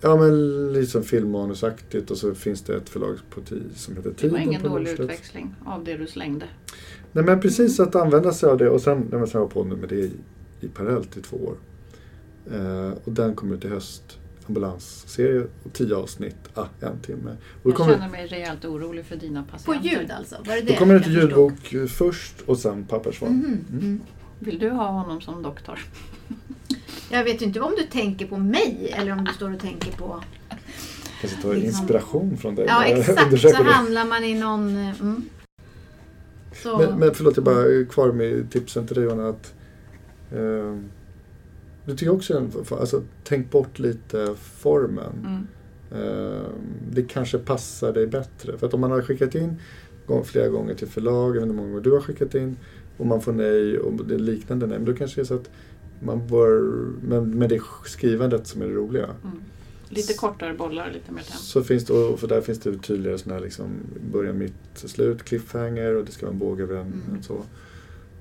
Ja 0.01 0.15
men 0.15 0.73
lite 0.73 0.91
som 0.91 1.03
filmmanusaktigt 1.03 2.11
och 2.11 2.17
så 2.17 2.35
finns 2.35 2.61
det 2.61 2.75
ett 2.75 2.89
förlag 2.89 3.17
på 3.29 3.41
ti, 3.41 3.61
som 3.75 3.95
heter 3.95 4.09
Det 4.09 4.15
Tiden 4.15 4.33
var 4.33 4.39
ingen 4.39 4.63
dålig 4.63 4.91
utväxling 4.91 5.55
av 5.65 5.83
det 5.83 5.97
du 5.97 6.07
slängde. 6.07 6.45
Nej 7.15 7.23
men 7.23 7.39
precis 7.39 7.79
att 7.79 7.95
använda 7.95 8.33
sig 8.33 8.49
av 8.49 8.57
det 8.57 8.69
och 8.69 8.81
sen, 8.81 8.97
nej, 9.11 9.19
men 9.19 9.27
sen 9.27 9.37
har 9.37 9.41
jag 9.45 9.53
på 9.53 9.63
med 9.63 9.89
det 9.89 9.95
i, 9.95 10.11
i 10.61 10.67
parallellt 10.67 11.17
i 11.17 11.21
två 11.21 11.37
år. 11.37 11.55
Eh, 12.53 12.91
och 13.03 13.11
den 13.11 13.35
kommer 13.35 13.55
ut 13.55 13.65
i 13.65 13.67
höst. 13.67 14.17
Ambulansserie 14.47 15.41
och 15.63 15.73
tio 15.73 15.95
avsnitt, 15.95 16.35
ah, 16.53 16.65
en 16.79 16.99
timme. 16.99 17.35
Och 17.63 17.69
Jag 17.69 17.75
kommer, 17.75 17.93
känner 17.93 18.09
mig 18.09 18.27
rejält 18.27 18.65
orolig 18.65 19.05
för 19.05 19.15
dina 19.15 19.43
På 19.43 19.51
patienter. 19.51 19.89
ljud 19.89 20.11
alltså? 20.11 20.35
Var 20.45 20.55
det 20.55 20.61
det? 20.61 20.71
då 20.73 20.77
kommer 20.79 20.93
det 20.93 20.99
till 21.03 21.13
jag 21.13 21.21
förstod? 21.23 21.51
ljudbok 21.51 21.73
eh, 21.73 21.85
först 21.87 22.41
och 22.45 22.57
sen 22.57 22.83
pappersform. 22.85 23.31
Mhm, 23.33 23.65
mm. 23.81 24.01
Vill 24.39 24.59
du 24.59 24.69
ha 24.69 24.87
honom 24.87 25.21
som 25.21 25.43
doktor? 25.43 25.79
Jag 27.11 27.23
vet 27.23 27.41
ju 27.41 27.45
inte 27.45 27.59
om 27.59 27.73
du 27.77 27.83
tänker 27.83 28.27
på 28.27 28.37
mig 28.37 28.93
eller 28.97 29.11
om 29.11 29.23
du 29.25 29.33
står 29.33 29.53
och 29.53 29.59
tänker 29.59 29.91
på... 29.91 30.23
Kanske 31.21 31.41
ta 31.41 31.53
Liksom- 31.53 31.69
inspiration 31.69 32.37
från 32.37 32.55
dig. 32.55 32.65
Ja 32.67 32.85
exakt, 32.85 33.41
så 33.41 33.63
hamnar 33.63 34.05
man 34.05 34.23
i 34.23 34.33
någon... 34.39 34.77
eh, 34.77 35.01
Mm. 35.01 35.29
Så, 36.65 36.77
Men, 36.77 36.99
men 36.99 37.13
förlåt, 37.13 37.35
jag 37.35 37.45
bara 37.45 37.63
är 37.65 37.85
kvar 37.85 38.11
med 38.11 38.51
tipsen 38.51 38.87
till 38.87 38.95
dig 38.95 39.03
Johanna. 39.05 39.29
Att, 39.29 39.53
eh, 40.31 40.77
du 41.85 41.95
tycker 41.95 42.09
också, 42.13 42.37
en- 42.37 42.51
alltså, 42.79 43.01
tänk 43.23 43.51
bort 43.51 43.79
lite 43.79 44.35
formen. 44.37 45.13
Mm. 45.25 45.47
Eh, 46.03 46.41
det 46.91 47.03
kanske 47.03 47.37
passar 47.37 47.93
dig 47.93 48.07
bättre. 48.07 48.57
För 48.57 48.67
att 48.67 48.73
om 48.73 48.81
man 48.81 48.91
har 48.91 49.01
skickat 49.01 49.35
in 49.35 49.55
flera 50.23 50.47
gånger 50.47 50.73
till 50.73 50.87
förlag, 50.87 51.29
jag 51.29 51.33
vet 51.33 51.41
inte 51.43 51.47
hur 51.53 51.57
många 51.57 51.67
gånger 51.69 51.83
du 51.83 51.91
har 51.91 52.01
skickat 52.01 52.35
in, 52.35 52.57
och 52.97 53.05
man 53.05 53.21
får 53.21 53.33
nej 53.33 53.79
och 53.79 54.05
det 54.05 54.15
är 54.15 54.19
liknande 54.19 54.67
nej, 54.67 54.77
men 54.77 54.85
då 54.85 54.93
kanske 54.93 55.17
det 55.21 55.23
är 55.23 55.25
så 55.25 55.33
att 55.35 55.49
man 56.03 56.27
bör, 56.27 56.61
men 57.01 57.37
med 57.37 57.49
det 57.49 57.61
skrivandet 57.85 58.47
som 58.47 58.61
är 58.61 58.65
det 58.65 58.73
roliga. 58.73 59.03
Mm. 59.23 59.37
Lite 59.95 60.13
kortare 60.13 60.53
bollar, 60.53 60.91
lite 60.93 61.11
mer 61.11 61.21
tempo. 61.21 61.37
Så 61.37 61.63
finns 61.63 61.85
det, 61.85 61.93
och 61.93 62.19
för 62.19 62.27
där 62.27 62.41
finns 62.41 62.59
det 62.59 62.77
tydligare 62.77 63.17
sådana 63.17 63.35
här 63.39 63.45
liksom 63.45 63.67
början, 64.11 64.37
mitt, 64.37 64.53
slut, 64.75 65.23
cliffhanger 65.23 65.95
och 65.95 66.05
det 66.05 66.11
ska 66.11 66.25
vara 66.25 66.33
en 66.33 66.39
båge 66.39 66.63
över 66.63 66.75
en, 66.75 67.01
Mm. 67.09 67.23
så. 67.23 67.33
Och 67.33 67.45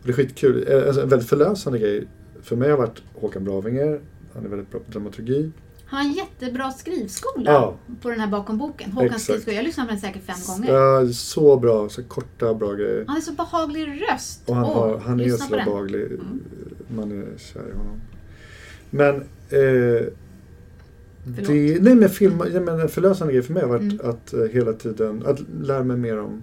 det 0.03 0.09
är 0.09 0.13
skitkul. 0.13 0.65
Eh, 0.71 0.87
Alltså, 0.87 1.03
en 1.03 1.09
väldigt 1.09 1.29
förlösande 1.29 1.79
grej. 1.79 2.07
För 2.43 2.57
mig 2.57 2.71
har 2.71 2.79
varit 2.79 3.03
Håkan 3.15 3.45
Bravinger, 3.45 4.01
han 4.35 4.45
är 4.45 4.49
väldigt 4.49 4.71
bra 4.71 4.81
på 4.81 4.91
dramaturgi. 4.93 5.51
har 5.87 6.01
en 6.01 6.13
jättebra 6.13 6.71
skrivskola 6.71 7.53
Ja. 7.53 7.75
på 8.03 8.11
den 8.11 8.21
här 8.21 8.27
bakom 8.29 8.59
boken. 8.59 8.99
Exakt. 9.01 9.23
skrivskola. 9.23 9.55
Jag 9.55 9.61
har 9.63 9.67
lyssnat 9.67 9.87
på 9.87 9.93
den 9.93 10.01
säkert 10.01 10.23
fem 10.27 10.37
gånger. 10.47 10.73
Ja, 10.75 11.09
så 11.13 11.57
bra, 11.59 11.89
så 11.89 12.03
korta, 12.03 12.55
bra 12.55 12.73
grejer. 12.73 13.05
Han 13.09 13.17
är 13.17 13.21
så 13.21 13.33
behaglig 13.33 14.03
röst. 14.13 14.43
Och 14.47 14.55
han, 14.57 14.65
har, 14.65 14.99
han 14.99 15.21
är 15.21 15.29
så 15.31 15.51
behaglig. 15.51 16.03
Mm. 16.05 16.41
Man 16.97 17.13
är 17.13 17.39
kär 17.39 17.61
i 17.61 17.77
honom. 17.79 18.01
Men... 18.91 19.15
Eh, 19.51 20.07
Förlåt. 21.25 21.47
det, 21.47 21.83
nej 21.83 21.95
men 21.95 22.09
film, 22.09 22.43
jag 22.53 22.63
menar, 22.65 22.81
en 22.81 22.89
förlösande 22.89 23.33
grej 23.33 23.43
för 23.43 23.53
mig 23.53 23.63
har 23.63 23.69
varit 23.69 23.93
Mm. 23.93 24.11
att 24.11 24.33
eh, 24.33 24.41
hela 24.53 24.73
tiden 24.73 25.23
att 25.27 25.41
lära 25.63 25.85
mig 25.85 25.97
mer 25.97 26.19
om 26.21 26.43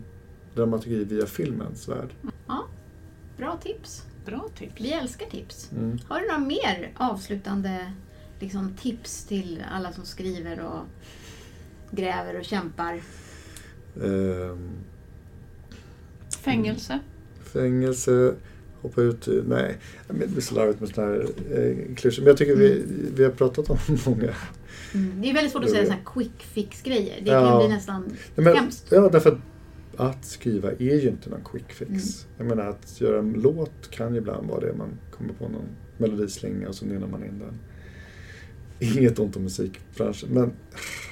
dramaturgi 0.55 1.03
via 1.03 1.25
filmens 1.25 1.87
värld. 1.87 2.09
Bra 3.37 3.59
tips. 3.63 4.03
Bra 4.25 4.49
tips. 4.57 4.73
Vi 4.81 4.93
älskar 4.93 5.25
tips. 5.25 5.69
Mm. 5.71 5.97
Har 6.07 6.19
du 6.19 6.27
några 6.27 6.39
mer 6.39 6.91
avslutande 6.97 7.91
liksom, 8.39 8.73
tips 8.81 9.25
till 9.25 9.63
alla 9.71 9.91
som 9.91 10.05
skriver 10.05 10.59
och 10.65 10.79
gräver 11.91 12.39
och 12.39 12.45
kämpar? 12.45 13.01
Ehm, 14.03 14.69
Fängelse. 16.43 16.99
fängelse, 17.43 18.33
hoppa 18.81 19.01
ut 19.01 19.27
i, 19.27 19.43
nej, 19.47 19.77
det 20.07 20.27
blir 20.27 20.41
så 20.41 20.55
larvigt 20.55 20.79
med 20.79 20.89
sådana 20.89 21.11
här 21.11 21.19
eh, 21.51 21.95
klyschor. 21.95 22.21
Men 22.21 22.27
jag 22.27 22.37
tycker 22.37 22.55
vi, 22.55 22.83
vi 23.15 23.23
har 23.23 23.31
pratat 23.31 23.69
om 23.69 23.77
många. 24.05 24.33
Mm. 24.93 25.21
Det 25.21 25.29
är 25.29 25.33
väldigt 25.33 25.51
svårt 25.51 25.63
att 25.63 25.69
säga 25.69 25.85
sådana 25.85 26.01
här 26.05 26.13
quick 26.13 26.43
fix-grejer. 26.43 27.21
Det 27.23 27.31
Ja. 27.31 27.49
kan 27.49 27.59
bli 27.59 27.75
nästan 27.75 28.11
men, 28.35 28.55
hemskt. 28.55 28.87
ja, 28.91 29.09
därför 29.09 29.29
att, 29.31 29.37
att 29.97 30.25
skriva 30.25 30.71
är 30.71 30.79
ju 31.01 31.09
inte 31.09 31.29
någon 31.29 31.43
quick 31.51 31.71
fix. 31.71 31.89
Mm. 31.89 32.01
Jag 32.37 32.47
menar 32.57 32.69
att 32.69 33.01
göra 33.01 33.19
en 33.19 33.33
låt 33.33 33.91
kan 33.91 34.11
ju 34.13 34.17
ibland 34.17 34.47
vara 34.49 34.59
det. 34.59 34.73
Man 34.77 34.89
kommer 35.17 35.33
på 35.33 35.43
någon 35.49 35.67
melodislinga 35.97 36.67
och 36.67 36.75
så 36.75 36.85
nynnar 36.85 37.07
man 37.07 37.23
in 37.25 37.39
den. 37.39 37.59
Inget 38.79 39.19
ont 39.19 39.35
om 39.35 39.43
musikbranschen, 39.43 40.29
men 40.29 40.51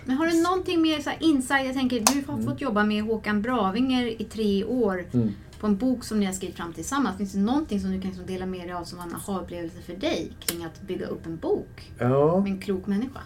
Men 0.06 0.18
har 0.18 0.26
du 0.28 0.42
någonting 0.44 0.82
mer 0.82 1.00
så 1.00 1.10
här 1.10 1.18
inside? 1.22 1.66
Jag 1.68 1.74
tänker, 1.74 2.00
du 2.00 2.24
har 2.28 2.34
Mm. 2.34 2.46
fått 2.48 2.62
jobba 2.62 2.84
med 2.84 3.04
Håkan 3.04 3.42
Bravinger 3.42 4.22
i 4.22 4.24
tre 4.24 4.64
år 4.64 5.06
mm. 5.14 5.30
på 5.60 5.68
en 5.68 5.78
bok 5.78 6.04
som 6.04 6.20
ni 6.20 6.26
har 6.26 6.34
skrivit 6.34 6.56
fram 6.58 6.74
tillsammans. 6.74 7.18
Finns 7.18 7.32
det 7.34 7.40
någonting 7.40 7.80
som 7.80 7.92
du 7.92 8.02
kan 8.02 8.10
liksom 8.12 8.26
dela 8.26 8.46
med 8.46 8.68
dig 8.68 8.72
av 8.74 8.84
som 8.84 8.98
var 8.98 9.06
en 9.06 9.14
aha-upplevelse 9.16 9.78
för 9.86 9.96
dig 9.96 10.32
kring 10.40 10.64
att 10.66 10.82
bygga 10.82 11.06
upp 11.08 11.26
en 11.26 11.38
bok 11.38 11.92
ja. 12.00 12.40
med 12.44 12.52
en 12.52 12.60
klok 12.62 12.88
människa? 12.88 13.20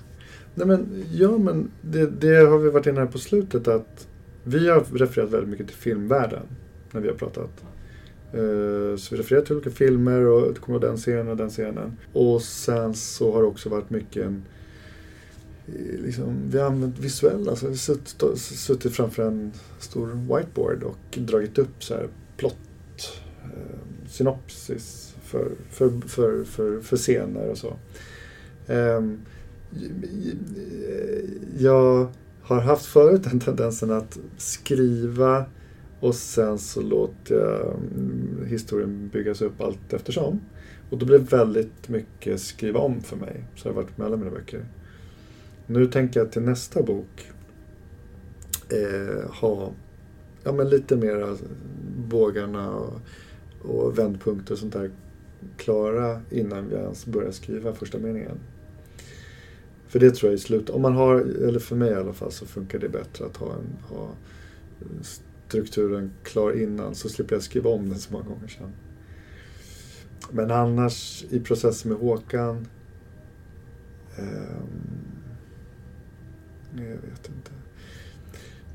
Nej, 0.55 0.67
men, 0.67 1.05
ja, 1.11 1.37
men 1.37 1.71
det, 1.81 2.05
det 2.05 2.35
har 2.35 2.57
vi 2.57 2.69
varit 2.69 2.87
inne 2.87 2.99
här 2.99 3.07
på 3.07 3.17
slutet 3.17 3.67
att 3.67 4.07
vi 4.43 4.69
har 4.69 4.83
refererat 4.93 5.31
väldigt 5.31 5.49
mycket 5.49 5.67
till 5.67 5.75
filmvärlden 5.75 6.43
när 6.91 7.01
vi 7.01 7.07
har 7.07 7.15
pratat. 7.15 7.63
Eh, 8.33 8.97
så 8.97 9.15
vi 9.15 9.21
refererar 9.21 9.41
till 9.45 9.55
olika 9.55 9.69
filmer 9.69 10.21
och 10.21 10.53
det 10.53 10.59
kommer 10.59 10.79
den 10.79 10.97
scenen 10.97 11.27
och 11.27 11.37
den 11.37 11.49
scenen. 11.49 11.97
Och 12.13 12.41
sen 12.41 12.93
så 12.93 13.33
har 13.33 13.41
det 13.41 13.47
också 13.47 13.69
varit 13.69 13.89
mycket 13.89 14.25
en 14.25 14.43
Liksom, 15.99 16.49
vi 16.49 16.59
har 16.59 16.65
använt 16.65 16.99
visuella, 16.99 17.51
alltså 17.51 17.65
vi 17.65 17.71
har 17.71 17.77
suttit, 17.77 18.39
suttit 18.39 18.95
framför 18.95 19.23
en 19.23 19.51
stor 19.79 20.07
whiteboard 20.07 20.83
och 20.83 21.17
dragit 21.17 21.57
upp 21.57 21.83
så 21.83 21.93
här 21.93 22.07
plott, 22.37 23.21
eh, 23.43 24.07
synopsis 24.07 25.15
för, 25.23 25.51
för, 25.69 25.91
för, 26.07 26.43
för, 26.43 26.81
för 26.81 26.97
scener 26.97 27.49
och 27.49 27.57
så. 27.57 27.73
Ehm, 28.67 29.19
jag 31.57 32.07
har 32.41 32.61
haft 32.61 32.85
förut 32.85 33.23
den 33.23 33.39
tendensen 33.39 33.91
att 33.91 34.19
skriva 34.37 35.45
och 35.99 36.15
sen 36.15 36.57
så 36.59 36.81
låter 36.81 37.35
jag 37.35 37.75
mm, 37.75 38.45
historien 38.47 39.09
byggas 39.13 39.41
upp 39.41 39.61
allt 39.61 39.93
eftersom. 39.93 40.41
Och 40.89 40.97
då 40.97 41.05
blir 41.05 41.19
det 41.19 41.37
väldigt 41.37 41.89
mycket 41.89 42.41
skriva 42.41 42.79
om 42.79 43.01
för 43.01 43.17
mig. 43.17 43.45
Så 43.55 43.69
har 43.69 43.73
det 43.73 43.81
varit 43.81 43.97
med 43.97 44.07
alla 44.07 44.17
mina 44.17 44.31
böcker. 44.31 44.65
Nu 45.67 45.87
tänker 45.87 46.19
jag 46.19 46.31
till 46.31 46.41
nästa 46.41 46.83
bok 46.83 47.31
eh, 48.69 49.31
ha 49.31 49.71
ja, 50.43 50.51
men 50.51 50.69
lite 50.69 50.95
mera 50.95 51.37
bågarna 52.09 52.71
och, 52.71 52.99
och 53.61 53.99
vändpunkter 53.99 54.53
och 54.53 54.59
sånt 54.59 54.73
där 54.73 54.91
klara 55.57 56.21
innan 56.29 56.69
vi 56.69 56.75
ens 56.75 57.05
börjar 57.05 57.31
skriva 57.31 57.73
första 57.73 57.97
meningen. 57.97 58.39
För 59.93 59.99
det 59.99 60.11
tror 60.11 60.31
jag 60.31 60.37
i 60.37 60.41
slut, 60.41 60.69
om 60.69 60.81
man 60.81 60.95
har, 60.95 61.15
eller 61.19 61.59
för 61.59 61.75
mig 61.75 61.91
i 61.91 61.95
alla 61.95 62.13
fall, 62.13 62.31
så 62.31 62.45
funkar 62.45 62.79
det 62.79 62.89
bättre 62.89 63.25
att 63.25 63.37
ha, 63.37 63.53
en, 63.53 63.77
ha 63.95 64.09
strukturen 65.47 66.11
klar 66.23 66.61
innan 66.63 66.95
så 66.95 67.09
slipper 67.09 67.35
jag 67.35 67.43
skriva 67.43 67.69
om 67.69 67.89
den 67.89 67.99
så 67.99 68.13
många 68.13 68.25
gånger 68.25 68.47
sen. 68.47 68.69
Men 70.31 70.51
annars 70.51 71.23
i 71.29 71.39
processen 71.39 71.91
med 71.91 71.99
Håkan 72.01 72.67
Nej, 76.75 76.85
jag 76.89 77.09
vet 77.11 77.29
inte. 77.29 77.51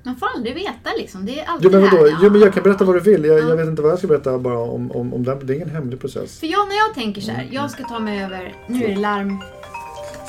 Man 0.02 0.16
får 0.16 0.26
aldrig 0.36 0.54
veta 0.54 0.90
liksom. 0.98 1.26
Det 1.26 1.40
är 1.40 1.44
Jo 1.46 1.52
alltid 1.52 1.70
men 1.72 1.80
det 1.80 1.88
här. 1.88 1.96
vadå? 2.02 2.16
Jo, 2.22 2.30
men 2.30 2.40
jag 2.40 2.54
kan 2.54 2.62
berätta 2.62 2.84
vad 2.84 2.96
du 2.96 3.00
vill. 3.00 3.24
Jag, 3.24 3.38
Ja. 3.38 3.48
jag 3.48 3.56
vet 3.56 3.66
inte 3.68 3.82
vad 3.82 3.90
jag 3.90 3.98
ska 3.98 4.08
berätta 4.08 4.38
bara 4.38 4.58
om, 4.58 4.90
om, 4.92 5.14
om 5.14 5.24
den. 5.24 5.46
Det 5.46 5.52
är 5.52 5.54
ingen 5.54 5.70
hemlig 5.70 6.00
process. 6.00 6.38
För 6.40 6.46
jag, 6.46 6.68
när 6.68 6.76
jag 6.76 6.94
tänker 6.94 7.20
så 7.20 7.30
här, 7.32 7.48
jag 7.52 7.70
ska 7.70 7.84
ta 7.84 7.98
mig 7.98 8.24
över, 8.24 8.54
nu 8.68 8.84
är 8.84 8.88
det 8.88 8.96
larm. 9.00 9.38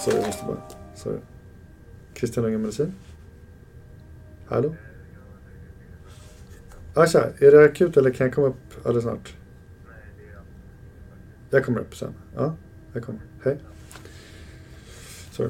Sorry, 0.06 0.18
jag 0.18 0.26
måste 0.26 0.46
bara... 0.46 0.79
Sorry. 1.04 1.20
Christian 2.16 2.46
Unge 2.46 2.58
Medicin? 2.58 2.94
Hallå? 4.48 4.76
Asha, 6.94 7.24
är 7.40 7.52
det 7.52 7.64
akut 7.66 7.98
eller 7.98 8.12
kan 8.12 8.28
jag 8.28 8.34
komma 8.36 8.48
upp 8.48 8.86
alldeles 8.86 9.04
snart? 9.04 9.34
Jag 11.50 11.66
kommer 11.66 11.80
upp 11.80 11.96
sen. 11.96 12.14
Ja, 12.36 12.56
jag 12.94 13.04
kommer. 13.04 13.22
Hej. 13.44 13.58
Sorry. 15.32 15.50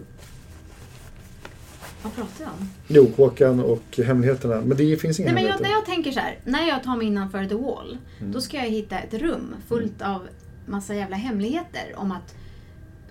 Vad 2.04 2.16
pratar 2.16 2.44
jag 2.44 2.50
om? 2.60 2.70
Jo, 2.88 3.12
Håkan 3.18 3.60
och 3.60 3.98
hemligheterna. 4.06 4.62
Men 4.66 4.78
det 4.78 4.98
finns 4.98 5.20
inga 5.20 5.32
Nej, 5.34 5.44
men 5.44 5.52
jag, 5.52 5.62
när 5.62 5.70
jag 5.70 5.86
tänker 5.86 6.12
så 6.12 6.20
här, 6.20 6.40
när 6.46 6.68
jag 6.68 6.84
tar 6.84 6.98
mig 6.98 7.08
innanför 7.08 7.46
the 7.46 7.56
wall, 7.56 7.98
Mm. 8.20 8.32
då 8.32 8.42
ska 8.42 8.58
jag 8.58 8.64
hitta 8.70 9.00
ett 9.00 9.14
rum 9.14 9.56
fullt 9.68 10.02
av 10.02 10.28
massa 10.66 10.96
jävla 10.96 11.16
hemligheter 11.16 11.94
om 11.96 12.12
att 12.12 12.36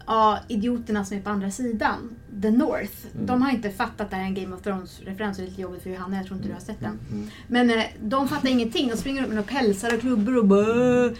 ja, 0.08 0.38
idioterna 0.48 1.04
som 1.04 1.16
är 1.16 1.20
på 1.20 1.30
andra 1.30 1.50
sidan, 1.50 2.10
the 2.42 2.50
North, 2.50 2.92
Mm. 3.14 3.26
de 3.26 3.42
har 3.42 3.50
inte 3.50 3.70
fattat 3.70 4.00
att 4.00 4.10
det 4.10 4.16
här 4.16 4.22
är 4.22 4.26
en 4.26 4.34
Game 4.34 4.56
of 4.56 4.62
Thrones-referens. 4.62 5.36
Det 5.36 5.42
är 5.42 5.46
lite 5.46 5.60
jobbigt 5.60 5.82
för 5.82 5.90
Johanna, 5.90 6.16
jag 6.16 6.26
tror 6.26 6.36
inte 6.36 6.48
du 6.48 6.54
har 6.54 6.60
sett 6.60 6.80
den. 6.80 6.98
Mm. 7.12 7.26
Men 7.48 7.70
eh, 7.70 7.84
de 8.02 8.28
fattar 8.28 8.48
ingenting. 8.48 8.88
De 8.88 8.96
springer 8.96 9.22
upp 9.24 9.32
med 9.32 9.46
pälsar 9.46 9.94
och 9.94 10.00
klubbor 10.00 10.36
och 10.38 10.46
bö. 10.46 11.10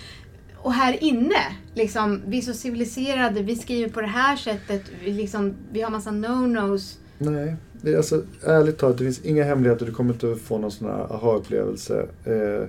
Och 0.57 0.72
här 0.72 1.05
inne, 1.05 1.43
liksom, 1.74 2.22
vi 2.26 2.39
är 2.39 2.43
så 2.43 2.53
civiliserade, 2.53 3.43
vi 3.43 3.57
skriver 3.57 3.89
på 3.91 4.01
det 4.01 4.07
här 4.07 4.36
sättet, 4.36 4.82
vi, 5.05 5.12
liksom, 5.12 5.55
vi 5.72 5.82
har 5.82 5.91
massa 5.91 6.11
no-nos. 6.11 6.99
Nej, 7.18 7.57
det 7.72 7.93
är 7.93 7.97
alltså 7.97 8.22
ärligt 8.47 8.78
talat, 8.78 8.99
det 8.99 9.05
finns 9.05 9.20
inga 9.24 9.45
hemligheter. 9.45 9.86
Du 9.86 9.93
kommer 9.93 10.12
inte 10.12 10.36
få 10.36 10.59
någon 10.59 10.70
sån 10.70 10.89
här 10.89 11.12
aha-upplevelse. 11.14 12.09
Eh, 12.24 12.68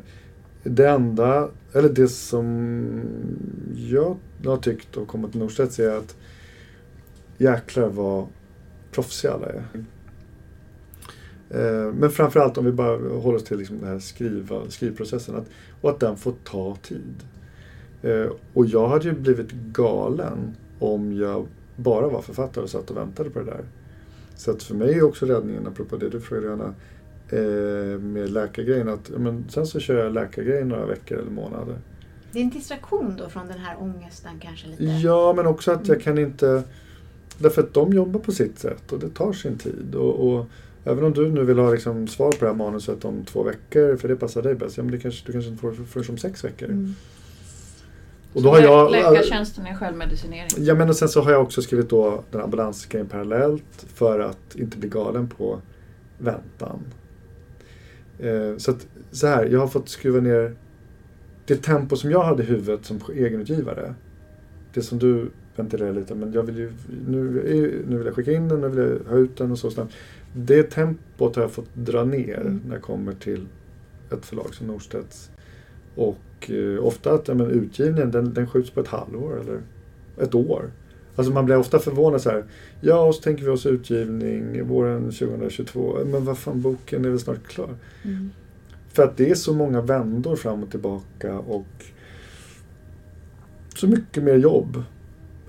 det 0.64 0.90
enda, 0.90 1.50
eller 1.74 1.90
det 1.90 2.08
som 2.08 3.02
jag 3.76 4.18
har 4.46 4.58
tyckt 4.58 4.98
och 4.98 5.08
kommit 5.08 5.32
till 5.32 5.40
Norstedts 5.40 5.80
är 5.80 5.98
att 5.98 6.16
jäklar 7.38 7.90
vad 7.90 8.28
proffsiga 8.92 9.34
alla 9.34 9.48
är. 9.48 9.64
Eh, 11.50 11.94
men 11.94 12.10
framförallt 12.10 12.58
om 12.58 12.66
vi 12.66 12.72
bara 12.72 13.20
håller 13.20 13.38
oss 13.38 13.44
till 13.44 13.58
liksom 13.58 13.78
den 13.80 13.88
här 13.88 14.00
skriva, 14.00 14.70
skrivprocessen. 14.70 15.36
Att, 15.36 15.50
och 15.82 15.90
att 15.90 16.00
den 16.00 16.18
får 16.18 16.34
ta 16.44 16.76
tid. 16.76 17.24
Eh, 18.02 18.32
och 18.54 18.66
jag 18.66 18.88
hade 18.88 19.06
ju 19.06 19.14
blivit 19.14 19.52
galen 19.52 20.56
om 20.80 21.14
jag 21.14 21.48
bara 21.76 22.08
var 22.08 22.22
författare 22.22 22.64
och 22.64 22.70
satt 22.70 22.92
och 22.92 22.98
väntade 22.98 23.30
på 23.30 23.40
det 23.40 23.46
där. 23.46 23.64
Så 24.36 24.52
att 24.52 24.64
för 24.64 24.76
mig 24.76 24.94
är 24.94 25.04
också 25.04 25.26
räddningen, 25.26 25.68
apropå 25.68 25.98
det 25.98 26.10
du 26.10 26.22
frågade 26.22 26.48
Johanna, 26.48 26.74
eh, 27.30 28.00
med 28.00 28.30
läkargrejen 28.30 28.90
att 28.90 29.10
men 29.10 29.50
sen 29.50 29.68
så 29.68 29.80
kör 29.80 30.04
jag 30.04 30.14
läkargrejen 30.14 30.68
några 30.68 30.86
veckor 30.86 31.18
eller 31.18 31.32
månader. 31.32 31.76
Det 32.32 32.40
är 32.40 32.44
en 32.44 32.50
distraktion 32.50 33.16
då 33.18 33.30
från 33.30 33.48
den 33.48 33.60
här 33.60 33.76
ångesten 33.80 34.32
kanske 34.40 34.68
lite. 34.68 34.84
Ja, 34.84 35.34
men 35.36 35.48
också 35.48 35.72
att 35.72 35.88
jag 35.88 36.02
kan 36.02 36.18
inte... 36.18 36.64
Därför 37.38 37.62
att 37.62 37.74
de 37.74 37.94
jobbar 37.94 38.20
på 38.20 38.32
sitt 38.32 38.60
sätt 38.60 38.92
och 38.92 39.00
det 39.00 39.10
tar 39.10 39.34
sin 39.34 39.58
tid. 39.58 39.96
Och, 39.96 40.30
och 40.30 40.46
även 40.84 41.04
om 41.04 41.14
du 41.14 41.32
nu 41.32 41.44
vill 41.44 41.60
ha 41.60 41.72
liksom 41.72 42.08
svar 42.08 42.32
på 42.32 42.38
det 42.40 42.48
här 42.48 42.58
manuset 42.58 43.06
om 43.06 43.26
två 43.26 43.44
veckor, 43.44 43.96
för 43.96 44.08
det 44.08 44.16
passar 44.16 44.42
dig 44.42 44.56
bäst, 44.56 44.78
ja, 44.78 44.84
men 44.84 44.92
det 44.92 44.98
kanske, 44.98 45.26
du 45.26 45.32
kanske 45.32 45.50
inte 45.50 45.62
får 45.62 45.72
förrän 45.72 46.06
om 46.10 46.18
sex 46.18 46.44
veckor. 46.44 46.66
Mm. 46.70 46.96
Och 48.34 48.42
då 48.42 48.50
har 48.50 48.60
jag... 48.60 48.92
Läkartjänsten 48.92 49.68
är 49.68 49.76
självmedicinering. 49.76 50.50
Ja, 50.58 50.76
men 50.76 50.90
och 50.90 50.96
sen 50.96 51.10
så 51.10 51.22
har 51.22 51.32
jag 51.32 51.42
också 51.42 51.62
skrivit 51.62 51.90
då 51.90 52.24
den 52.32 52.42
ambulansgrejen 52.42 53.08
parallellt 53.08 53.86
för 53.94 54.20
att 54.20 54.56
inte 54.56 54.78
bli 54.78 54.90
galen 54.90 55.28
på 55.28 55.62
väntan. 56.18 56.80
Eh, 58.20 58.58
så 58.58 58.72
att, 58.72 58.88
så 59.12 59.28
här, 59.28 59.46
jag 59.46 59.60
har 59.60 59.68
fått 59.68 59.90
skruva 59.90 60.20
ner 60.20 60.56
det 61.46 61.56
tempo 61.56 61.96
som 61.96 62.12
jag 62.12 62.24
hade 62.24 62.44
i 62.44 62.46
huvudet 62.46 62.86
som 62.86 63.00
egenutgivare. 63.16 63.94
Det 64.74 64.82
som 64.82 65.00
du 65.00 65.30
ventilerar 65.56 65.94
lite, 65.94 66.16
men 66.16 66.34
jag 66.34 66.44
vill 66.44 66.58
ju, 66.58 66.72
nu, 67.08 67.22
nu 67.88 67.98
vill 67.98 68.06
jag 68.06 68.16
skicka 68.16 68.32
in 68.32 68.48
den, 68.48 68.62
nu 68.62 68.68
vill 68.68 68.80
jag 68.80 69.12
ha 69.12 69.18
ut 69.18 69.38
den 69.38 69.52
och 69.52 69.60
så 69.60 69.72
snabbt. 69.72 69.94
Det 70.34 70.64
tempot 70.64 71.36
har 71.36 71.44
jag 71.44 71.52
fått 71.52 71.76
dra 71.76 72.04
ner 72.04 72.42
Mm. 72.42 72.62
när 72.68 72.76
jag 72.76 72.84
kommer 72.84 73.14
till 73.14 73.48
ett 74.12 74.26
förlag 74.26 74.54
som 74.54 74.68
Norstedts. 74.68 75.32
Och 75.96 76.52
eh, 76.52 76.86
ofta 76.86 77.14
att 77.14 77.28
ja, 77.28 77.34
men, 77.34 77.52
utgivningen 77.52 78.12
den, 78.12 78.34
den 78.34 78.48
skjuts 78.48 78.70
på 78.70 78.80
ett 78.80 78.88
halvår 78.88 79.40
eller 79.42 79.62
ett 80.18 80.36
år. 80.36 80.72
Alltså 81.20 81.34
man 81.34 81.46
blir 81.46 81.58
ofta 81.58 81.80
förvånad 81.80 82.22
så 82.22 82.30
här. 82.30 82.46
Ja, 82.82 83.02
och 83.02 83.16
så 83.16 83.22
tänker 83.22 83.44
vi 83.44 83.50
oss 83.50 83.66
utgivning 83.66 84.68
våren 84.68 85.04
2022. 85.04 86.00
Men 86.06 86.26
vad 86.26 86.38
fan, 86.38 86.62
boken 86.62 87.06
är 87.06 87.10
väl 87.10 87.20
snart 87.20 87.48
klar. 87.48 87.76
Mm. 88.04 88.30
För 88.94 89.04
att 89.04 89.18
det 89.18 89.30
är 89.30 89.36
så 89.36 89.54
många 89.54 89.82
vändor 89.82 90.36
fram 90.36 90.64
och 90.64 90.72
tillbaka 90.72 91.40
och 91.40 91.68
så 93.76 93.88
mycket 93.88 94.24
mer 94.24 94.36
jobb 94.36 94.84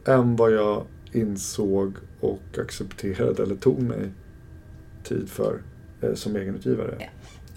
än 0.07 0.37
vad 0.37 0.53
jag 0.53 0.85
insåg 1.13 1.93
och 2.21 2.59
accepterade 2.59 3.43
eller 3.43 3.57
tog 3.57 3.83
mig 3.83 4.11
tid 5.05 5.29
för 5.29 5.63
eh, 6.01 6.15
som 6.15 6.37
egenutgivare. 6.37 7.09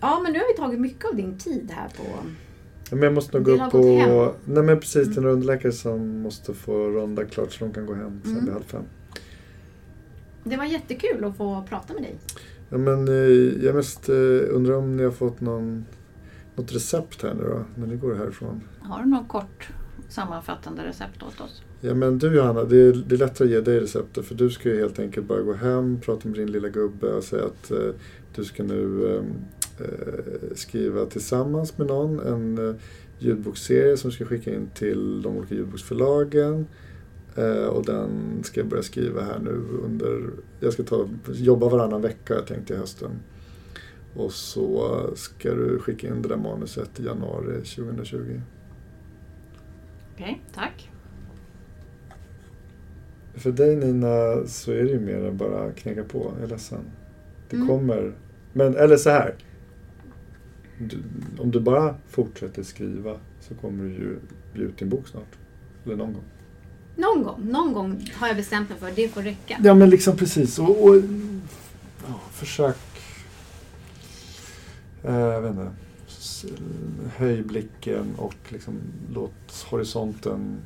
Ja, 0.01 0.19
men 0.23 0.33
nu 0.33 0.39
har 0.39 0.47
vi 0.53 0.57
tagit 0.57 0.79
mycket 0.79 1.05
av 1.05 1.15
din 1.15 1.37
tid 1.37 1.71
här 1.71 1.89
på... 1.97 2.03
Men 2.93 3.03
jag 3.03 3.13
måste 3.13 3.37
nog 3.37 3.45
gå 3.45 3.51
upp 3.51 3.71
gått 3.71 3.85
hem. 3.99 4.29
Nej 4.45 4.63
men 4.63 4.79
precis, 4.79 4.95
Mm. 5.07 5.13
det 5.15 5.19
är 5.19 5.23
en 5.23 5.29
rundläkare 5.29 5.71
som 5.71 6.21
måste 6.21 6.53
få 6.53 6.89
runda 6.89 7.25
klart 7.25 7.51
så 7.53 7.65
de 7.65 7.73
kan 7.73 7.85
gå 7.85 7.93
hem 7.93 8.21
sen 8.23 8.31
Mm. 8.31 8.45
vid 8.45 8.53
halv 8.53 8.63
fem. 8.63 8.83
Det 10.43 10.57
var 10.57 10.65
jättekul 10.65 11.23
att 11.25 11.37
få 11.37 11.63
prata 11.69 11.93
med 11.93 12.03
dig. 12.03 12.15
Ja, 12.69 12.77
men 12.77 13.07
eh, 13.07 13.63
jag 13.65 13.75
mest 13.75 14.09
eh, 14.09 14.15
undrar 14.49 14.73
om 14.75 14.97
ni 14.97 15.03
har 15.03 15.11
fått 15.11 15.41
någon, 15.41 15.85
något 16.55 16.73
recept 16.75 17.23
här 17.23 17.33
nu 17.33 17.43
då, 17.43 17.63
när 17.81 17.87
ni 17.87 17.95
går 17.95 18.15
härifrån? 18.15 18.61
Har 18.81 19.03
du 19.03 19.09
något 19.09 19.27
kort 19.27 19.69
sammanfattande 20.09 20.83
recept 20.87 21.23
åt 21.23 21.41
oss? 21.41 21.63
Ja 21.81 21.93
men 21.93 22.17
du 22.17 22.35
Johanna, 22.35 22.63
det 22.63 22.77
är, 22.77 22.93
det 23.07 23.15
är 23.15 23.19
lättare 23.19 23.47
att 23.47 23.51
ge 23.51 23.61
dig 23.61 23.79
receptet 23.79 24.25
för 24.25 24.35
du 24.35 24.49
ska 24.49 24.69
ju 24.69 24.79
helt 24.79 24.99
enkelt 24.99 25.27
bara 25.27 25.41
gå 25.41 25.53
hem, 25.53 25.99
prata 26.01 26.27
med 26.29 26.37
din 26.37 26.51
lilla 26.51 26.69
gubbe 26.69 27.07
och 27.13 27.23
säga 27.23 27.45
att 27.45 27.71
eh, 27.71 27.77
du 28.35 28.43
ska 28.43 28.63
nu 28.63 29.07
eh, 29.15 29.23
skriva 30.55 31.05
tillsammans 31.05 31.77
med 31.77 31.87
någon 31.87 32.19
en 32.19 32.69
eh, 32.69 32.75
ljudboksserie 33.19 33.97
som 33.97 34.11
ska 34.11 34.25
skicka 34.25 34.53
in 34.55 34.69
till 34.73 35.21
de 35.21 35.37
olika 35.37 35.55
ljudboksförlagen. 35.55 36.67
Eh, 37.35 37.65
och 37.65 37.85
den 37.85 38.39
ska 38.43 38.59
jag 38.59 38.69
börja 38.69 38.83
skriva 38.83 39.21
här 39.21 39.39
nu 39.39 39.61
under, 39.83 40.21
jag 40.59 40.73
ska 40.73 40.83
ta, 40.83 41.09
jobba 41.33 41.69
varannan 41.69 42.01
vecka 42.01 42.35
tänkte 42.41 42.73
jag 42.73 42.77
i 42.77 42.81
hösten. 42.81 43.11
Och 44.15 44.31
så 44.31 44.99
ska 45.15 45.53
du 45.53 45.79
skicka 45.79 46.07
in 46.07 46.21
det 46.21 46.27
där 46.29 46.37
manuset 46.37 46.99
i 46.99 47.05
januari 47.05 47.55
2020. 47.55 48.41
Okej, 50.13 50.41
tack. 50.55 50.89
För 53.35 53.51
dig 53.51 53.75
Nina 53.75 54.47
så 54.47 54.71
är 54.71 54.83
det 54.83 54.89
ju 54.89 54.99
mer 54.99 55.25
än 55.25 55.37
bara 55.37 55.71
knäcka 55.71 56.03
på. 56.03 56.31
Jag 56.35 56.43
är 56.43 56.47
ledsen. 56.47 56.79
Det 57.49 57.55
Mm. 57.55 57.67
kommer. 57.67 58.13
Men, 58.53 58.75
eller 58.75 58.97
så 58.97 59.09
här. 59.09 59.35
Du, 60.77 61.03
om 61.39 61.51
du 61.51 61.59
bara 61.59 61.95
fortsätter 62.09 62.63
skriva 62.63 63.19
så 63.39 63.55
kommer 63.55 63.83
du 63.83 63.89
ju 63.89 64.19
bli 64.53 64.63
ut 64.63 64.77
din 64.77 64.89
bok 64.89 65.07
snart. 65.07 65.37
Eller 65.85 65.95
någon 65.95 66.13
gång. 66.13 66.23
Någon 66.95 67.23
gång, 67.23 67.49
någon 67.51 67.73
gång 67.73 68.09
har 68.13 68.27
jag 68.27 68.37
bestämt 68.37 68.69
mig 68.69 68.79
för. 68.79 68.91
Det 68.95 69.07
får 69.07 69.21
räcka. 69.21 69.57
Ja 69.63 69.73
men 69.73 69.89
liksom 69.89 70.17
precis. 70.17 70.59
Och, 70.59 70.83
och 70.83 70.95
ja, 72.07 72.19
försök. 72.31 72.77
Eh, 75.03 75.15
jag 75.15 75.41
vet 75.41 75.51
inte. 75.51 75.71
Höj 77.15 77.41
blicken 77.43 78.15
och 78.17 78.35
liksom 78.49 78.73
låt 79.13 79.65
horisonten 79.69 80.57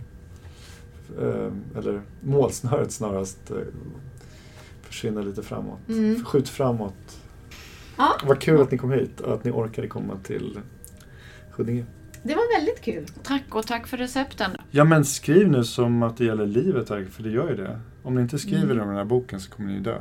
eh, 1.22 1.52
eller 1.78 2.02
målsnöret 2.22 2.92
snarast 2.92 3.52
eh, 3.52 3.58
försvinna 4.82 5.22
lite 5.22 5.44
framåt. 5.44 5.90
Mm. 5.90 6.26
Skjut 6.26 6.50
framåt. 6.50 7.20
Ja. 7.98 8.18
Vad 8.24 8.40
kul 8.42 8.62
att 8.62 8.72
ni 8.72 8.78
kom 8.78 8.92
hit 8.92 9.20
och 9.20 9.34
att 9.34 9.44
ni 9.44 9.52
orkade 9.52 9.88
komma 9.88 10.14
till 10.24 10.60
Huddinge. 11.52 11.86
Det 12.24 12.36
var 12.36 12.58
väldigt 12.60 12.82
kul. 12.82 13.06
Tack 13.24 13.44
och 13.56 13.68
tack 13.68 13.88
för 13.88 13.98
recepten. 13.98 14.52
Ja 14.72 14.84
men 14.84 15.06
skriv 15.06 15.50
nu 15.50 15.64
som 15.64 16.04
att 16.04 16.18
det 16.18 16.26
gäller 16.26 16.46
livet 16.46 16.90
här, 16.90 17.06
för 17.12 17.24
det 17.24 17.30
gör 17.30 17.50
ju 17.50 17.56
det. 17.56 17.80
Om 18.04 18.16
ni 18.16 18.22
inte 18.22 18.40
skriver 18.40 18.64
Mm. 18.64 18.80
om 18.82 18.88
den 18.88 18.98
här 18.98 19.06
boken 19.06 19.40
så 19.40 19.52
kommer 19.52 19.72
ni 19.74 19.80
dö. 19.80 19.98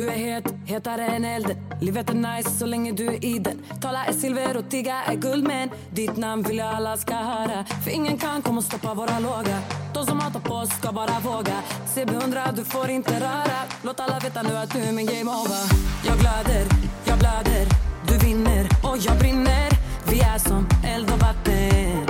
Du 0.00 0.06
är 0.06 0.16
het, 0.16 0.54
hetare 0.66 1.06
än 1.06 1.24
elden 1.24 1.56
Livet 1.80 2.10
är 2.10 2.14
nice 2.14 2.50
så 2.50 2.66
länge 2.66 2.92
du 2.92 3.06
är 3.06 3.24
i 3.24 3.38
den. 3.38 3.62
Tala 3.80 4.04
är 4.04 4.12
silver 4.12 4.56
och 4.56 4.70
tigga 4.70 5.02
är 5.02 5.14
guld 5.14 5.46
men 5.46 5.70
Ditt 5.90 6.16
namn 6.16 6.42
vill 6.42 6.56
jag 6.56 6.66
alla 6.66 6.96
ska 6.96 7.14
höra. 7.14 7.64
För 7.84 7.90
ingen 7.90 8.18
kan 8.18 8.42
komma 8.42 8.58
och 8.58 8.64
stoppa 8.64 8.94
våra 8.94 9.18
låga. 9.18 9.58
De 9.94 10.06
som 10.06 10.20
hatar 10.20 10.40
på 10.40 10.54
oss 10.54 10.68
ska 10.68 10.92
bara 10.92 11.20
våga. 11.20 11.62
CB100 11.94 12.52
du 12.56 12.64
får 12.64 12.90
inte 12.90 13.20
röra. 13.20 13.60
Låt 13.82 14.00
alla 14.00 14.18
veta 14.18 14.42
nu 14.42 14.56
att 14.56 14.72
du 14.72 14.78
är 14.78 14.92
min 14.92 15.06
game 15.06 15.30
over. 15.30 15.62
Jag 16.06 16.18
glöder, 16.18 16.66
jag 17.04 17.18
blöder 17.18 17.66
Du 18.08 18.26
vinner 18.26 18.68
och 18.82 18.98
jag 18.98 19.18
brinner. 19.18 19.70
Vi 20.10 20.20
är 20.20 20.38
som 20.38 20.68
eld 20.84 21.10
och 21.12 21.18
vatten. 21.18 22.06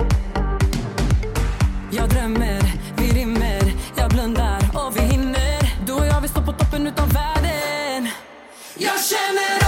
Jag 1.91 2.09
drömmer. 2.09 2.60
Women 9.29 9.60